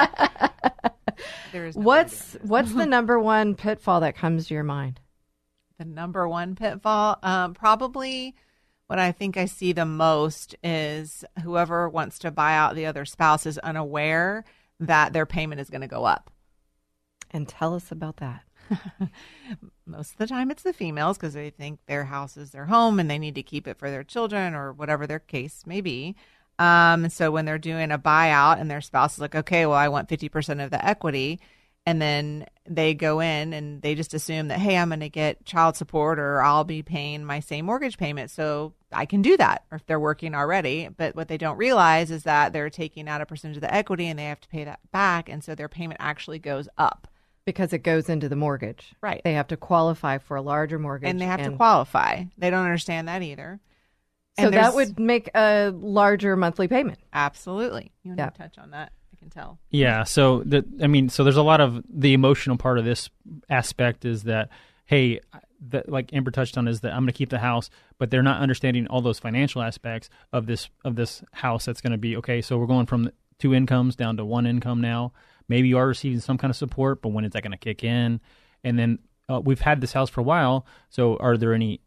There 1.52 1.66
is 1.66 1.76
no 1.76 1.82
what's 1.82 2.34
what's 2.42 2.74
the 2.74 2.84
number 2.84 3.18
one 3.18 3.54
pitfall 3.54 4.00
that 4.00 4.16
comes 4.16 4.48
to 4.48 4.54
your 4.54 4.64
mind? 4.64 5.00
The 5.78 5.84
number 5.84 6.28
one 6.28 6.54
pitfall, 6.54 7.18
um, 7.22 7.54
probably 7.54 8.34
what 8.86 8.98
I 8.98 9.12
think 9.12 9.36
I 9.36 9.46
see 9.46 9.72
the 9.72 9.86
most 9.86 10.54
is 10.62 11.24
whoever 11.42 11.88
wants 11.88 12.18
to 12.20 12.30
buy 12.30 12.54
out 12.54 12.74
the 12.74 12.86
other 12.86 13.04
spouse 13.04 13.46
is 13.46 13.58
unaware 13.58 14.44
that 14.78 15.12
their 15.12 15.26
payment 15.26 15.60
is 15.60 15.70
going 15.70 15.80
to 15.80 15.86
go 15.86 16.04
up. 16.04 16.30
And 17.30 17.48
tell 17.48 17.74
us 17.74 17.90
about 17.90 18.18
that. 18.18 18.44
Most 19.86 20.12
of 20.12 20.18
the 20.18 20.26
time, 20.26 20.50
it's 20.50 20.62
the 20.62 20.72
females 20.72 21.16
because 21.16 21.34
they 21.34 21.50
think 21.50 21.80
their 21.86 22.04
house 22.04 22.36
is 22.36 22.50
their 22.50 22.66
home 22.66 23.00
and 23.00 23.10
they 23.10 23.18
need 23.18 23.34
to 23.34 23.42
keep 23.42 23.66
it 23.66 23.78
for 23.78 23.90
their 23.90 24.04
children 24.04 24.54
or 24.54 24.72
whatever 24.72 25.06
their 25.06 25.18
case 25.18 25.64
may 25.66 25.80
be. 25.80 26.14
Um, 26.58 27.08
so 27.08 27.30
when 27.30 27.44
they're 27.44 27.58
doing 27.58 27.90
a 27.90 27.98
buyout 27.98 28.60
and 28.60 28.70
their 28.70 28.80
spouse 28.80 29.14
is 29.14 29.20
like, 29.20 29.34
okay, 29.34 29.66
well, 29.66 29.76
I 29.76 29.88
want 29.88 30.08
50% 30.08 30.62
of 30.62 30.70
the 30.70 30.84
equity. 30.84 31.40
And 31.86 32.00
then 32.00 32.46
they 32.66 32.94
go 32.94 33.20
in 33.20 33.52
and 33.52 33.82
they 33.82 33.94
just 33.94 34.14
assume 34.14 34.48
that, 34.48 34.58
hey, 34.58 34.78
I'm 34.78 34.88
going 34.88 35.00
to 35.00 35.10
get 35.10 35.44
child 35.44 35.76
support 35.76 36.18
or 36.18 36.40
I'll 36.42 36.64
be 36.64 36.82
paying 36.82 37.24
my 37.26 37.40
same 37.40 37.66
mortgage 37.66 37.98
payment. 37.98 38.30
So 38.30 38.72
I 38.90 39.04
can 39.04 39.20
do 39.20 39.36
that 39.36 39.64
or 39.70 39.76
if 39.76 39.84
they're 39.86 40.00
working 40.00 40.34
already. 40.34 40.88
But 40.88 41.14
what 41.14 41.28
they 41.28 41.36
don't 41.36 41.58
realize 41.58 42.10
is 42.10 42.22
that 42.22 42.54
they're 42.54 42.70
taking 42.70 43.06
out 43.06 43.20
a 43.20 43.26
percentage 43.26 43.58
of 43.58 43.60
the 43.60 43.74
equity 43.74 44.06
and 44.06 44.18
they 44.18 44.24
have 44.24 44.40
to 44.40 44.48
pay 44.48 44.64
that 44.64 44.80
back. 44.92 45.28
And 45.28 45.44
so 45.44 45.54
their 45.54 45.68
payment 45.68 45.98
actually 46.00 46.38
goes 46.38 46.68
up 46.78 47.06
because 47.44 47.74
it 47.74 47.80
goes 47.80 48.08
into 48.08 48.30
the 48.30 48.36
mortgage. 48.36 48.94
Right. 49.02 49.20
They 49.22 49.34
have 49.34 49.48
to 49.48 49.56
qualify 49.58 50.16
for 50.16 50.38
a 50.38 50.42
larger 50.42 50.78
mortgage. 50.78 51.10
and 51.10 51.20
they 51.20 51.26
have 51.26 51.42
to 51.42 51.50
qualify. 51.50 52.24
They 52.38 52.48
don't 52.48 52.64
understand 52.64 53.08
that 53.08 53.20
either. 53.22 53.60
So 54.38 54.46
And 54.46 54.54
that 54.54 54.74
would 54.74 54.98
make 54.98 55.28
a 55.34 55.70
larger 55.70 56.34
monthly 56.34 56.66
payment. 56.66 56.98
absolutely. 57.12 57.92
You 58.02 58.12
want 58.12 58.20
Yeah. 58.20 58.30
to 58.30 58.38
touch 58.38 58.56
on 58.58 58.70
that? 58.70 58.92
Can 59.24 59.30
tell. 59.30 59.58
Yeah. 59.70 60.04
So 60.04 60.42
the 60.44 60.64
I 60.82 60.86
mean, 60.86 61.08
so 61.08 61.24
there's 61.24 61.36
a 61.36 61.42
lot 61.42 61.60
of 61.60 61.82
the 61.88 62.12
emotional 62.12 62.56
part 62.56 62.78
of 62.78 62.84
this 62.84 63.08
aspect 63.48 64.04
is 64.04 64.24
that 64.24 64.50
hey, 64.84 65.20
that 65.68 65.88
like 65.88 66.12
Amber 66.12 66.30
touched 66.30 66.58
on 66.58 66.68
is 66.68 66.80
that 66.80 66.92
I'm 66.92 67.00
going 67.00 67.06
to 67.06 67.12
keep 67.12 67.30
the 67.30 67.38
house, 67.38 67.70
but 67.98 68.10
they're 68.10 68.22
not 68.22 68.42
understanding 68.42 68.86
all 68.88 69.00
those 69.00 69.18
financial 69.18 69.62
aspects 69.62 70.10
of 70.32 70.46
this 70.46 70.68
of 70.84 70.96
this 70.96 71.22
house. 71.32 71.64
That's 71.64 71.80
going 71.80 71.92
to 71.92 71.98
be 71.98 72.16
okay. 72.18 72.42
So 72.42 72.58
we're 72.58 72.66
going 72.66 72.86
from 72.86 73.10
two 73.38 73.54
incomes 73.54 73.96
down 73.96 74.16
to 74.18 74.24
one 74.24 74.46
income 74.46 74.80
now. 74.80 75.12
Maybe 75.48 75.68
you 75.68 75.78
are 75.78 75.86
receiving 75.86 76.20
some 76.20 76.38
kind 76.38 76.50
of 76.50 76.56
support, 76.56 77.00
but 77.00 77.10
when 77.10 77.24
is 77.24 77.32
that 77.32 77.42
going 77.42 77.52
to 77.52 77.58
kick 77.58 77.82
in? 77.82 78.20
And 78.62 78.78
then 78.78 78.98
uh, 79.28 79.40
we've 79.40 79.60
had 79.60 79.80
this 79.80 79.92
house 79.92 80.10
for 80.10 80.20
a 80.20 80.24
while. 80.24 80.66
So 80.90 81.16
are 81.16 81.36
there 81.36 81.54
any 81.54 81.80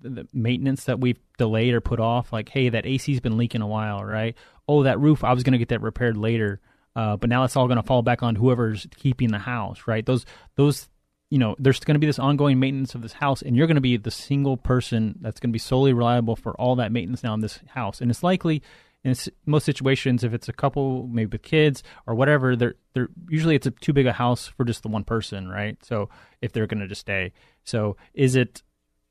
the 0.00 0.26
maintenance 0.32 0.84
that 0.84 1.00
we've 1.00 1.18
delayed 1.38 1.74
or 1.74 1.80
put 1.80 2.00
off. 2.00 2.32
Like, 2.32 2.48
hey, 2.48 2.68
that 2.68 2.86
AC's 2.86 3.20
been 3.20 3.36
leaking 3.36 3.62
a 3.62 3.66
while, 3.66 4.04
right? 4.04 4.36
Oh, 4.68 4.82
that 4.82 5.00
roof, 5.00 5.24
I 5.24 5.32
was 5.32 5.42
going 5.42 5.52
to 5.52 5.58
get 5.58 5.68
that 5.68 5.82
repaired 5.82 6.16
later, 6.16 6.60
uh, 6.96 7.16
but 7.16 7.28
now 7.28 7.44
it's 7.44 7.56
all 7.56 7.66
going 7.66 7.76
to 7.76 7.82
fall 7.82 8.02
back 8.02 8.22
on 8.22 8.36
whoever's 8.36 8.86
keeping 8.96 9.30
the 9.30 9.38
house, 9.38 9.82
right? 9.86 10.04
Those, 10.04 10.24
those, 10.56 10.88
you 11.30 11.38
know, 11.38 11.56
there's 11.58 11.80
going 11.80 11.96
to 11.96 12.00
be 12.00 12.06
this 12.06 12.18
ongoing 12.18 12.60
maintenance 12.60 12.94
of 12.94 13.02
this 13.02 13.14
house, 13.14 13.42
and 13.42 13.56
you're 13.56 13.66
going 13.66 13.76
to 13.76 13.80
be 13.80 13.96
the 13.96 14.10
single 14.10 14.56
person 14.56 15.18
that's 15.20 15.40
going 15.40 15.50
to 15.50 15.54
be 15.54 15.58
solely 15.58 15.92
reliable 15.92 16.36
for 16.36 16.52
all 16.60 16.76
that 16.76 16.92
maintenance 16.92 17.22
now 17.22 17.34
in 17.34 17.40
this 17.40 17.60
house, 17.68 18.00
and 18.00 18.10
it's 18.10 18.22
likely. 18.22 18.62
In 19.02 19.14
most 19.44 19.66
situations, 19.66 20.24
if 20.24 20.32
it's 20.32 20.48
a 20.48 20.52
couple, 20.52 21.06
maybe 21.08 21.32
with 21.32 21.42
kids 21.42 21.82
or 22.06 22.14
whatever, 22.14 22.56
they're 22.56 22.76
they're 22.94 23.08
usually 23.28 23.54
it's 23.54 23.66
a 23.66 23.70
too 23.70 23.92
big 23.92 24.06
a 24.06 24.14
house 24.14 24.46
for 24.46 24.64
just 24.64 24.82
the 24.82 24.88
one 24.88 25.04
person, 25.04 25.46
right? 25.46 25.76
So 25.84 26.08
if 26.40 26.52
they're 26.52 26.66
going 26.66 26.80
to 26.80 26.88
just 26.88 27.02
stay, 27.02 27.34
so 27.64 27.98
is 28.14 28.34
it, 28.34 28.62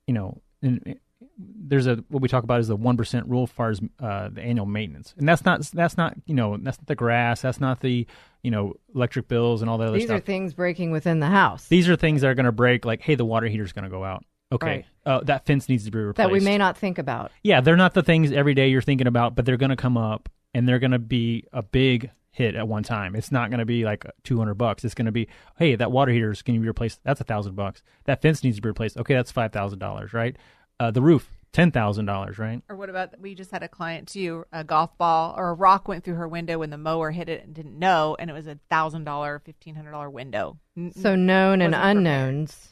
you 0.08 0.16
know, 0.16 0.42
and 0.64 0.98
there's 1.38 1.88
a 1.88 2.04
what 2.10 2.22
we 2.22 2.28
talk 2.28 2.44
about 2.44 2.60
is 2.60 2.68
the 2.68 2.76
one 2.76 2.98
percent 2.98 3.28
rule 3.28 3.44
as 3.44 3.52
far 3.52 3.70
as 3.70 3.80
uh, 4.00 4.30
the 4.30 4.42
annual 4.42 4.66
maintenance, 4.66 5.14
and 5.18 5.28
that's 5.28 5.46
not 5.46 5.62
that's 5.74 5.98
not 5.98 6.16
you 6.26 6.34
know 6.36 6.58
that's 6.58 6.78
not 6.80 6.88
the 6.88 6.96
grass, 6.96 7.42
that's 7.42 7.60
not 7.60 7.80
the 7.82 8.06
you 8.44 8.52
know 8.52 8.74
electric 8.94 9.28
bills 9.28 9.62
and 9.62 9.70
all 9.70 9.78
that 9.78 9.88
other 9.88 9.98
These 9.98 10.06
stuff. 10.08 10.18
are 10.22 10.26
things 10.26 10.54
breaking 10.54 10.92
within 10.92 11.20
the 11.20 11.28
house 11.28 11.68
These 11.68 11.88
are 11.90 11.96
things 11.96 12.22
that 12.22 12.28
are 12.30 12.36
going 12.36 12.46
to 12.46 12.52
break. 12.52 12.86
Like, 12.86 13.02
hey, 13.02 13.16
the 13.16 13.26
water 13.26 13.48
heater's 13.48 13.72
going 13.74 13.84
to 13.86 13.90
go 13.90 14.04
out. 14.04 14.24
Okay, 14.52 14.68
Right. 14.68 14.86
uh, 15.06 15.22
that 15.22 15.46
fence 15.48 15.68
needs 15.68 15.86
to 15.86 15.92
be 15.92 15.98
replaced. 15.98 16.18
that 16.18 16.32
we 16.32 16.40
may 16.40 16.58
not 16.60 16.78
think 16.78 16.98
about. 17.00 17.32
Yeah, 17.44 17.62
they're 17.62 17.76
not 17.78 17.94
the 17.96 18.04
things 18.04 18.32
every 18.32 18.54
day 18.54 18.68
you're 18.70 18.82
thinking 18.84 19.08
about, 19.08 19.36
but 19.36 19.46
they're 19.46 19.58
going 19.58 19.72
to 19.72 19.76
come 19.76 19.98
up 19.98 20.30
and 20.54 20.68
they're 20.70 20.78
going 20.80 20.92
to 20.92 21.00
be 21.00 21.46
a 21.52 21.64
big 21.64 22.12
hit 22.30 22.54
at 22.56 22.68
one 22.68 22.84
time. 22.84 23.16
It's 23.16 23.32
not 23.32 23.50
going 23.50 23.60
to 23.60 23.66
be 23.66 23.84
like 23.84 24.06
200 24.24 24.54
bucks. 24.56 24.84
It's 24.84 24.94
going 24.94 25.06
to 25.08 25.12
be, 25.12 25.28
hey, 25.58 25.76
that 25.76 25.92
water 25.92 26.12
heater 26.12 26.32
is 26.32 26.42
going 26.44 26.60
to 26.60 26.62
be 26.62 26.68
replaced. 26.68 27.00
That's 27.04 27.22
a 27.22 27.24
thousand 27.24 27.56
bucks. 27.56 27.82
That 28.06 28.22
fence 28.22 28.44
needs 28.44 28.58
to 28.58 28.62
be 28.62 28.70
replaced. 28.70 28.98
Okay, 28.98 29.14
that's 29.16 29.32
five 29.32 29.52
thousand 29.54 29.80
dollars, 29.80 30.14
right? 30.14 30.36
Uh, 30.80 30.92
the 30.92 31.02
roof, 31.02 31.30
ten 31.52 31.72
thousand 31.72 32.06
dollars, 32.06 32.38
right? 32.40 32.62
Or 32.68 32.76
what 32.76 32.90
about 32.90 33.20
we 33.20 33.36
just 33.36 33.52
had 33.52 33.64
a 33.64 33.68
client 33.68 34.08
too? 34.08 34.46
A 34.52 34.64
golf 34.64 34.98
ball 34.98 35.34
or 35.38 35.50
a 35.50 35.54
rock 35.54 35.88
went 35.88 36.04
through 36.04 36.16
her 36.16 36.28
window 36.28 36.60
when 36.60 36.70
the 36.70 36.78
mower 36.78 37.12
hit 37.12 37.30
it 37.30 37.44
and 37.44 37.54
didn't 37.54 37.78
know, 37.78 38.16
and 38.20 38.30
it 38.30 38.34
was 38.34 38.48
a 38.48 38.60
thousand 38.70 39.04
dollar, 39.04 39.42
fifteen 39.46 39.76
hundred 39.76 39.92
dollar 39.92 40.10
window. 40.10 40.58
So 40.96 41.16
known 41.16 41.62
and 41.62 41.74
wasn't 41.74 41.74
prepared. 41.74 41.98
unknowns. 41.98 42.70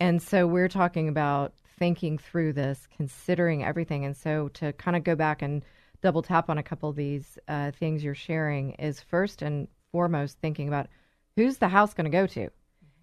And 0.00 0.20
so 0.20 0.46
we're 0.46 0.68
talking 0.68 1.08
about 1.08 1.54
thinking 1.78 2.18
through 2.18 2.54
this, 2.54 2.86
considering 2.96 3.64
everything. 3.64 4.04
And 4.04 4.16
so 4.16 4.48
to 4.54 4.72
kind 4.74 4.96
of 4.96 5.04
go 5.04 5.14
back 5.14 5.42
and 5.42 5.64
double 6.02 6.22
tap 6.22 6.50
on 6.50 6.58
a 6.58 6.62
couple 6.62 6.88
of 6.88 6.96
these 6.96 7.38
uh, 7.48 7.70
things 7.72 8.02
you're 8.04 8.14
sharing 8.14 8.72
is 8.72 9.00
first 9.00 9.42
and 9.42 9.68
foremost 9.92 10.38
thinking 10.38 10.68
about 10.68 10.88
who's 11.36 11.58
the 11.58 11.68
house 11.68 11.94
going 11.94 12.04
to 12.04 12.10
go 12.10 12.26
to. 12.26 12.50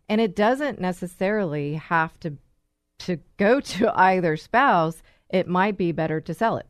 And 0.09 0.19
it 0.21 0.35
doesn't 0.35 0.79
necessarily 0.79 1.75
have 1.75 2.19
to 2.21 2.37
to 2.99 3.19
go 3.37 3.59
to 3.59 3.99
either 3.99 4.37
spouse. 4.37 5.01
It 5.29 5.47
might 5.47 5.77
be 5.77 5.91
better 5.91 6.21
to 6.21 6.33
sell 6.33 6.57
it. 6.57 6.67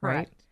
Right. 0.00 0.26
Correct. 0.26 0.46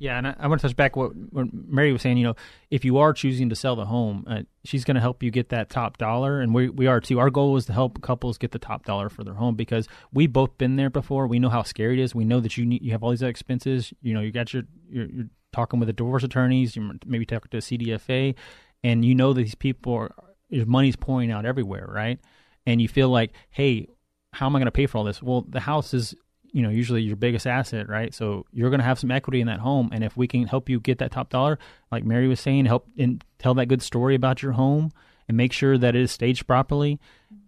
Yeah, 0.00 0.16
and 0.16 0.26
I, 0.26 0.34
I 0.38 0.46
want 0.46 0.62
to 0.62 0.66
touch 0.66 0.76
back 0.76 0.96
what, 0.96 1.12
what 1.30 1.48
Mary 1.52 1.92
was 1.92 2.00
saying. 2.00 2.16
You 2.16 2.28
know, 2.28 2.34
if 2.70 2.86
you 2.86 2.96
are 2.96 3.12
choosing 3.12 3.50
to 3.50 3.54
sell 3.54 3.76
the 3.76 3.84
home, 3.84 4.24
uh, 4.26 4.42
she's 4.64 4.82
going 4.82 4.94
to 4.94 5.00
help 5.00 5.22
you 5.22 5.30
get 5.30 5.50
that 5.50 5.68
top 5.68 5.98
dollar, 5.98 6.40
and 6.40 6.54
we 6.54 6.70
we 6.70 6.86
are 6.86 7.00
too. 7.00 7.18
Our 7.18 7.28
goal 7.28 7.58
is 7.58 7.66
to 7.66 7.74
help 7.74 8.00
couples 8.00 8.38
get 8.38 8.52
the 8.52 8.58
top 8.58 8.86
dollar 8.86 9.10
for 9.10 9.24
their 9.24 9.34
home 9.34 9.56
because 9.56 9.88
we've 10.10 10.32
both 10.32 10.56
been 10.56 10.76
there 10.76 10.88
before. 10.88 11.26
We 11.26 11.38
know 11.38 11.50
how 11.50 11.62
scary 11.62 12.00
it 12.00 12.02
is. 12.02 12.14
We 12.14 12.24
know 12.24 12.40
that 12.40 12.56
you 12.56 12.64
need 12.64 12.82
you 12.82 12.92
have 12.92 13.02
all 13.02 13.10
these 13.10 13.20
expenses. 13.20 13.92
You 14.00 14.14
know, 14.14 14.22
you 14.22 14.32
got 14.32 14.54
your 14.54 14.62
you're, 14.88 15.06
you're 15.06 15.28
talking 15.52 15.78
with 15.78 15.86
the 15.86 15.92
divorce 15.92 16.24
attorneys. 16.24 16.76
You 16.76 16.92
maybe 17.04 17.26
talking 17.26 17.50
to 17.50 17.58
a 17.58 17.60
CDFA, 17.60 18.34
and 18.82 19.04
you 19.04 19.14
know 19.14 19.34
that 19.34 19.42
these 19.42 19.54
people 19.54 19.92
are 19.92 20.14
your 20.48 20.64
money's 20.64 20.96
pouring 20.96 21.30
out 21.30 21.44
everywhere, 21.44 21.86
right? 21.86 22.18
And 22.64 22.80
you 22.80 22.88
feel 22.88 23.10
like, 23.10 23.32
hey, 23.50 23.88
how 24.32 24.46
am 24.46 24.56
I 24.56 24.58
going 24.58 24.66
to 24.66 24.72
pay 24.72 24.86
for 24.86 24.98
all 24.98 25.04
this? 25.04 25.22
Well, 25.22 25.44
the 25.48 25.60
house 25.60 25.94
is 25.94 26.14
you 26.52 26.62
know 26.62 26.68
usually 26.68 27.02
your 27.02 27.16
biggest 27.16 27.46
asset 27.46 27.88
right 27.88 28.12
so 28.12 28.44
you're 28.52 28.70
going 28.70 28.80
to 28.80 28.84
have 28.84 28.98
some 28.98 29.10
equity 29.10 29.40
in 29.40 29.46
that 29.46 29.60
home 29.60 29.88
and 29.92 30.02
if 30.02 30.16
we 30.16 30.26
can 30.26 30.48
help 30.48 30.68
you 30.68 30.80
get 30.80 30.98
that 30.98 31.12
top 31.12 31.30
dollar 31.30 31.58
like 31.92 32.04
mary 32.04 32.26
was 32.26 32.40
saying 32.40 32.66
help 32.66 32.88
and 32.98 33.24
tell 33.38 33.54
that 33.54 33.66
good 33.66 33.80
story 33.80 34.16
about 34.16 34.42
your 34.42 34.50
home 34.50 34.90
and 35.28 35.36
make 35.36 35.52
sure 35.52 35.78
that 35.78 35.94
it 35.94 36.02
is 36.02 36.10
staged 36.10 36.46
properly 36.48 36.98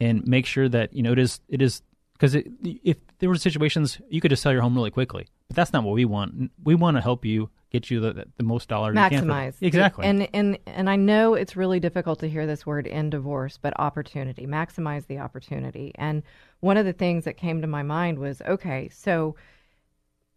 and 0.00 0.24
make 0.24 0.46
sure 0.46 0.68
that 0.68 0.92
you 0.92 1.02
know 1.02 1.10
it 1.10 1.18
is 1.18 1.40
it 1.48 1.60
is 1.60 1.82
because 2.12 2.36
if 2.62 2.96
there 3.18 3.28
were 3.28 3.36
situations 3.36 4.00
you 4.08 4.20
could 4.20 4.30
just 4.30 4.42
sell 4.42 4.52
your 4.52 4.62
home 4.62 4.74
really 4.76 4.90
quickly 4.90 5.26
but 5.52 5.56
that's 5.56 5.74
not 5.74 5.84
what 5.84 5.92
we 5.92 6.06
want. 6.06 6.50
We 6.64 6.74
want 6.74 6.96
to 6.96 7.02
help 7.02 7.26
you 7.26 7.50
get 7.70 7.90
you 7.90 8.00
the, 8.00 8.24
the 8.38 8.42
most 8.42 8.70
dollars 8.70 8.96
you 8.96 9.18
can 9.18 9.28
maximize. 9.28 9.54
Exactly. 9.60 10.06
And 10.06 10.26
and 10.32 10.58
and 10.66 10.88
i 10.88 10.96
know 10.96 11.34
it's 11.34 11.56
really 11.56 11.78
difficult 11.78 12.20
to 12.20 12.28
hear 12.28 12.46
this 12.46 12.64
word 12.64 12.86
in 12.86 13.10
divorce 13.10 13.58
but 13.60 13.78
opportunity. 13.78 14.46
Maximize 14.46 15.06
the 15.08 15.18
opportunity. 15.18 15.92
And 15.96 16.22
one 16.60 16.78
of 16.78 16.86
the 16.86 16.94
things 16.94 17.24
that 17.26 17.36
came 17.36 17.60
to 17.60 17.66
my 17.66 17.82
mind 17.82 18.18
was 18.18 18.40
okay 18.42 18.88
so 18.88 19.36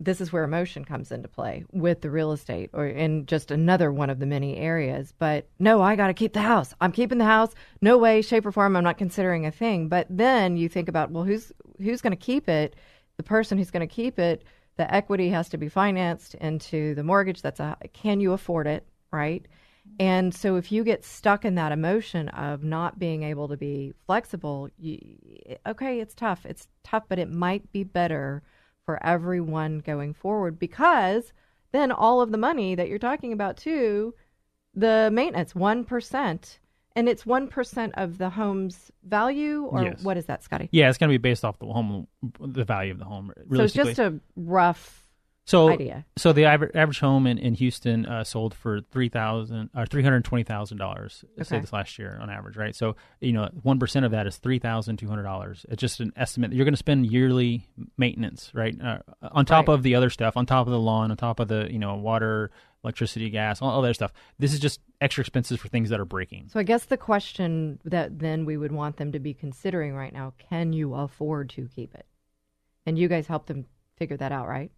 this 0.01 0.19
is 0.19 0.33
where 0.33 0.43
emotion 0.43 0.83
comes 0.83 1.13
into 1.13 1.29
play 1.29 1.63
with 1.71 2.01
the 2.01 2.11
real 2.11 2.33
estate 2.33 2.69
or 2.73 2.85
in 2.85 3.25
just 3.25 3.49
another 3.51 3.93
one 3.93 4.09
of 4.09 4.19
the 4.19 4.25
many 4.25 4.57
areas. 4.57 5.13
But 5.17 5.47
no 5.59 5.81
i 5.81 5.95
got 5.95 6.07
to 6.07 6.13
keep 6.13 6.33
the 6.33 6.41
house. 6.41 6.73
I'm 6.81 6.91
keeping 6.91 7.19
the 7.19 7.23
house. 7.23 7.53
No 7.81 7.97
way 7.97 8.21
shape 8.21 8.45
or 8.45 8.51
form 8.51 8.75
i'm 8.75 8.83
not 8.83 8.97
considering 8.97 9.45
a 9.45 9.51
thing. 9.51 9.87
But 9.87 10.07
then 10.09 10.57
you 10.57 10.67
think 10.67 10.89
about 10.89 11.09
well 11.11 11.23
who's 11.23 11.53
who's 11.81 12.01
going 12.01 12.11
to 12.11 12.17
keep 12.17 12.49
it? 12.49 12.75
The 13.15 13.23
person 13.23 13.57
who's 13.57 13.71
going 13.71 13.87
to 13.87 13.93
keep 13.93 14.19
it 14.19 14.43
the 14.77 14.93
equity 14.93 15.29
has 15.29 15.49
to 15.49 15.57
be 15.57 15.69
financed 15.69 16.35
into 16.35 16.95
the 16.95 17.03
mortgage 17.03 17.41
that's 17.41 17.59
a 17.59 17.77
can 17.93 18.19
you 18.19 18.33
afford 18.33 18.67
it 18.67 18.85
right? 19.11 19.45
And 19.99 20.33
so 20.33 20.55
if 20.55 20.71
you 20.71 20.83
get 20.83 21.05
stuck 21.05 21.45
in 21.45 21.55
that 21.55 21.71
emotion 21.71 22.27
of 22.29 22.63
not 22.63 22.99
being 22.99 23.23
able 23.23 23.47
to 23.47 23.55
be 23.55 23.93
flexible 24.05 24.69
you, 24.77 24.99
okay 25.65 25.99
it's 25.99 26.15
tough 26.15 26.45
it's 26.45 26.67
tough 26.83 27.03
but 27.07 27.19
it 27.19 27.29
might 27.29 27.71
be 27.71 27.83
better 27.83 28.43
for 28.85 29.03
everyone 29.05 29.79
going 29.79 30.13
forward 30.13 30.59
because 30.59 31.33
then 31.71 31.91
all 31.91 32.21
of 32.21 32.31
the 32.31 32.37
money 32.37 32.75
that 32.75 32.89
you're 32.89 32.99
talking 32.99 33.31
about 33.31 33.57
too 33.57 34.13
the 34.73 35.09
maintenance 35.13 35.53
1% 35.53 36.57
and 36.95 37.09
it's 37.09 37.23
1% 37.25 37.91
of 37.95 38.17
the 38.17 38.29
home's 38.29 38.91
value 39.03 39.63
or 39.65 39.83
Yes. 39.83 40.03
what 40.03 40.17
is 40.17 40.25
that 40.25 40.43
scotty 40.43 40.69
yeah 40.71 40.89
it's 40.89 40.97
going 40.97 41.09
to 41.09 41.13
be 41.13 41.17
based 41.17 41.43
off 41.45 41.59
the 41.59 41.65
home 41.65 42.07
the 42.39 42.63
value 42.63 42.91
of 42.91 42.99
the 42.99 43.05
home 43.05 43.31
so 43.53 43.63
it's 43.63 43.73
just 43.73 43.99
a 43.99 44.19
rough 44.35 45.01
so 45.47 45.69
idea. 45.69 46.07
So 46.17 46.33
the 46.33 46.45
average, 46.45 46.99
home 46.99 47.27
in, 47.27 47.37
in 47.37 47.53
Houston 47.53 48.07
uh, 48.07 48.23
sold 48.23 48.55
for 48.55 48.81
three 48.81 49.09
thousand 49.09 49.69
or 49.75 49.85
three 49.85 50.01
hundred 50.01 50.25
twenty 50.25 50.43
thousand 50.43 50.79
dollars. 50.79 51.23
Say 51.43 51.59
this 51.59 51.71
last 51.71 51.99
year 51.99 52.17
on 52.19 52.31
average, 52.31 52.57
right? 52.57 52.75
So 52.75 52.95
you 53.21 53.31
know 53.31 53.49
one 53.61 53.77
percent 53.77 54.05
of 54.05 54.11
that 54.11 54.25
is 54.25 54.37
three 54.37 54.57
thousand 54.57 54.97
two 54.97 55.07
hundred 55.07 55.21
dollars. 55.21 55.63
It's 55.69 55.79
just 55.79 55.99
an 55.99 56.13
estimate. 56.15 56.51
You're 56.51 56.65
going 56.65 56.73
to 56.73 56.77
spend 56.79 57.05
yearly 57.11 57.67
maintenance, 57.95 58.49
right? 58.55 58.75
Uh, 58.81 58.97
on 59.21 59.45
top 59.45 59.67
Right. 59.67 59.75
of 59.75 59.83
the 59.83 59.93
other 59.93 60.09
stuff, 60.09 60.35
on 60.35 60.47
top 60.47 60.65
of 60.65 60.71
the 60.73 60.79
lawn, 60.79 61.11
on 61.11 61.17
top 61.17 61.39
of 61.39 61.47
the 61.47 61.67
you 61.71 61.77
know 61.77 61.93
water, 61.93 62.49
electricity, 62.85 63.29
gas, 63.29 63.61
all, 63.61 63.71
all 63.71 63.81
that 63.81 63.95
stuff. 63.95 64.13
This 64.39 64.53
is 64.53 64.59
just 64.59 64.79
extra 65.01 65.21
expenses 65.21 65.59
for 65.59 65.67
things 65.67 65.89
that 65.89 65.99
are 65.99 66.05
breaking. 66.05 66.49
So 66.53 66.59
I 66.59 66.63
guess 66.63 66.85
the 66.85 66.97
question 66.97 67.79
that 67.83 68.19
then 68.19 68.45
we 68.45 68.55
would 68.55 68.71
want 68.71 68.97
them 68.97 69.11
to 69.11 69.19
be 69.19 69.33
considering 69.33 69.95
right 69.95 70.13
now, 70.13 70.33
can 70.37 70.71
you 70.71 70.93
afford 70.93 71.49
to 71.51 71.67
keep 71.75 71.93
it? 71.95 72.05
And 72.85 72.97
you 72.97 73.07
guys 73.07 73.27
help 73.27 73.47
them 73.47 73.65
figure 73.97 74.17
that 74.17 74.31
out, 74.31 74.47
right? 74.47 74.71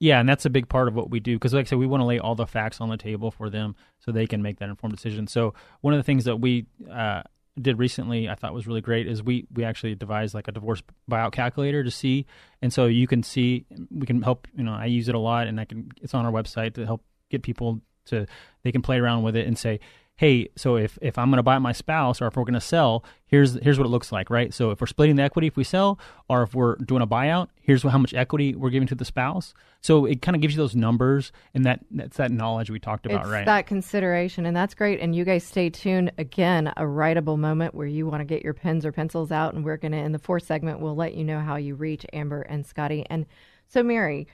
Yeah, 0.00 0.20
and 0.20 0.28
that's 0.28 0.44
a 0.44 0.50
big 0.50 0.68
part 0.68 0.88
of 0.88 0.94
what 0.94 1.10
we 1.10 1.18
do 1.18 1.36
because, 1.36 1.54
like 1.54 1.66
I 1.66 1.68
said, 1.68 1.78
we 1.78 1.86
want 1.86 2.02
to 2.02 2.06
lay 2.06 2.18
all 2.18 2.34
the 2.34 2.46
facts 2.46 2.80
on 2.80 2.88
the 2.88 2.96
table 2.96 3.30
for 3.30 3.50
them 3.50 3.74
so 3.98 4.12
they 4.12 4.26
can 4.26 4.42
make 4.42 4.58
that 4.58 4.68
informed 4.68 4.94
decision. 4.94 5.26
So 5.26 5.54
one 5.80 5.92
of 5.92 5.98
the 5.98 6.04
things 6.04 6.24
that 6.24 6.36
we 6.36 6.66
uh, 6.90 7.22
did 7.60 7.78
recently, 7.80 8.28
I 8.28 8.36
thought 8.36 8.54
was 8.54 8.68
really 8.68 8.80
great, 8.80 9.08
is 9.08 9.24
we 9.24 9.46
we 9.52 9.64
actually 9.64 9.96
devised 9.96 10.34
like 10.34 10.46
a 10.46 10.52
divorce 10.52 10.82
buyout 11.10 11.32
calculator 11.32 11.82
to 11.82 11.90
see, 11.90 12.26
and 12.62 12.72
so 12.72 12.86
you 12.86 13.08
can 13.08 13.24
see 13.24 13.66
we 13.90 14.06
can 14.06 14.22
help. 14.22 14.46
You 14.56 14.62
know, 14.62 14.72
I 14.72 14.86
use 14.86 15.08
it 15.08 15.16
a 15.16 15.18
lot, 15.18 15.48
and 15.48 15.60
I 15.60 15.64
can 15.64 15.90
it's 16.00 16.14
on 16.14 16.24
our 16.24 16.32
website 16.32 16.74
to 16.74 16.86
help 16.86 17.02
get 17.30 17.42
people 17.42 17.80
to 18.06 18.26
they 18.62 18.72
can 18.72 18.82
play 18.82 18.98
around 18.98 19.22
with 19.22 19.36
it 19.36 19.46
and 19.46 19.58
say, 19.58 19.80
hey, 20.18 20.48
so 20.56 20.76
if, 20.76 20.98
if 21.00 21.16
I'm 21.16 21.30
going 21.30 21.36
to 21.36 21.44
buy 21.44 21.58
my 21.58 21.70
spouse 21.70 22.20
or 22.20 22.26
if 22.26 22.36
we're 22.36 22.42
going 22.42 22.54
to 22.54 22.60
sell, 22.60 23.04
here's 23.26 23.54
here's 23.62 23.78
what 23.78 23.86
it 23.86 23.90
looks 23.90 24.10
like, 24.10 24.30
right? 24.30 24.52
So 24.52 24.72
if 24.72 24.80
we're 24.80 24.88
splitting 24.88 25.14
the 25.14 25.22
equity 25.22 25.46
if 25.46 25.56
we 25.56 25.62
sell, 25.62 25.98
or 26.28 26.42
if 26.42 26.56
we're 26.56 26.74
doing 26.74 27.02
a 27.02 27.06
buyout, 27.06 27.48
here's 27.54 27.84
how 27.84 27.98
much 27.98 28.12
equity 28.12 28.54
we're 28.54 28.70
giving 28.70 28.88
to 28.88 28.96
the 28.96 29.04
spouse. 29.04 29.54
So 29.80 30.06
it 30.06 30.20
kind 30.20 30.34
of 30.34 30.42
gives 30.42 30.54
you 30.54 30.58
those 30.58 30.74
numbers 30.74 31.30
and 31.54 31.64
that 31.64 31.84
that's 31.92 32.16
that 32.16 32.32
knowledge 32.32 32.68
we 32.68 32.80
talked 32.80 33.06
about, 33.06 33.22
it's 33.22 33.30
right? 33.30 33.46
That 33.46 33.68
consideration, 33.68 34.44
and 34.44 34.56
that's 34.56 34.74
great. 34.74 34.98
And 34.98 35.14
you 35.14 35.24
guys 35.24 35.44
stay 35.44 35.70
tuned. 35.70 36.10
Again, 36.18 36.72
a 36.76 36.82
writable 36.82 37.38
moment 37.38 37.74
where 37.74 37.86
you 37.86 38.06
want 38.08 38.20
to 38.20 38.24
get 38.24 38.42
your 38.42 38.54
pens 38.54 38.84
or 38.84 38.90
pencils 38.90 39.30
out, 39.30 39.54
and 39.54 39.64
we're 39.64 39.76
going 39.76 39.92
to 39.92 39.98
in 39.98 40.10
the 40.10 40.18
fourth 40.18 40.44
segment 40.44 40.80
we'll 40.80 40.96
let 40.96 41.14
you 41.14 41.22
know 41.22 41.38
how 41.38 41.54
you 41.54 41.76
reach 41.76 42.04
Amber 42.12 42.42
and 42.42 42.66
Scotty. 42.66 43.06
And 43.08 43.24
so, 43.68 43.84
Mary, 43.84 44.26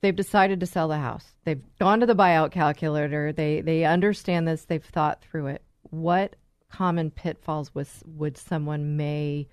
they've 0.00 0.14
decided 0.16 0.60
to 0.60 0.66
sell 0.66 0.88
the 0.88 0.98
house. 0.98 1.34
They've 1.44 1.62
gone 1.78 2.00
to 2.00 2.06
the 2.06 2.14
buyout 2.14 2.50
calculator. 2.50 3.32
They 3.32 3.60
they 3.60 3.84
understand 3.84 4.46
this. 4.46 4.64
They've 4.64 4.84
thought 4.84 5.22
through 5.22 5.48
it. 5.48 5.62
What 5.90 6.36
common 6.70 7.10
pitfalls 7.10 7.74
was, 7.74 8.02
would 8.06 8.36
someone 8.36 8.96
may 8.96 9.48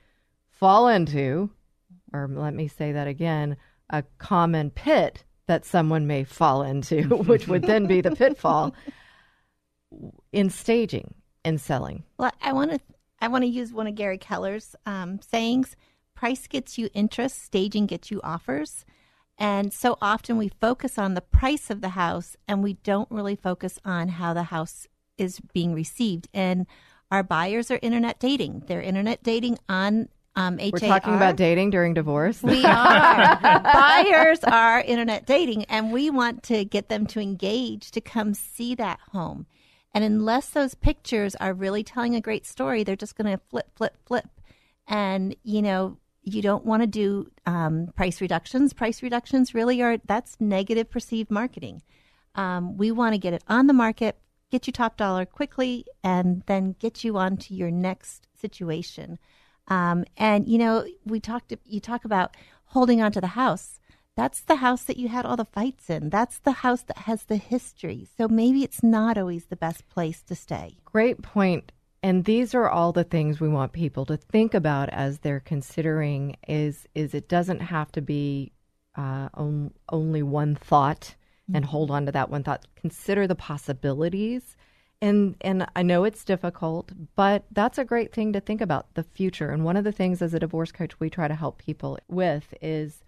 fall 0.49 0.87
into, 0.87 1.49
or 2.13 2.27
let 2.31 2.53
me 2.53 2.67
say 2.67 2.91
that 2.91 3.07
again, 3.07 3.57
a 3.89 4.03
common 4.17 4.69
pit 4.69 5.23
that 5.47 5.65
someone 5.65 6.07
may 6.07 6.23
fall 6.23 6.63
into, 6.63 7.03
which 7.27 7.47
would 7.47 7.63
then 7.63 7.87
be 7.87 8.01
the 8.01 8.15
pitfall 8.15 8.73
in 10.31 10.49
staging 10.49 11.13
and 11.43 11.61
selling. 11.61 12.03
Well, 12.17 12.31
I 12.41 12.53
want 12.53 12.71
to 12.71 12.79
I 13.21 13.27
want 13.27 13.43
to 13.43 13.49
use 13.49 13.73
one 13.73 13.87
of 13.87 13.95
Gary 13.95 14.17
Keller's 14.17 14.75
um, 14.85 15.19
sayings: 15.21 15.75
"Price 16.15 16.47
gets 16.47 16.77
you 16.77 16.89
interest, 16.93 17.41
staging 17.43 17.85
gets 17.85 18.11
you 18.11 18.21
offers." 18.23 18.85
And 19.38 19.73
so 19.73 19.97
often 20.01 20.38
we 20.38 20.49
focus 20.61 20.97
on 20.97 21.13
the 21.13 21.21
price 21.21 21.69
of 21.69 21.81
the 21.81 21.89
house, 21.89 22.38
and 22.47 22.63
we 22.63 22.73
don't 22.83 23.11
really 23.11 23.36
focus 23.36 23.79
on 23.83 24.07
how 24.07 24.33
the 24.33 24.43
house 24.43 24.88
is 25.17 25.39
being 25.53 25.73
received. 25.73 26.27
And 26.33 26.67
our 27.11 27.23
buyers 27.23 27.69
are 27.69 27.79
internet 27.81 28.19
dating. 28.19 28.63
They're 28.67 28.81
internet 28.81 29.23
dating 29.23 29.59
on 29.67 30.09
um, 30.36 30.57
HAR. 30.57 30.69
We're 30.73 30.79
talking 30.79 31.15
about 31.15 31.36
dating 31.36 31.69
during 31.69 31.93
divorce. 31.93 32.43
We 32.43 32.63
are. 32.65 33.39
Buyers 33.61 34.39
are 34.43 34.81
internet 34.81 35.25
dating, 35.25 35.65
and 35.65 35.91
we 35.91 36.09
want 36.09 36.43
to 36.43 36.65
get 36.65 36.89
them 36.89 37.05
to 37.07 37.19
engage 37.19 37.91
to 37.91 38.01
come 38.01 38.33
see 38.33 38.75
that 38.75 38.99
home. 39.11 39.45
And 39.93 40.03
unless 40.03 40.49
those 40.49 40.75
pictures 40.75 41.36
are 41.36 41.53
really 41.53 41.83
telling 41.83 42.15
a 42.15 42.21
great 42.21 42.45
story, 42.45 42.83
they're 42.83 42.97
just 42.97 43.15
going 43.15 43.31
to 43.31 43.41
flip, 43.49 43.71
flip, 43.75 43.95
flip. 44.05 44.27
And, 44.88 45.36
you 45.43 45.61
know, 45.61 45.97
you 46.26 46.41
don't 46.41 46.65
want 46.65 46.82
to 46.82 46.88
do 46.88 47.32
um, 47.45 47.93
price 47.95 48.19
reductions. 48.19 48.73
Price 48.73 49.01
reductions 49.03 49.53
really 49.53 49.82
are 49.82 49.97
that's 50.05 50.36
negative 50.39 50.89
perceived 50.89 51.32
marketing. 51.32 51.84
Um, 52.34 52.78
we 52.78 52.91
want 52.91 53.13
to 53.13 53.19
get 53.19 53.34
it 53.34 53.43
on 53.47 53.67
the 53.67 53.73
market, 53.73 54.17
get 54.51 54.67
you 54.67 54.73
top 54.73 54.97
dollar 54.97 55.26
quickly, 55.26 55.86
and 56.03 56.43
then 56.47 56.76
get 56.80 57.03
you 57.03 57.17
on 57.17 57.38
to 57.38 57.53
your 57.53 57.71
next 57.71 58.28
situation. 58.34 59.19
Um, 59.67 60.03
and 60.17 60.47
you 60.47 60.57
know, 60.57 60.86
we 61.05 61.19
talked. 61.19 61.53
You 61.65 61.80
talk 61.80 62.05
about 62.05 62.36
holding 62.65 63.01
on 63.01 63.11
to 63.13 63.21
the 63.21 63.28
house. 63.28 63.80
That's 64.15 64.41
the 64.41 64.57
house 64.57 64.84
that 64.84 64.97
you 64.97 65.09
had 65.09 65.26
all 65.26 65.36
the 65.36 65.45
fights 65.45 65.89
in. 65.89 66.09
That's 66.09 66.39
the 66.39 66.53
house 66.53 66.82
that 66.84 66.99
has 66.99 67.26
the 67.26 67.36
history. 67.36 68.07
So 68.17 68.28
maybe 68.28 68.63
it's 68.63 68.82
not 68.82 69.17
always 69.17 69.45
the 69.45 69.57
best 69.57 69.88
place 69.89 70.23
to 70.23 70.36
stay. 70.36 70.78
Great 70.86 71.21
point. 71.21 71.73
And 72.06 72.24
these 72.24 72.53
are 72.53 72.70
all 72.70 72.91
the 72.91 73.03
things 73.03 73.39
we 73.39 73.49
want 73.49 73.74
people 73.74 74.06
to 74.06 74.16
think 74.16 74.53
about 74.53 74.89
as 74.89 75.18
they're 75.20 75.39
considering. 75.39 76.38
Is 76.47 76.88
is 76.93 77.16
it 77.16 77.28
doesn't 77.28 77.62
have 77.62 77.91
to 77.93 78.01
be 78.01 78.51
uh, 78.95 79.30
on, 79.34 79.74
only 79.91 80.22
one 80.22 80.56
thought 80.56 81.16
and 81.53 81.64
Mm-hmm. 81.64 81.72
hold 81.72 81.89
on 81.91 82.06
to 82.06 82.12
that 82.12 82.30
one 82.30 82.43
thought. 82.43 82.68
Consider 82.76 83.26
the 83.26 83.34
possibilities. 83.36 84.56
And 85.01 85.36
and 85.41 85.66
I 85.76 85.82
know 85.82 86.03
it's 86.03 86.24
difficult, 86.24 86.91
but 87.16 87.45
that's 87.51 87.80
a 87.80 87.86
great 87.86 88.14
thing 88.14 88.34
to 88.34 88.39
think 88.39 88.62
about 88.62 88.93
the 88.93 89.03
future. 89.03 89.49
And 89.49 89.66
one 89.66 89.78
of 89.78 89.84
the 89.84 89.91
things 89.91 90.22
as 90.22 90.36
a 90.36 90.39
divorce 90.39 90.72
coach 90.72 90.99
we 90.99 91.10
try 91.10 91.28
to 91.28 91.36
help 91.36 91.58
people 91.58 91.97
with 92.08 92.53
is 92.62 93.03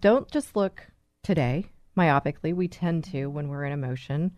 don't 0.00 0.30
just 0.30 0.54
look 0.56 0.88
today 1.22 1.66
myopically. 1.96 2.54
We 2.54 2.68
tend 2.68 3.04
to 3.04 3.28
when 3.28 3.48
we're 3.48 3.64
in 3.64 3.72
emotion. 3.72 4.32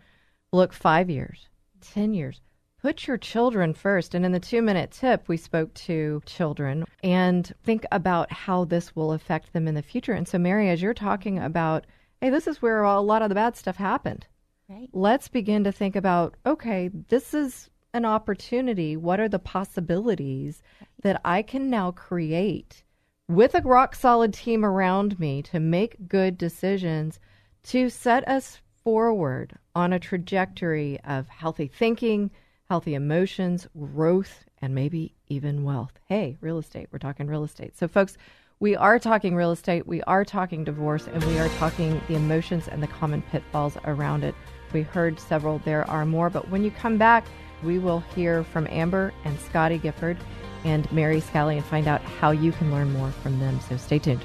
Look 0.53 0.73
5 0.73 1.11
years, 1.11 1.49
10 1.81 2.15
years. 2.15 2.41
Put 2.81 3.07
your 3.07 3.19
children 3.19 3.75
first. 3.75 4.15
And 4.15 4.25
in 4.25 4.33
the 4.33 4.41
2-minute 4.41 4.93
tip, 4.93 5.29
we 5.29 5.37
spoke 5.37 5.75
to 5.75 6.23
children 6.27 6.85
and 7.03 7.53
think 7.65 7.85
about 7.91 8.33
how 8.33 8.65
this 8.65 8.95
will 8.95 9.13
affect 9.13 9.53
them 9.53 9.67
in 9.67 9.75
the 9.75 9.83
future. 9.83 10.13
And 10.13 10.29
so 10.29 10.39
Mary, 10.39 10.71
as 10.71 10.81
you're 10.81 10.95
talking 10.95 11.39
about, 11.39 11.87
hey, 12.21 12.31
this 12.31 12.47
is 12.47 12.63
where 12.63 12.83
a 12.83 13.01
lot 13.01 13.23
of 13.23 13.29
the 13.29 13.35
bad 13.35 13.57
stuff 13.57 13.77
happened 13.77 14.27
Right. 14.69 14.91
let's 14.93 15.29
begin 15.29 15.65
to 15.65 15.73
think 15.73 15.97
about 15.97 16.37
okay, 16.45 16.91
this 17.09 17.33
is 17.33 17.71
an 17.95 18.05
opportunity. 18.05 18.99
What 18.99 19.19
are 19.19 19.29
the 19.29 19.39
possibilities 19.39 20.63
that 21.03 21.21
I 21.25 21.41
can 21.41 21.71
now 21.71 21.91
create 21.93 22.85
with 23.29 23.55
a 23.55 23.63
rock 23.63 23.95
solid 23.95 24.35
team 24.35 24.65
around 24.65 25.19
me 25.19 25.43
to 25.45 25.59
make 25.59 26.07
good 26.07 26.37
decisions 26.37 27.19
to 27.65 27.89
set 27.89 28.29
us 28.29 28.61
forward 28.85 29.55
on 29.75 29.93
a 29.93 29.99
trajectory 29.99 31.01
of 31.01 31.29
healthy 31.29 31.67
thinking, 31.67 32.31
healthy 32.69 32.95
emotions, 32.95 33.67
growth, 33.79 34.45
and 34.61 34.75
maybe 34.75 35.15
even 35.29 35.65
wealth? 35.65 35.99
Hey, 36.07 36.37
real 36.41 36.59
estate. 36.59 36.89
We're 36.93 36.99
talking 36.99 37.27
real 37.27 37.45
estate. 37.45 37.77
So, 37.77 37.89
folks, 37.89 38.19
we 38.61 38.75
are 38.77 38.99
talking 38.99 39.37
real 39.37 39.53
estate, 39.53 39.87
we 39.87 40.03
are 40.03 40.25
talking 40.25 40.65
divorce, 40.65 41.07
and 41.07 41.23
we 41.25 41.39
are 41.39 41.49
talking 41.51 42.01
the 42.09 42.17
emotions 42.17 42.67
and 42.67 42.83
the 42.83 42.89
common 42.89 43.23
pitfalls 43.23 43.77
around 43.85 44.25
it. 44.25 44.35
We 44.73 44.83
heard 44.83 45.21
several, 45.21 45.61
there 45.61 45.89
are 45.89 46.05
more, 46.05 46.29
but 46.29 46.51
when 46.51 46.65
you 46.65 46.73
come 46.73 46.99
back, 46.99 47.25
we 47.63 47.79
will 47.79 48.01
hear 48.01 48.43
from 48.43 48.67
Amber 48.69 49.13
and 49.25 49.39
Scotty 49.39 49.79
Gifford 49.79 50.17
and 50.65 50.91
Mary 50.91 51.21
Scalli 51.21 51.55
and 51.57 51.65
find 51.65 51.87
out 51.87 52.03
how 52.03 52.33
you 52.33 52.53
can 52.53 52.73
learn 52.73 52.93
more 52.93 53.13
from 53.13 53.39
them. 53.39 53.61
So 53.61 53.77
stay 53.77 54.01
tuned. 54.01 54.25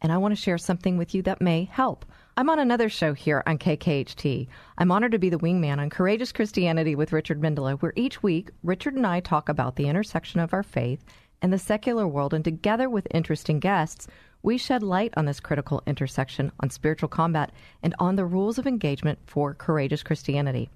and 0.00 0.12
I 0.12 0.18
want 0.18 0.32
to 0.32 0.40
share 0.40 0.58
something 0.58 0.96
with 0.96 1.14
you 1.14 1.22
that 1.22 1.40
may 1.40 1.64
help. 1.64 2.04
I'm 2.36 2.48
on 2.48 2.58
another 2.58 2.88
show 2.88 3.12
here 3.12 3.42
on 3.46 3.58
KKHT. 3.58 4.48
I'm 4.78 4.90
honored 4.90 5.12
to 5.12 5.18
be 5.18 5.28
the 5.28 5.38
wingman 5.38 5.78
on 5.78 5.90
Courageous 5.90 6.32
Christianity 6.32 6.94
with 6.94 7.12
Richard 7.12 7.40
Mendelow, 7.40 7.80
where 7.80 7.92
each 7.96 8.22
week 8.22 8.50
Richard 8.62 8.94
and 8.94 9.06
I 9.06 9.20
talk 9.20 9.48
about 9.48 9.76
the 9.76 9.88
intersection 9.88 10.40
of 10.40 10.54
our 10.54 10.62
faith 10.62 11.04
and 11.42 11.52
the 11.52 11.58
secular 11.58 12.06
world, 12.06 12.34
and 12.34 12.44
together 12.44 12.88
with 12.88 13.06
interesting 13.10 13.60
guests, 13.60 14.06
we 14.42 14.56
shed 14.56 14.82
light 14.82 15.12
on 15.16 15.26
this 15.26 15.40
critical 15.40 15.82
intersection 15.86 16.50
on 16.60 16.70
spiritual 16.70 17.08
combat 17.08 17.52
and 17.82 17.94
on 17.98 18.16
the 18.16 18.24
rules 18.24 18.58
of 18.58 18.66
engagement 18.66 19.18
for 19.26 19.54
courageous 19.54 20.02
Christianity. 20.02 20.70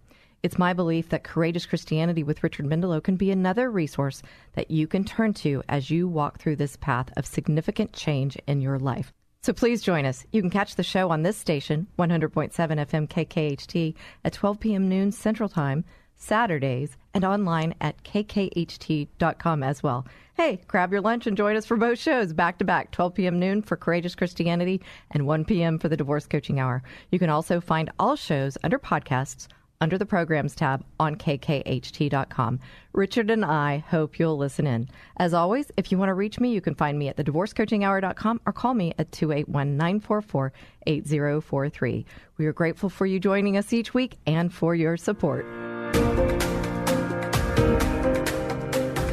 It's 0.44 0.58
my 0.58 0.74
belief 0.74 1.08
that 1.08 1.24
Courageous 1.24 1.64
Christianity 1.64 2.22
with 2.22 2.42
Richard 2.42 2.66
Mendelow 2.66 3.02
can 3.02 3.16
be 3.16 3.30
another 3.30 3.70
resource 3.70 4.20
that 4.52 4.70
you 4.70 4.86
can 4.86 5.02
turn 5.02 5.32
to 5.32 5.62
as 5.70 5.88
you 5.88 6.06
walk 6.06 6.38
through 6.38 6.56
this 6.56 6.76
path 6.76 7.10
of 7.16 7.24
significant 7.24 7.94
change 7.94 8.36
in 8.46 8.60
your 8.60 8.78
life. 8.78 9.10
So 9.40 9.54
please 9.54 9.80
join 9.80 10.04
us. 10.04 10.26
You 10.32 10.42
can 10.42 10.50
catch 10.50 10.74
the 10.74 10.82
show 10.82 11.08
on 11.08 11.22
this 11.22 11.38
station, 11.38 11.86
100.7 11.98 12.52
FM 12.52 13.08
KKHT, 13.08 13.94
at 14.22 14.34
12 14.34 14.60
p.m. 14.60 14.86
noon 14.86 15.12
Central 15.12 15.48
Time, 15.48 15.82
Saturdays, 16.18 16.98
and 17.14 17.24
online 17.24 17.74
at 17.80 18.04
kkht.com 18.04 19.62
as 19.62 19.82
well. 19.82 20.06
Hey, 20.34 20.60
grab 20.68 20.92
your 20.92 21.00
lunch 21.00 21.26
and 21.26 21.38
join 21.38 21.56
us 21.56 21.64
for 21.64 21.78
both 21.78 21.98
shows 21.98 22.34
back 22.34 22.58
to 22.58 22.66
back, 22.66 22.90
12 22.90 23.14
p.m. 23.14 23.38
noon 23.38 23.62
for 23.62 23.78
Courageous 23.78 24.14
Christianity 24.14 24.82
and 25.10 25.26
1 25.26 25.46
p.m. 25.46 25.78
for 25.78 25.88
the 25.88 25.96
Divorce 25.96 26.26
Coaching 26.26 26.60
Hour. 26.60 26.82
You 27.10 27.18
can 27.18 27.30
also 27.30 27.62
find 27.62 27.90
all 27.98 28.14
shows 28.14 28.58
under 28.62 28.78
podcasts 28.78 29.48
under 29.80 29.98
the 29.98 30.06
programs 30.06 30.54
tab 30.54 30.84
on 30.98 31.16
kkht.com. 31.16 32.60
Richard 32.92 33.30
and 33.30 33.44
I 33.44 33.78
hope 33.78 34.18
you'll 34.18 34.36
listen 34.36 34.66
in. 34.66 34.88
As 35.16 35.34
always, 35.34 35.70
if 35.76 35.90
you 35.90 35.98
want 35.98 36.08
to 36.08 36.14
reach 36.14 36.40
me, 36.40 36.52
you 36.52 36.60
can 36.60 36.74
find 36.74 36.98
me 36.98 37.08
at 37.08 37.16
thedivorcecoachinghour.com 37.16 38.40
or 38.46 38.52
call 38.52 38.74
me 38.74 38.94
at 38.98 39.12
281 39.12 39.76
944 39.76 40.52
8043. 40.86 42.06
We 42.36 42.46
are 42.46 42.52
grateful 42.52 42.88
for 42.88 43.06
you 43.06 43.18
joining 43.20 43.56
us 43.56 43.72
each 43.72 43.94
week 43.94 44.16
and 44.26 44.52
for 44.52 44.74
your 44.74 44.96
support. 44.96 45.46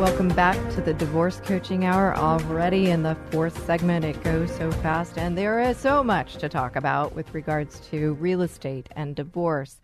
Welcome 0.01 0.29
back 0.29 0.57
to 0.73 0.81
the 0.81 0.95
Divorce 0.95 1.39
Coaching 1.41 1.85
Hour. 1.85 2.15
Already 2.17 2.89
in 2.89 3.03
the 3.03 3.15
fourth 3.29 3.63
segment, 3.67 4.03
it 4.03 4.23
goes 4.23 4.51
so 4.55 4.71
fast, 4.71 5.19
and 5.19 5.37
there 5.37 5.61
is 5.61 5.77
so 5.77 6.03
much 6.03 6.37
to 6.37 6.49
talk 6.49 6.75
about 6.75 7.13
with 7.13 7.31
regards 7.35 7.79
to 7.91 8.15
real 8.15 8.41
estate 8.41 8.89
and 8.95 9.15
divorce 9.15 9.79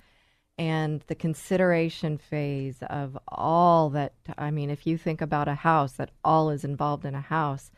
and 0.57 1.03
the 1.07 1.15
consideration 1.15 2.17
phase 2.17 2.77
of 2.89 3.17
all 3.27 3.89
that. 3.91 4.13
I 4.37 4.51
mean, 4.51 4.69
if 4.69 4.87
you 4.87 4.97
think 4.97 5.21
about 5.21 5.47
a 5.47 5.55
house, 5.55 5.93
that 5.93 6.11
all 6.23 6.49
is 6.49 6.63
involved 6.63 7.05
in 7.05 7.15
a 7.15 7.21
house. 7.21 7.71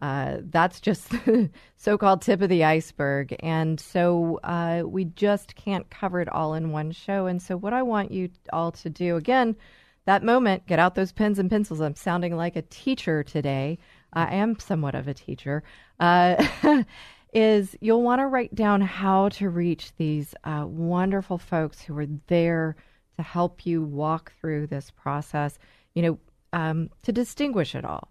Uh, 0.00 0.38
that's 0.50 0.80
just 0.80 1.10
the 1.10 1.48
so-called 1.76 2.22
tip 2.22 2.42
of 2.42 2.48
the 2.48 2.64
iceberg, 2.64 3.36
and 3.40 3.78
so 3.78 4.40
uh, 4.42 4.82
we 4.84 5.04
just 5.04 5.54
can't 5.54 5.88
cover 5.90 6.20
it 6.20 6.28
all 6.28 6.54
in 6.54 6.72
one 6.72 6.90
show. 6.90 7.26
And 7.26 7.40
so, 7.40 7.56
what 7.56 7.72
I 7.72 7.82
want 7.82 8.10
you 8.10 8.30
all 8.52 8.72
to 8.72 8.90
do 8.90 9.16
again 9.16 9.56
that 10.04 10.24
moment, 10.24 10.66
get 10.66 10.78
out 10.78 10.94
those 10.94 11.12
pens 11.12 11.38
and 11.38 11.48
pencils. 11.48 11.80
I'm 11.80 11.94
sounding 11.94 12.36
like 12.36 12.56
a 12.56 12.62
teacher 12.62 13.22
today. 13.22 13.78
I 14.12 14.34
am 14.34 14.58
somewhat 14.58 14.94
of 14.94 15.08
a 15.08 15.14
teacher. 15.14 15.62
Uh, 16.00 16.44
is 17.32 17.76
you'll 17.80 18.02
want 18.02 18.20
to 18.20 18.26
write 18.26 18.54
down 18.54 18.80
how 18.80 19.28
to 19.30 19.48
reach 19.48 19.92
these 19.96 20.34
uh, 20.44 20.64
wonderful 20.66 21.38
folks 21.38 21.80
who 21.80 21.96
are 21.98 22.06
there 22.26 22.76
to 23.16 23.22
help 23.22 23.64
you 23.64 23.82
walk 23.82 24.32
through 24.40 24.66
this 24.66 24.90
process. 24.90 25.58
You 25.94 26.02
know, 26.02 26.18
um, 26.52 26.90
to 27.02 27.12
distinguish 27.12 27.74
it 27.74 27.84
all. 27.84 28.10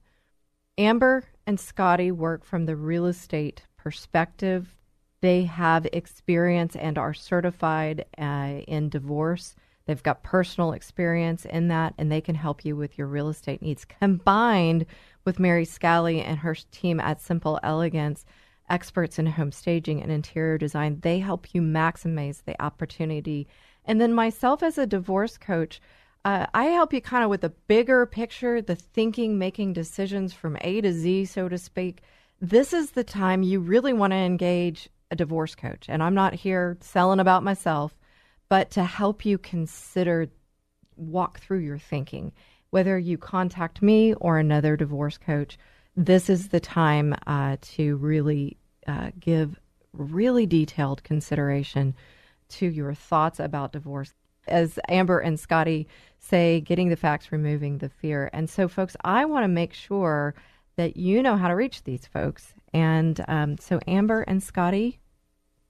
Amber 0.78 1.26
and 1.46 1.60
Scotty 1.60 2.12
work 2.12 2.44
from 2.44 2.66
the 2.66 2.76
real 2.76 3.06
estate 3.06 3.64
perspective. 3.78 4.76
They 5.22 5.44
have 5.44 5.86
experience 5.94 6.76
and 6.76 6.98
are 6.98 7.14
certified 7.14 8.06
uh, 8.18 8.62
in 8.68 8.90
divorce 8.90 9.56
They've 9.86 10.02
got 10.02 10.24
personal 10.24 10.74
experience 10.74 11.46
in 11.46 11.68
that, 11.70 11.94
and 11.98 12.12
they 12.12 12.22
can 12.22 12.36
help 12.36 12.64
you 12.64 12.76
with 12.76 12.98
your 12.98 13.08
real 13.08 13.30
estate 13.30 13.62
needs. 13.62 13.86
Combined 13.86 14.86
with 15.26 15.40
Mary 15.40 15.66
Scalli 15.66 16.24
and 16.24 16.40
her 16.40 16.56
team 16.72 17.00
at 17.00 17.20
Simple 17.20 17.60
Elegance, 17.64 18.26
experts 18.72 19.20
in 19.20 19.26
home 19.26 19.52
staging 19.52 20.02
and 20.02 20.12
interior 20.12 20.58
design, 20.58 21.00
they 21.02 21.20
help 21.20 21.54
you 21.54 21.62
maximize 21.62 22.44
the 22.44 22.60
opportunity. 22.62 23.48
And 23.86 24.00
then 24.00 24.14
myself 24.14 24.64
as 24.64 24.78
a 24.78 24.88
divorce 24.88 25.38
coach, 25.38 25.82
uh, 26.24 26.46
I 26.54 26.66
help 26.66 26.94
you 26.94 27.02
kind 27.02 27.24
of 27.24 27.30
with 27.30 27.42
the 27.42 27.50
bigger 27.50 28.06
picture, 28.06 28.62
the 28.62 28.76
thinking, 28.76 29.38
making 29.38 29.74
decisions 29.74 30.34
from 30.34 30.58
A 30.62 30.82
to 30.82 30.94
Z, 30.94 31.26
so 31.26 31.50
to 31.50 31.58
speak. 31.58 32.02
This 32.40 32.74
is 32.74 32.92
the 32.92 33.04
time 33.04 33.44
you 33.44 33.60
really 33.60 33.94
want 33.94 34.12
to 34.12 34.18
engage 34.18 34.90
a 35.10 35.16
divorce 35.16 35.56
coach. 35.56 35.86
And 35.90 36.02
I'm 36.02 36.16
not 36.16 36.34
here 36.34 36.78
selling 36.82 37.20
about 37.20 37.44
myself 37.44 37.96
but 38.52 38.70
to 38.70 38.84
help 38.84 39.26
you 39.26 39.38
consider, 39.38 40.28
walk 40.98 41.40
through 41.40 41.60
your 41.60 41.78
thinking. 41.78 42.34
Whether 42.72 43.00
you 43.00 43.18
contact 43.18 43.82
me 43.82 44.14
or 44.16 44.40
another 44.40 44.76
divorce 44.76 45.18
coach, 45.18 45.58
this 45.96 46.30
is 46.30 46.50
the 46.50 46.60
time 46.60 47.16
uh, 47.26 47.56
to 47.62 47.96
really 47.96 48.58
uh, 48.88 49.12
give 49.20 49.60
really 49.94 50.46
detailed 50.46 51.04
consideration 51.04 51.96
to 52.50 52.68
your 52.68 52.94
thoughts 52.94 53.40
about 53.40 53.74
divorce. 53.74 54.14
As 54.48 54.80
Amber 54.90 55.20
and 55.20 55.40
Scotty 55.40 55.88
say, 56.20 56.62
getting 56.62 56.90
the 56.90 56.96
facts, 56.96 57.32
removing 57.32 57.78
the 57.78 57.90
fear. 57.90 58.30
And 58.34 58.50
so, 58.50 58.68
folks, 58.68 58.98
I 59.04 59.26
want 59.26 59.44
to 59.44 59.48
make 59.48 59.74
sure 59.74 60.34
that 60.78 60.98
you 60.98 61.22
know 61.22 61.38
how 61.38 61.48
to 61.48 61.56
reach 61.56 61.84
these 61.84 62.08
folks. 62.08 62.54
And 62.74 63.24
um, 63.28 63.58
so, 63.60 63.80
Amber 63.88 64.22
and 64.24 64.42
Scotty, 64.42 65.00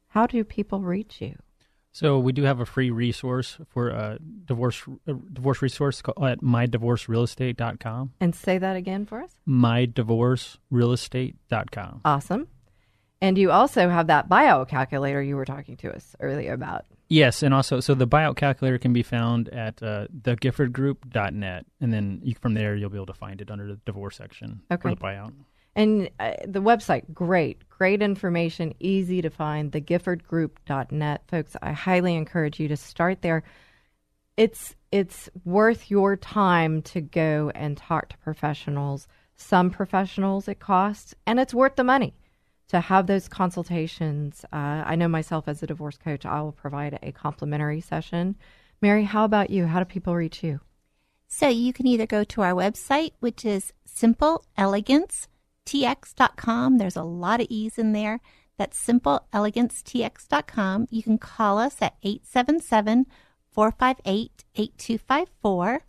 how 0.08 0.26
do 0.26 0.44
people 0.44 0.82
reach 0.82 1.22
you? 1.22 1.36
So 1.94 2.20
we 2.20 2.32
do 2.32 2.44
have 2.44 2.62
a 2.62 2.66
free 2.66 2.90
resource 2.90 3.58
for 3.68 3.90
a 3.90 4.18
divorce 4.46 4.82
a 5.08 5.14
divorce 5.14 5.62
resource 5.62 6.02
at 6.22 6.40
mydivorcerealestate.com. 6.40 8.14
And 8.22 8.34
say 8.34 8.58
that 8.58 8.78
again 8.78 9.06
for 9.06 9.22
us. 9.22 9.36
mydivorcerealestate.com. 9.48 12.02
Awesome. 12.06 12.48
And 13.22 13.38
you 13.38 13.52
also 13.52 13.88
have 13.88 14.08
that 14.08 14.28
buyout 14.28 14.68
calculator 14.68 15.22
you 15.22 15.36
were 15.36 15.46
talking 15.46 15.78
to 15.78 15.96
us 15.96 16.16
earlier 16.20 16.54
about. 16.54 16.86
Yes, 17.08 17.44
and 17.44 17.54
also 17.54 17.80
so 17.80 17.94
the 17.94 18.08
buyout 18.08 18.36
calculator 18.36 18.80
can 18.80 18.94
be 18.94 19.04
found 19.04 19.50
at 19.50 19.84
uh, 19.84 20.08
thegiffordgroup.net, 20.18 21.66
and 21.82 21.94
then 21.94 22.22
you, 22.24 22.36
from 22.36 22.54
there 22.56 22.76
you'll 22.76 22.90
be 22.90 22.98
able 22.98 23.06
to 23.08 23.14
find 23.14 23.42
it 23.42 23.52
under 23.52 23.68
the 23.68 23.76
divorce 23.86 24.16
section 24.16 24.62
okay. 24.72 24.82
for 24.82 24.96
the 24.96 25.02
buyout. 25.02 25.34
And 25.76 26.10
uh, 26.20 26.34
the 26.46 26.62
website, 26.62 27.14
great, 27.14 27.70
great 27.70 28.02
information, 28.02 28.74
easy 28.80 29.22
to 29.22 29.30
find, 29.30 29.72
thegiffordgroup.net. 29.72 31.24
Folks, 31.28 31.56
I 31.62 31.72
highly 31.74 32.16
encourage 32.16 32.60
you 32.60 32.68
to 32.70 32.78
start 32.78 33.22
there. 33.22 33.44
It's 34.36 34.76
it's 34.92 35.30
worth 35.46 35.92
your 35.92 36.16
time 36.16 36.82
to 36.82 37.02
go 37.02 37.52
and 37.54 37.78
talk 37.78 38.10
to 38.10 38.18
professionals. 38.18 39.08
Some 39.36 39.70
professionals 39.70 40.48
it 40.48 40.60
costs, 40.60 41.14
and 41.28 41.40
it's 41.40 41.54
worth 41.54 41.76
the 41.76 41.84
money 41.84 42.14
to 42.72 42.82
have 42.82 43.08
those 43.08 43.28
consultations. 43.28 44.46
Uh, 44.52 44.84
I 44.86 44.96
know 44.96 45.08
myself 45.08 45.48
as 45.48 45.62
a 45.62 45.68
divorce 45.68 45.98
coach, 45.98 46.26
I 46.26 46.42
will 46.42 46.52
provide 46.52 46.98
a 47.02 47.12
complimentary 47.12 47.82
session. 47.82 48.36
Mary, 48.82 49.04
how 49.04 49.26
about 49.26 49.50
you? 49.50 49.68
How 49.68 49.80
do 49.80 49.86
people 49.86 50.16
reach 50.16 50.44
you? 50.44 50.60
So 51.28 51.48
you 51.48 51.72
can 51.72 51.88
either 51.88 52.06
go 52.06 52.24
to 52.26 52.42
our 52.42 52.54
website, 52.54 53.14
which 53.20 53.46
is 53.46 53.72
Simple 53.86 54.44
Elegance 54.58 55.28
tx.com. 55.66 56.78
There's 56.78 56.96
a 56.96 57.04
lot 57.04 57.42
of 57.42 57.48
E's 57.50 57.78
in 57.78 57.92
there. 57.94 58.20
That's 58.58 58.84
simpleelegancetx.com. 58.84 60.88
You 60.90 61.04
can 61.04 61.18
call 61.18 61.58
us 61.58 61.78
at 61.82 61.96
877 62.04 63.06
458 63.52 64.44
8254. 64.56 65.86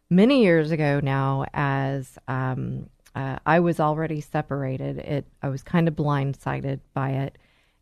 many 0.10 0.43
years 0.43 0.72
ago 0.72 1.00
now 1.02 1.45
as 1.54 2.18
um, 2.28 2.89
uh, 3.16 3.38
I 3.45 3.60
was 3.60 3.80
already 3.80 4.22
separated. 4.22 5.00
It 5.00 5.26
I 5.41 5.50
was 5.50 5.64
kind 5.64 5.88
of 5.88 5.95
blindsided 5.95 6.80
by 6.93 7.12
it, 7.12 7.38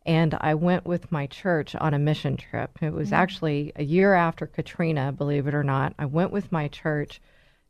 and 0.06 0.38
I 0.40 0.54
went 0.54 0.86
with 0.86 1.10
my 1.10 1.26
church 1.26 1.74
on 1.74 1.92
a 1.92 1.98
mission 1.98 2.36
trip. 2.36 2.78
It 2.80 2.92
was 2.92 3.08
mm-hmm. 3.08 3.14
actually 3.16 3.72
a 3.76 3.82
year 3.82 4.14
after 4.14 4.46
Katrina, 4.46 5.12
believe 5.12 5.48
it 5.48 5.54
or 5.54 5.64
not. 5.64 5.94
I 5.98 6.06
went 6.06 6.30
with 6.30 6.52
my 6.52 6.68
church 6.68 7.20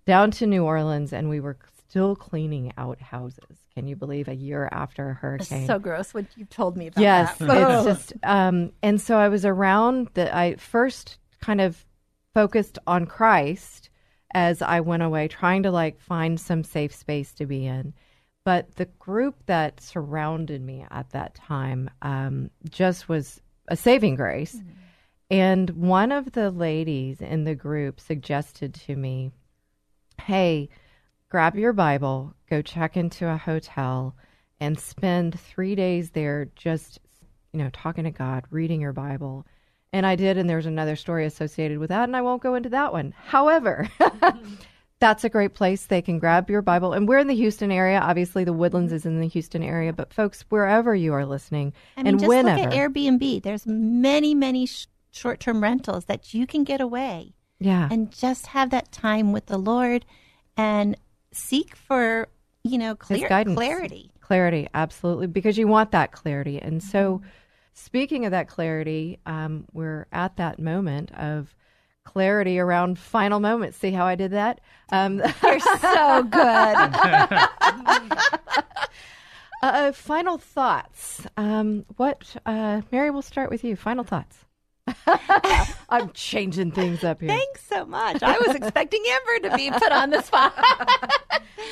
down 0.05 0.31
to 0.33 0.47
New 0.47 0.65
Orleans, 0.65 1.13
and 1.13 1.31
we 1.31 1.41
were 1.41 1.57
still 1.89 2.15
cleaning 2.15 2.73
out 2.77 3.01
houses. 3.01 3.59
Can 3.75 3.87
you 3.87 3.97
believe 3.97 4.29
a 4.29 4.35
year 4.35 4.69
after 4.71 5.11
a 5.11 5.15
hurricane? 5.15 5.59
It's 5.61 5.67
so 5.67 5.79
gross 5.79 6.13
what 6.13 6.27
you 6.37 6.45
told 6.45 6.77
me 6.77 6.89
about 6.89 7.01
yes, 7.01 7.39
that. 7.39 7.49
Yes, 7.49 7.87
it's 7.87 8.07
just 8.11 8.13
um, 8.23 8.73
and 8.83 9.01
so 9.01 9.17
I 9.17 9.29
was 9.29 9.45
around 9.45 10.11
the 10.15 10.35
I 10.35 10.57
first 10.57 11.19
kind 11.41 11.61
of 11.61 11.85
focused 12.35 12.79
on 12.87 13.07
Christ 13.07 13.89
as 14.35 14.61
I 14.61 14.81
went 14.81 15.03
away, 15.03 15.27
trying 15.29 15.63
to 15.63 15.71
like 15.71 15.99
find 16.01 16.39
some 16.39 16.63
safe 16.63 16.95
space 16.95 17.33
to 17.35 17.47
be 17.47 17.65
in. 17.65 17.95
But 18.47 18.77
the 18.77 18.85
group 19.01 19.35
that 19.47 19.81
surrounded 19.81 20.63
me 20.63 20.87
at 20.89 21.11
that 21.11 21.35
time 21.35 21.91
um, 22.01 22.49
just 22.71 23.09
was 23.09 23.41
a 23.67 23.77
saving 23.77 24.15
grace. 24.15 24.55
Mm-hmm. 24.55 24.69
And 25.33 25.71
one 25.71 26.13
of 26.13 26.31
the 26.31 26.53
ladies 26.53 27.21
in 27.21 27.43
the 27.43 27.57
group 27.57 27.99
suggested 27.99 28.73
to 28.87 28.95
me, 28.95 29.33
hey, 30.23 30.69
grab 31.29 31.57
your 31.57 31.73
Bible, 31.73 32.35
go 32.49 32.63
check 32.63 32.97
into 32.97 33.29
a 33.29 33.37
hotel, 33.37 34.15
and 34.61 34.79
spend 34.79 35.41
three 35.41 35.75
days 35.75 36.11
there 36.11 36.49
just, 36.55 37.01
you 37.53 37.59
know, 37.59 37.71
talking 37.73 38.05
to 38.05 38.13
God, 38.13 38.45
reading 38.51 38.81
your 38.81 38.93
Bible. 38.93 39.45
And 39.93 40.07
I 40.07 40.15
did, 40.15 40.39
and 40.39 40.49
there's 40.49 40.67
another 40.67 40.95
story 40.95 41.27
associated 41.27 41.79
with 41.79 41.89
that, 41.89 42.05
and 42.05 42.17
I 42.17 42.23
won't 42.23 42.45
go 42.45 42.55
into 42.55 42.69
that 42.69 42.93
one. 42.93 43.13
However, 43.25 43.91
that's 45.07 45.23
a 45.23 45.29
great 45.29 45.55
place. 45.55 45.87
They 45.87 46.03
can 46.03 46.19
grab 46.19 46.51
your 46.51 46.63
Bible. 46.63 46.93
And 46.93 47.07
we're 47.07 47.19
in 47.19 47.29
the 47.29 47.35
Houston 47.37 47.71
area. 47.71 48.01
Obviously, 48.01 48.43
the 48.43 48.53
Woodlands 48.53 48.93
is 48.93 49.07
in 49.07 49.21
the 49.21 49.29
Houston 49.29 49.63
area, 49.63 49.93
but 49.93 50.13
folks, 50.13 50.45
wherever 50.49 50.97
you 50.97 51.13
are 51.15 51.25
listening, 51.25 51.73
I 51.97 52.03
mean, 52.03 52.07
and 52.09 52.19
just 52.19 52.29
whenever. 52.29 52.61
look 52.61 52.73
at 52.73 52.75
Airbnb. 52.75 53.45
There's 53.45 53.65
many, 53.67 54.35
many 54.35 54.67
sh- 54.67 54.89
short 55.13 55.39
term 55.39 55.63
rentals 55.63 56.07
that 56.07 56.35
you 56.35 56.45
can 56.45 56.65
get 56.65 56.81
away. 56.81 57.35
Yeah. 57.61 57.89
And 57.89 58.11
just 58.11 58.49
have 58.49 58.71
that 58.71 58.91
time 58.91 59.31
with 59.33 59.47
the 59.47 59.59
Lord 59.59 60.05
and 60.57 60.97
seek 61.31 61.77
for 61.77 62.27
you 62.65 62.77
know 62.77 62.97
clear, 62.97 63.29
clarity. 63.29 64.11
Clarity, 64.21 64.67
absolutely, 64.75 65.29
because 65.29 65.57
you 65.57 65.69
want 65.69 65.93
that 65.93 66.11
clarity. 66.11 66.61
And 66.61 66.83
so, 66.83 67.23
speaking 67.75 68.25
of 68.25 68.33
that 68.33 68.49
clarity, 68.49 69.21
um, 69.25 69.67
we're 69.73 70.09
at 70.11 70.37
that 70.39 70.59
moment 70.59 71.13
of 71.13 71.55
clarity 72.07 72.59
around 72.59 72.99
final 72.99 73.41
moments. 73.41 73.77
See 73.77 73.91
how 73.91 74.07
I 74.07 74.15
did 74.15 74.31
that? 74.31 74.61
Um, 74.91 75.19
You're 75.43 75.61
so 75.61 76.23
good. 76.23 76.41
uh, 79.63 79.93
final 79.93 80.39
thoughts. 80.39 81.27
Um, 81.37 81.85
what, 81.97 82.37
uh, 82.47 82.81
Mary? 82.91 83.11
We'll 83.11 83.21
start 83.21 83.51
with 83.51 83.65
you. 83.65 83.77
Final 83.77 84.05
thoughts. 84.05 84.47
I'm 85.89 86.13
changing 86.13 86.71
things 86.71 87.03
up 87.03 87.21
here. 87.21 87.29
Thanks 87.29 87.67
so 87.67 87.85
much. 87.85 88.23
I 88.23 88.39
was 88.39 88.55
expecting 88.55 89.03
Amber 89.09 89.51
to 89.51 89.57
be 89.57 89.71
put 89.71 89.91
on 89.91 90.11
the 90.11 90.23
spot. 90.23 90.55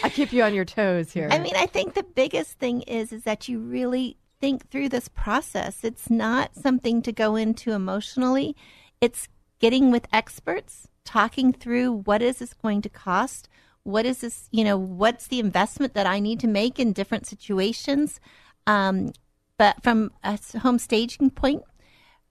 I 0.03 0.11
keep 0.13 0.33
you 0.33 0.43
on 0.43 0.53
your 0.53 0.65
toes 0.65 1.13
here. 1.13 1.29
I 1.31 1.39
mean, 1.39 1.55
I 1.57 1.67
think 1.67 1.95
the 1.95 2.03
biggest 2.03 2.59
thing 2.59 2.83
is 2.83 3.13
is 3.13 3.23
that 3.23 3.49
you 3.49 3.61
really 3.61 4.17
think 4.41 4.69
through 4.69 4.89
this 4.89 5.07
process. 5.09 5.85
It's 5.85 6.11
not 6.11 6.57
something 6.57 7.03
to 7.03 7.13
go 7.13 7.37
into 7.37 7.73
emotionally. 7.73 8.57
It's 9.01 9.29
getting 9.59 9.91
with 9.91 10.09
experts, 10.13 10.89
talking 11.05 11.53
through 11.53 11.93
what 11.93 12.23
is 12.23 12.39
this 12.39 12.55
going 12.55 12.83
to 12.83 12.89
cost? 12.89 13.49
What 13.83 14.07
is 14.07 14.21
this, 14.21 14.49
you 14.51 14.65
know, 14.65 14.77
what's 14.77 15.27
the 15.27 15.41
investment 15.41 15.95
that 15.95 16.07
I 16.07 16.21
need 16.21 16.41
to 16.41 16.47
make 16.47 16.79
in 16.79 16.93
different 16.93 17.27
situations? 17.27 18.21
Um, 18.67 19.13
but 19.59 19.83
from 19.83 20.13
a 20.23 20.39
home 20.61 20.79
staging 20.79 21.31
point, 21.31 21.63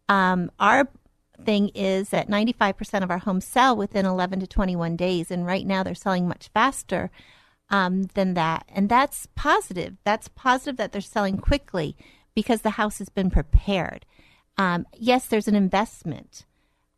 um, 0.10 0.52
our 0.60 0.90
thing 1.46 1.70
is 1.70 2.10
that 2.10 2.30
95% 2.30 3.04
of 3.04 3.12
our 3.12 3.20
homes 3.20 3.46
sell 3.46 3.76
within 3.76 4.06
11 4.06 4.40
to 4.42 4.48
21 4.48 4.96
days. 4.96 5.32
And 5.32 5.46
right 5.46 5.66
now 5.66 5.84
they're 5.84 5.96
selling 5.96 6.28
much 6.28 6.50
faster 6.54 7.12
um, 7.70 8.04
than 8.14 8.34
that. 8.34 8.66
And 8.70 8.90
that's 8.90 9.28
positive. 9.36 9.98
That's 10.04 10.28
positive 10.30 10.78
that 10.78 10.92
they're 10.92 11.02
selling 11.02 11.38
quickly 11.38 11.96
because 12.36 12.62
the 12.62 12.72
house 12.72 13.00
has 13.00 13.10
been 13.10 13.30
prepared. 13.30 14.06
Um, 14.58 14.86
yes, 14.98 15.26
there's 15.26 15.48
an 15.48 15.56
investment. 15.56 16.46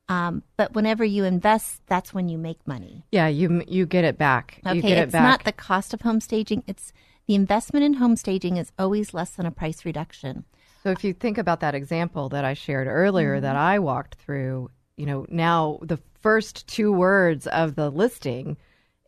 Um, 0.08 0.44
but 0.56 0.74
whenever 0.74 1.04
you 1.04 1.24
invest, 1.24 1.82
that's 1.88 2.14
when 2.14 2.30
you 2.30 2.38
make 2.38 2.66
money. 2.68 3.06
yeah, 3.12 3.28
you 3.28 3.64
you 3.68 3.86
get 3.86 4.04
it 4.04 4.18
back. 4.18 4.62
Okay, 4.66 4.76
you 4.76 4.82
get 4.82 4.98
it 4.98 5.02
it's 5.02 5.12
back. 5.14 5.24
not 5.24 5.44
the 5.44 5.52
cost 5.52 5.94
of 5.94 6.02
home 6.02 6.22
staging. 6.22 6.64
It's 6.68 6.94
the 7.28 7.36
investment 7.36 7.84
in 7.86 7.96
home 7.96 8.16
staging 8.16 8.58
is 8.58 8.72
always 8.78 9.14
less 9.14 9.32
than 9.32 9.46
a 9.46 9.52
price 9.52 9.84
reduction. 9.84 10.46
So 10.84 10.92
if 10.92 11.04
you 11.04 11.14
think 11.14 11.40
about 11.40 11.62
that 11.62 11.74
example 11.74 12.30
that 12.30 12.46
I 12.46 12.54
shared 12.54 12.88
earlier 12.88 13.40
that 13.40 13.56
I 13.56 13.80
walked 13.80 14.16
through, 14.16 14.70
you 14.98 15.08
know, 15.08 15.26
now 15.30 15.80
the 15.82 15.98
first 16.22 16.68
two 16.68 16.92
words 16.92 17.48
of 17.48 17.74
the 17.74 17.90
listing 17.90 18.58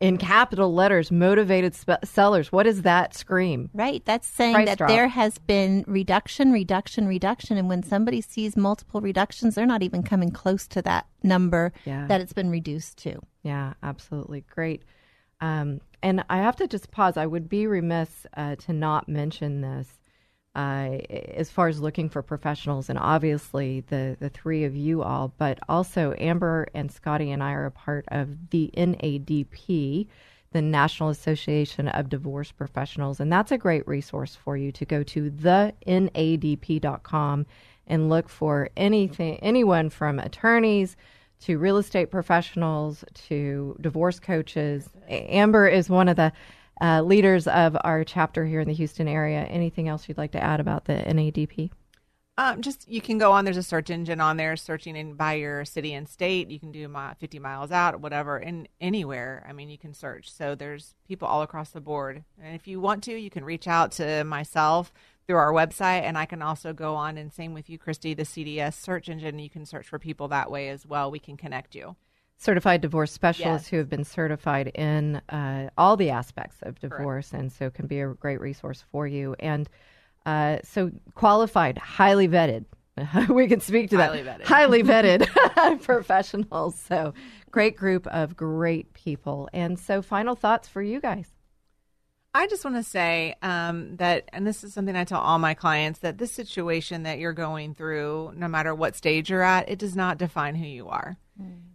in 0.00 0.16
capital 0.16 0.72
letters 0.72 1.10
motivated 1.10 1.74
sellers. 2.04 2.52
What 2.52 2.62
does 2.64 2.82
that 2.82 3.14
scream? 3.16 3.68
Right. 3.74 4.04
That's 4.04 4.28
saying 4.28 4.54
Price 4.54 4.66
that 4.68 4.78
drop. 4.78 4.88
there 4.90 5.08
has 5.08 5.38
been 5.38 5.84
reduction, 5.88 6.52
reduction, 6.52 7.08
reduction. 7.08 7.56
And 7.58 7.68
when 7.68 7.82
somebody 7.82 8.20
sees 8.20 8.56
multiple 8.56 9.00
reductions, 9.00 9.54
they're 9.56 9.66
not 9.66 9.82
even 9.82 10.02
coming 10.04 10.30
close 10.30 10.68
to 10.68 10.82
that 10.82 11.06
number 11.22 11.72
Yeah. 11.84 12.06
that 12.06 12.20
it's 12.20 12.32
been 12.32 12.50
reduced 12.50 12.98
to. 12.98 13.20
Yeah, 13.42 13.74
absolutely. 13.82 14.42
Great. 14.42 14.82
Um, 15.40 15.80
and 16.02 16.24
I 16.30 16.38
have 16.38 16.56
to 16.56 16.68
just 16.68 16.90
pause. 16.92 17.16
I 17.16 17.26
would 17.26 17.48
be 17.48 17.66
remiss 17.66 18.24
uh, 18.36 18.54
to 18.56 18.72
not 18.72 19.08
mention 19.08 19.62
this 19.62 19.88
uh, 20.58 20.98
as 21.36 21.50
far 21.52 21.68
as 21.68 21.80
looking 21.80 22.08
for 22.08 22.20
professionals, 22.20 22.90
and 22.90 22.98
obviously 22.98 23.84
the, 23.86 24.16
the 24.18 24.28
three 24.28 24.64
of 24.64 24.74
you 24.74 25.04
all, 25.04 25.32
but 25.38 25.60
also 25.68 26.16
Amber 26.18 26.66
and 26.74 26.90
Scotty 26.90 27.30
and 27.30 27.44
I 27.44 27.52
are 27.52 27.66
a 27.66 27.70
part 27.70 28.04
of 28.08 28.50
the 28.50 28.68
NADP, 28.76 30.08
the 30.50 30.60
National 30.60 31.10
Association 31.10 31.86
of 31.86 32.08
Divorce 32.08 32.50
Professionals. 32.50 33.20
And 33.20 33.32
that's 33.32 33.52
a 33.52 33.58
great 33.58 33.86
resource 33.86 34.34
for 34.34 34.56
you 34.56 34.72
to 34.72 34.84
go 34.84 35.04
to 35.04 35.30
thenadp.com 35.30 35.76
and 37.86 38.08
look 38.08 38.28
for 38.28 38.68
anything, 38.76 39.36
anyone 39.36 39.90
from 39.90 40.18
attorneys 40.18 40.96
to 41.42 41.56
real 41.56 41.76
estate 41.76 42.10
professionals 42.10 43.04
to 43.28 43.76
divorce 43.80 44.18
coaches. 44.18 44.88
Amber 45.08 45.68
is 45.68 45.88
one 45.88 46.08
of 46.08 46.16
the 46.16 46.32
uh, 46.80 47.02
leaders 47.02 47.46
of 47.46 47.76
our 47.82 48.04
chapter 48.04 48.44
here 48.44 48.60
in 48.60 48.68
the 48.68 48.74
Houston 48.74 49.08
area. 49.08 49.40
Anything 49.44 49.88
else 49.88 50.08
you'd 50.08 50.18
like 50.18 50.32
to 50.32 50.42
add 50.42 50.60
about 50.60 50.84
the 50.84 50.94
NADP? 50.94 51.70
Um, 52.38 52.62
just 52.62 52.88
you 52.88 53.00
can 53.00 53.18
go 53.18 53.32
on. 53.32 53.44
There's 53.44 53.56
a 53.56 53.64
search 53.64 53.90
engine 53.90 54.20
on 54.20 54.36
there, 54.36 54.56
searching 54.56 54.94
in 54.94 55.14
by 55.14 55.34
your 55.34 55.64
city 55.64 55.92
and 55.92 56.08
state. 56.08 56.50
You 56.50 56.60
can 56.60 56.70
do 56.70 56.86
mi- 56.86 57.14
50 57.18 57.40
miles 57.40 57.72
out, 57.72 58.00
whatever, 58.00 58.36
and 58.36 58.68
anywhere. 58.80 59.44
I 59.48 59.52
mean, 59.52 59.68
you 59.68 59.76
can 59.76 59.92
search. 59.92 60.30
So 60.30 60.54
there's 60.54 60.94
people 61.08 61.26
all 61.26 61.42
across 61.42 61.70
the 61.70 61.80
board. 61.80 62.22
And 62.40 62.54
if 62.54 62.68
you 62.68 62.80
want 62.80 63.02
to, 63.04 63.18
you 63.18 63.28
can 63.28 63.44
reach 63.44 63.66
out 63.66 63.90
to 63.92 64.22
myself 64.22 64.92
through 65.26 65.36
our 65.36 65.52
website, 65.52 66.02
and 66.02 66.16
I 66.16 66.26
can 66.26 66.40
also 66.40 66.72
go 66.72 66.94
on 66.94 67.18
and 67.18 67.32
same 67.32 67.54
with 67.54 67.68
you, 67.68 67.76
Christy, 67.76 68.14
the 68.14 68.22
CDS 68.22 68.74
search 68.74 69.08
engine. 69.08 69.40
You 69.40 69.50
can 69.50 69.66
search 69.66 69.88
for 69.88 69.98
people 69.98 70.28
that 70.28 70.48
way 70.48 70.68
as 70.68 70.86
well. 70.86 71.10
We 71.10 71.18
can 71.18 71.36
connect 71.36 71.74
you. 71.74 71.96
Certified 72.40 72.80
divorce 72.80 73.10
specialists 73.10 73.66
Yes. 73.66 73.70
who 73.70 73.76
have 73.78 73.88
been 73.90 74.04
certified 74.04 74.68
in 74.68 75.16
uh, 75.28 75.70
all 75.76 75.96
the 75.96 76.10
aspects 76.10 76.56
of 76.62 76.78
divorce, 76.78 77.32
and 77.32 77.50
so 77.50 77.68
can 77.68 77.88
be 77.88 78.00
a 78.00 78.08
great 78.14 78.40
resource 78.40 78.84
for 78.92 79.08
you. 79.08 79.34
And 79.40 79.68
uh, 80.24 80.58
so 80.62 80.92
qualified, 81.16 81.78
highly 81.78 82.28
vetted. 82.28 82.64
we 83.28 83.48
can 83.48 83.60
speak 83.60 83.90
to 83.90 83.96
Highly 83.96 84.22
that. 84.22 84.40
vetted. 84.40 84.44
Highly 84.44 84.82
vetted 84.84 85.82
professionals. 85.82 86.78
So 86.78 87.12
great 87.50 87.76
group 87.76 88.06
of 88.06 88.36
great 88.36 88.92
people. 88.94 89.48
And 89.52 89.76
so, 89.78 90.00
final 90.00 90.36
thoughts 90.36 90.68
for 90.68 90.80
you 90.82 91.00
guys. 91.00 91.26
I 92.34 92.46
just 92.46 92.64
want 92.64 92.76
to 92.76 92.82
say 92.84 93.34
um, 93.42 93.96
that, 93.96 94.28
and 94.32 94.46
this 94.46 94.62
is 94.62 94.72
something 94.74 94.94
I 94.94 95.02
tell 95.04 95.20
all 95.20 95.38
my 95.40 95.54
clients, 95.54 96.00
that 96.00 96.18
this 96.18 96.30
situation 96.30 97.02
that 97.02 97.18
you're 97.18 97.32
going 97.32 97.74
through, 97.74 98.32
no 98.36 98.46
matter 98.46 98.74
what 98.74 98.94
stage 98.94 99.28
you're 99.30 99.42
at, 99.42 99.68
it 99.68 99.78
does 99.78 99.96
not 99.96 100.18
define 100.18 100.54
who 100.54 100.66
you 100.66 100.88
are. 100.88 101.16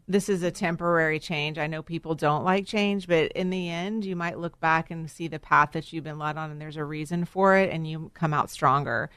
This 0.08 0.28
is 0.28 0.44
a 0.44 0.52
temporary 0.52 1.18
change. 1.18 1.58
I 1.58 1.68
know 1.68 1.82
people 1.82 2.14
don't 2.14 2.44
like 2.44 2.66
change, 2.66 3.08
but 3.08 3.32
in 3.32 3.50
the 3.50 3.70
end, 3.70 4.04
you 4.04 4.16
might 4.16 4.38
look 4.38 4.60
back 4.60 4.92
and 4.92 5.10
see 5.10 5.28
the 5.30 5.40
path 5.40 5.72
that 5.72 5.94
you've 5.94 6.04
been 6.04 6.20
led 6.20 6.38
on, 6.38 6.52
and 6.52 6.60
there's 6.60 6.78
a 6.78 6.84
reason 6.84 7.24
for 7.24 7.56
it, 7.56 7.72
and 7.72 7.88
you 7.88 8.12
come 8.14 8.34
out 8.34 8.50
stronger. 8.50 9.10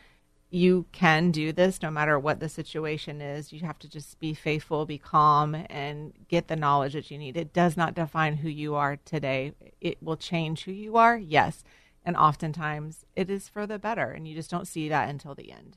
You 0.49 0.87
can 0.93 1.33
do 1.33 1.53
this 1.53 1.83
no 1.83 1.91
matter 1.91 2.21
what 2.21 2.39
the 2.39 2.49
situation 2.49 3.21
is. 3.21 3.53
You 3.53 3.67
have 3.67 3.81
to 3.81 3.89
just 3.89 4.21
be 4.21 4.33
faithful, 4.33 4.87
be 4.87 4.97
calm, 4.97 5.57
and 5.69 6.13
get 6.29 6.47
the 6.47 6.55
knowledge 6.55 6.93
that 6.93 7.11
you 7.11 7.19
need. 7.19 7.37
It 7.37 7.53
does 7.53 7.77
not 7.77 7.95
define 7.95 8.37
who 8.37 8.49
you 8.49 8.77
are 8.77 8.97
today. 9.05 9.55
It 9.81 10.01
will 10.01 10.17
change 10.17 10.65
who 10.65 10.73
you 10.73 10.97
are, 10.97 11.19
yes. 11.19 11.65
And 12.05 12.17
oftentimes 12.17 13.05
it 13.17 13.29
is 13.29 13.49
for 13.49 13.67
the 13.67 13.81
better, 13.81 14.13
and 14.13 14.29
you 14.29 14.37
just 14.37 14.51
don't 14.51 14.69
see 14.69 14.89
that 14.89 15.09
until 15.09 15.35
the 15.35 15.51
end. 15.51 15.77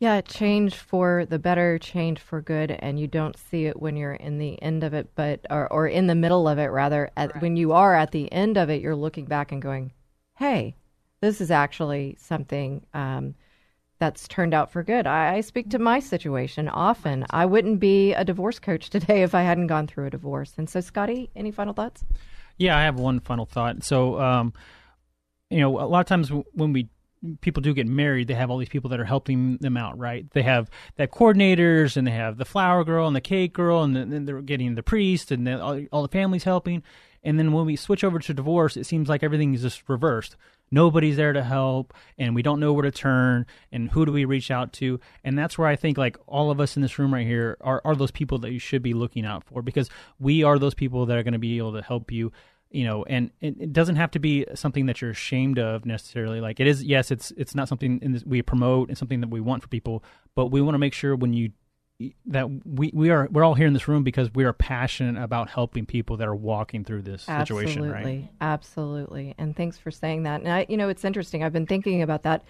Yeah, 0.00 0.20
change 0.20 0.76
for 0.76 1.26
the 1.26 1.40
better, 1.40 1.76
change 1.76 2.20
for 2.20 2.40
good, 2.40 2.70
and 2.70 3.00
you 3.00 3.08
don't 3.08 3.36
see 3.36 3.66
it 3.66 3.82
when 3.82 3.96
you're 3.96 4.12
in 4.14 4.38
the 4.38 4.60
end 4.62 4.84
of 4.84 4.94
it, 4.94 5.10
but 5.16 5.44
or, 5.50 5.66
or 5.72 5.88
in 5.88 6.06
the 6.06 6.14
middle 6.14 6.46
of 6.46 6.58
it 6.58 6.66
rather. 6.66 7.10
At, 7.16 7.42
when 7.42 7.56
you 7.56 7.72
are 7.72 7.96
at 7.96 8.12
the 8.12 8.32
end 8.32 8.56
of 8.56 8.70
it, 8.70 8.80
you're 8.80 8.94
looking 8.94 9.24
back 9.24 9.50
and 9.50 9.60
going, 9.60 9.92
"Hey, 10.36 10.76
this 11.20 11.40
is 11.40 11.50
actually 11.50 12.16
something 12.20 12.86
um, 12.94 13.34
that's 13.98 14.28
turned 14.28 14.54
out 14.54 14.70
for 14.70 14.84
good." 14.84 15.08
I, 15.08 15.34
I 15.38 15.40
speak 15.40 15.68
to 15.70 15.80
my 15.80 15.98
situation 15.98 16.68
often. 16.68 17.26
I 17.30 17.46
wouldn't 17.46 17.80
be 17.80 18.12
a 18.14 18.24
divorce 18.24 18.60
coach 18.60 18.90
today 18.90 19.22
if 19.24 19.34
I 19.34 19.42
hadn't 19.42 19.66
gone 19.66 19.88
through 19.88 20.06
a 20.06 20.10
divorce. 20.10 20.54
And 20.56 20.70
so, 20.70 20.80
Scotty, 20.80 21.28
any 21.34 21.50
final 21.50 21.74
thoughts? 21.74 22.04
Yeah, 22.56 22.78
I 22.78 22.82
have 22.82 23.00
one 23.00 23.18
final 23.18 23.46
thought. 23.46 23.82
So, 23.82 24.20
um, 24.20 24.52
you 25.50 25.58
know, 25.58 25.80
a 25.80 25.86
lot 25.86 26.00
of 26.00 26.06
times 26.06 26.30
when 26.52 26.72
we 26.72 26.88
people 27.40 27.60
do 27.60 27.74
get 27.74 27.86
married, 27.86 28.28
they 28.28 28.34
have 28.34 28.50
all 28.50 28.58
these 28.58 28.68
people 28.68 28.90
that 28.90 29.00
are 29.00 29.04
helping 29.04 29.56
them 29.58 29.76
out, 29.76 29.98
right? 29.98 30.30
They 30.32 30.42
have 30.42 30.70
they 30.96 31.04
have 31.04 31.10
coordinators, 31.10 31.96
and 31.96 32.06
they 32.06 32.12
have 32.12 32.38
the 32.38 32.44
flower 32.44 32.84
girl 32.84 33.06
and 33.06 33.16
the 33.16 33.20
cake 33.20 33.52
girl, 33.52 33.82
and 33.82 33.94
then 33.94 34.24
they're 34.24 34.40
getting 34.42 34.74
the 34.74 34.82
priest, 34.82 35.30
and 35.30 35.48
all, 35.48 35.80
all 35.92 36.02
the 36.02 36.08
families 36.08 36.44
helping. 36.44 36.82
And 37.22 37.38
then 37.38 37.52
when 37.52 37.66
we 37.66 37.76
switch 37.76 38.04
over 38.04 38.18
to 38.18 38.34
divorce, 38.34 38.76
it 38.76 38.86
seems 38.86 39.08
like 39.08 39.22
everything 39.22 39.52
is 39.52 39.62
just 39.62 39.88
reversed. 39.88 40.36
Nobody's 40.70 41.16
there 41.16 41.32
to 41.32 41.42
help, 41.42 41.94
and 42.18 42.34
we 42.34 42.42
don't 42.42 42.60
know 42.60 42.72
where 42.72 42.82
to 42.82 42.90
turn, 42.90 43.46
and 43.72 43.90
who 43.90 44.04
do 44.04 44.12
we 44.12 44.24
reach 44.24 44.50
out 44.50 44.72
to? 44.74 45.00
And 45.24 45.38
that's 45.38 45.56
where 45.56 45.66
I 45.66 45.76
think 45.76 45.96
like 45.96 46.18
all 46.26 46.50
of 46.50 46.60
us 46.60 46.76
in 46.76 46.82
this 46.82 46.98
room 46.98 47.12
right 47.12 47.26
here 47.26 47.56
are, 47.60 47.80
are 47.84 47.96
those 47.96 48.10
people 48.10 48.38
that 48.38 48.52
you 48.52 48.58
should 48.58 48.82
be 48.82 48.92
looking 48.92 49.24
out 49.24 49.44
for 49.44 49.62
because 49.62 49.88
we 50.20 50.42
are 50.44 50.58
those 50.58 50.74
people 50.74 51.06
that 51.06 51.16
are 51.16 51.22
going 51.22 51.32
to 51.32 51.38
be 51.38 51.56
able 51.56 51.72
to 51.72 51.82
help 51.82 52.12
you 52.12 52.32
you 52.70 52.84
know 52.84 53.04
and 53.04 53.30
it, 53.40 53.72
doesn't 53.72 53.96
have 53.96 54.10
to 54.10 54.18
be 54.18 54.44
something 54.54 54.86
that 54.86 55.00
you're 55.00 55.10
ashamed 55.10 55.58
of 55.58 55.86
necessarily 55.86 56.40
like 56.40 56.60
it 56.60 56.66
is 56.66 56.82
yes 56.82 57.10
it's 57.10 57.30
it's 57.36 57.54
not 57.54 57.68
something 57.68 57.98
in 58.02 58.12
this, 58.12 58.24
we 58.24 58.42
promote 58.42 58.88
and 58.88 58.98
something 58.98 59.20
that 59.20 59.30
we 59.30 59.40
want 59.40 59.62
for 59.62 59.68
people 59.68 60.04
but 60.34 60.46
we 60.46 60.60
want 60.60 60.74
to 60.74 60.78
make 60.78 60.92
sure 60.92 61.16
when 61.16 61.32
you 61.32 61.50
that 62.26 62.48
we 62.64 62.92
we 62.94 63.10
are 63.10 63.26
we're 63.32 63.42
all 63.42 63.54
here 63.54 63.66
in 63.66 63.72
this 63.72 63.88
room 63.88 64.04
because 64.04 64.32
we 64.32 64.44
are 64.44 64.52
passionate 64.52 65.20
about 65.20 65.50
helping 65.50 65.84
people 65.84 66.16
that 66.16 66.28
are 66.28 66.34
walking 66.34 66.84
through 66.84 67.02
this 67.02 67.22
situation 67.22 67.90
right 67.90 68.04
Absolutely, 68.04 68.30
absolutely. 68.40 69.34
And 69.38 69.56
thanks 69.56 69.78
for 69.78 69.90
saying 69.90 70.24
that. 70.24 70.40
And 70.40 70.50
I, 70.50 70.66
you 70.68 70.76
know, 70.76 70.88
it's 70.88 71.04
interesting. 71.04 71.42
I've 71.42 71.52
been 71.52 71.66
thinking 71.66 72.02
about 72.02 72.22
that, 72.22 72.44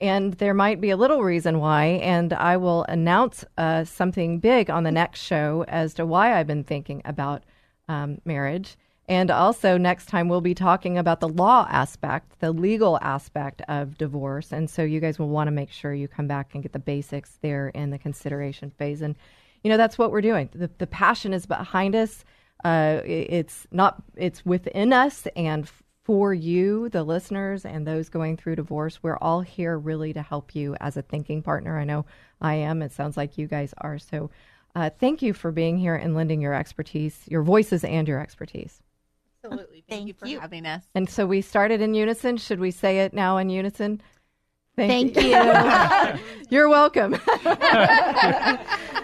and 0.00 0.34
there 0.34 0.54
might 0.54 0.80
be 0.80 0.90
a 0.90 0.96
little 0.96 1.22
reason 1.22 1.58
why. 1.58 1.84
And 1.84 2.32
I 2.32 2.56
will 2.56 2.84
announce 2.84 3.44
uh, 3.58 3.84
something 3.84 4.38
big 4.38 4.70
on 4.70 4.84
the 4.84 4.92
next 4.92 5.20
show 5.20 5.64
as 5.68 5.94
to 5.94 6.06
why 6.06 6.38
I've 6.38 6.46
been 6.46 6.64
thinking 6.64 7.02
about 7.04 7.44
um, 7.88 8.20
marriage. 8.24 8.76
And 9.12 9.30
also, 9.30 9.76
next 9.76 10.06
time 10.06 10.30
we'll 10.30 10.40
be 10.40 10.54
talking 10.54 10.96
about 10.96 11.20
the 11.20 11.28
law 11.28 11.66
aspect, 11.68 12.40
the 12.40 12.50
legal 12.50 12.98
aspect 13.02 13.60
of 13.68 13.98
divorce. 13.98 14.52
And 14.52 14.70
so, 14.70 14.82
you 14.84 15.00
guys 15.00 15.18
will 15.18 15.28
want 15.28 15.48
to 15.48 15.50
make 15.50 15.70
sure 15.70 15.92
you 15.92 16.08
come 16.08 16.26
back 16.26 16.54
and 16.54 16.62
get 16.62 16.72
the 16.72 16.78
basics 16.78 17.38
there 17.42 17.68
in 17.68 17.90
the 17.90 17.98
consideration 17.98 18.70
phase. 18.70 19.02
And, 19.02 19.14
you 19.62 19.68
know, 19.68 19.76
that's 19.76 19.98
what 19.98 20.12
we're 20.12 20.22
doing. 20.22 20.48
The, 20.54 20.70
the 20.78 20.86
passion 20.86 21.34
is 21.34 21.44
behind 21.44 21.94
us. 21.94 22.24
Uh, 22.64 23.02
it's 23.04 23.66
not, 23.70 24.02
it's 24.16 24.46
within 24.46 24.94
us 24.94 25.26
and 25.36 25.70
for 26.04 26.32
you, 26.32 26.88
the 26.88 27.04
listeners, 27.04 27.66
and 27.66 27.86
those 27.86 28.08
going 28.08 28.38
through 28.38 28.56
divorce. 28.56 29.02
We're 29.02 29.18
all 29.18 29.42
here 29.42 29.78
really 29.78 30.14
to 30.14 30.22
help 30.22 30.54
you 30.54 30.74
as 30.80 30.96
a 30.96 31.02
thinking 31.02 31.42
partner. 31.42 31.78
I 31.78 31.84
know 31.84 32.06
I 32.40 32.54
am. 32.54 32.80
It 32.80 32.92
sounds 32.92 33.18
like 33.18 33.36
you 33.36 33.46
guys 33.46 33.74
are. 33.76 33.98
So, 33.98 34.30
uh, 34.74 34.88
thank 34.88 35.20
you 35.20 35.34
for 35.34 35.52
being 35.52 35.76
here 35.76 35.96
and 35.96 36.14
lending 36.14 36.40
your 36.40 36.54
expertise, 36.54 37.20
your 37.26 37.42
voices, 37.42 37.84
and 37.84 38.08
your 38.08 38.18
expertise. 38.18 38.80
Absolutely. 39.44 39.84
Thank, 39.88 40.00
Thank 40.00 40.08
you 40.08 40.14
for 40.14 40.26
you. 40.26 40.40
having 40.40 40.66
us. 40.66 40.84
And 40.94 41.08
so 41.08 41.26
we 41.26 41.40
started 41.42 41.80
in 41.80 41.94
unison. 41.94 42.36
Should 42.36 42.60
we 42.60 42.70
say 42.70 43.00
it 43.00 43.12
now 43.12 43.38
in 43.38 43.50
unison? 43.50 44.00
Thank, 44.74 45.14
Thank 45.14 45.26
you. 45.26 45.36
you. 45.36 46.20
you're 46.50 46.68
welcome. 46.68 47.14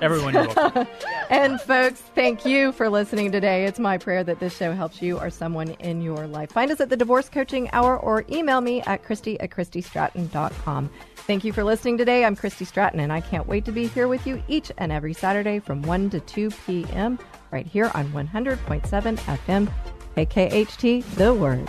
Everyone, 0.01 0.33
you're 0.33 0.47
welcome. 0.49 0.87
and 1.31 1.61
folks, 1.61 2.01
thank 2.15 2.47
you 2.47 2.73
for 2.73 2.89
listening 2.89 3.31
today. 3.33 3.67
It's 3.67 3.79
my 3.79 3.99
prayer 3.99 4.25
that 4.25 4.41
this 4.41 4.57
show 4.57 4.73
helps 4.73 5.03
you 5.03 5.19
or 5.19 5.29
someone 5.29 5.71
in 5.73 6.01
your 6.01 6.27
life. 6.27 6.53
Find 6.53 6.71
us 6.71 6.81
at 6.81 6.89
the 6.89 6.97
Divorce 6.97 7.29
Coaching 7.29 7.69
Hour 7.73 7.99
or 7.99 8.25
email 8.31 8.63
me 8.63 8.81
at 8.83 9.03
Christy 9.03 9.39
at 9.41 9.51
ChristyStratton.com. 9.51 10.89
Thank 11.17 11.45
you 11.45 11.53
for 11.53 11.65
listening 11.65 11.99
today. 11.99 12.25
I'm 12.25 12.37
Christy 12.37 12.65
Stratton, 12.65 13.01
and 13.01 13.13
I 13.13 13.21
can't 13.21 13.47
wait 13.47 13.67
to 13.67 13.73
be 13.73 13.89
here 13.89 14.09
with 14.09 14.27
you 14.27 14.43
each 14.49 14.73
and 14.79 14.91
every 14.91 15.13
Saturday 15.13 15.59
from 15.59 15.83
1 15.83 16.09
to 16.11 16.21
2 16.21 16.51
p.m. 16.67 17.19
right 17.51 17.67
here 17.67 17.91
on 17.95 18.11
100.7 18.13 18.89
FM 19.19 19.69
KKHT, 20.17 21.05
The 21.17 21.33
Word. 21.33 21.69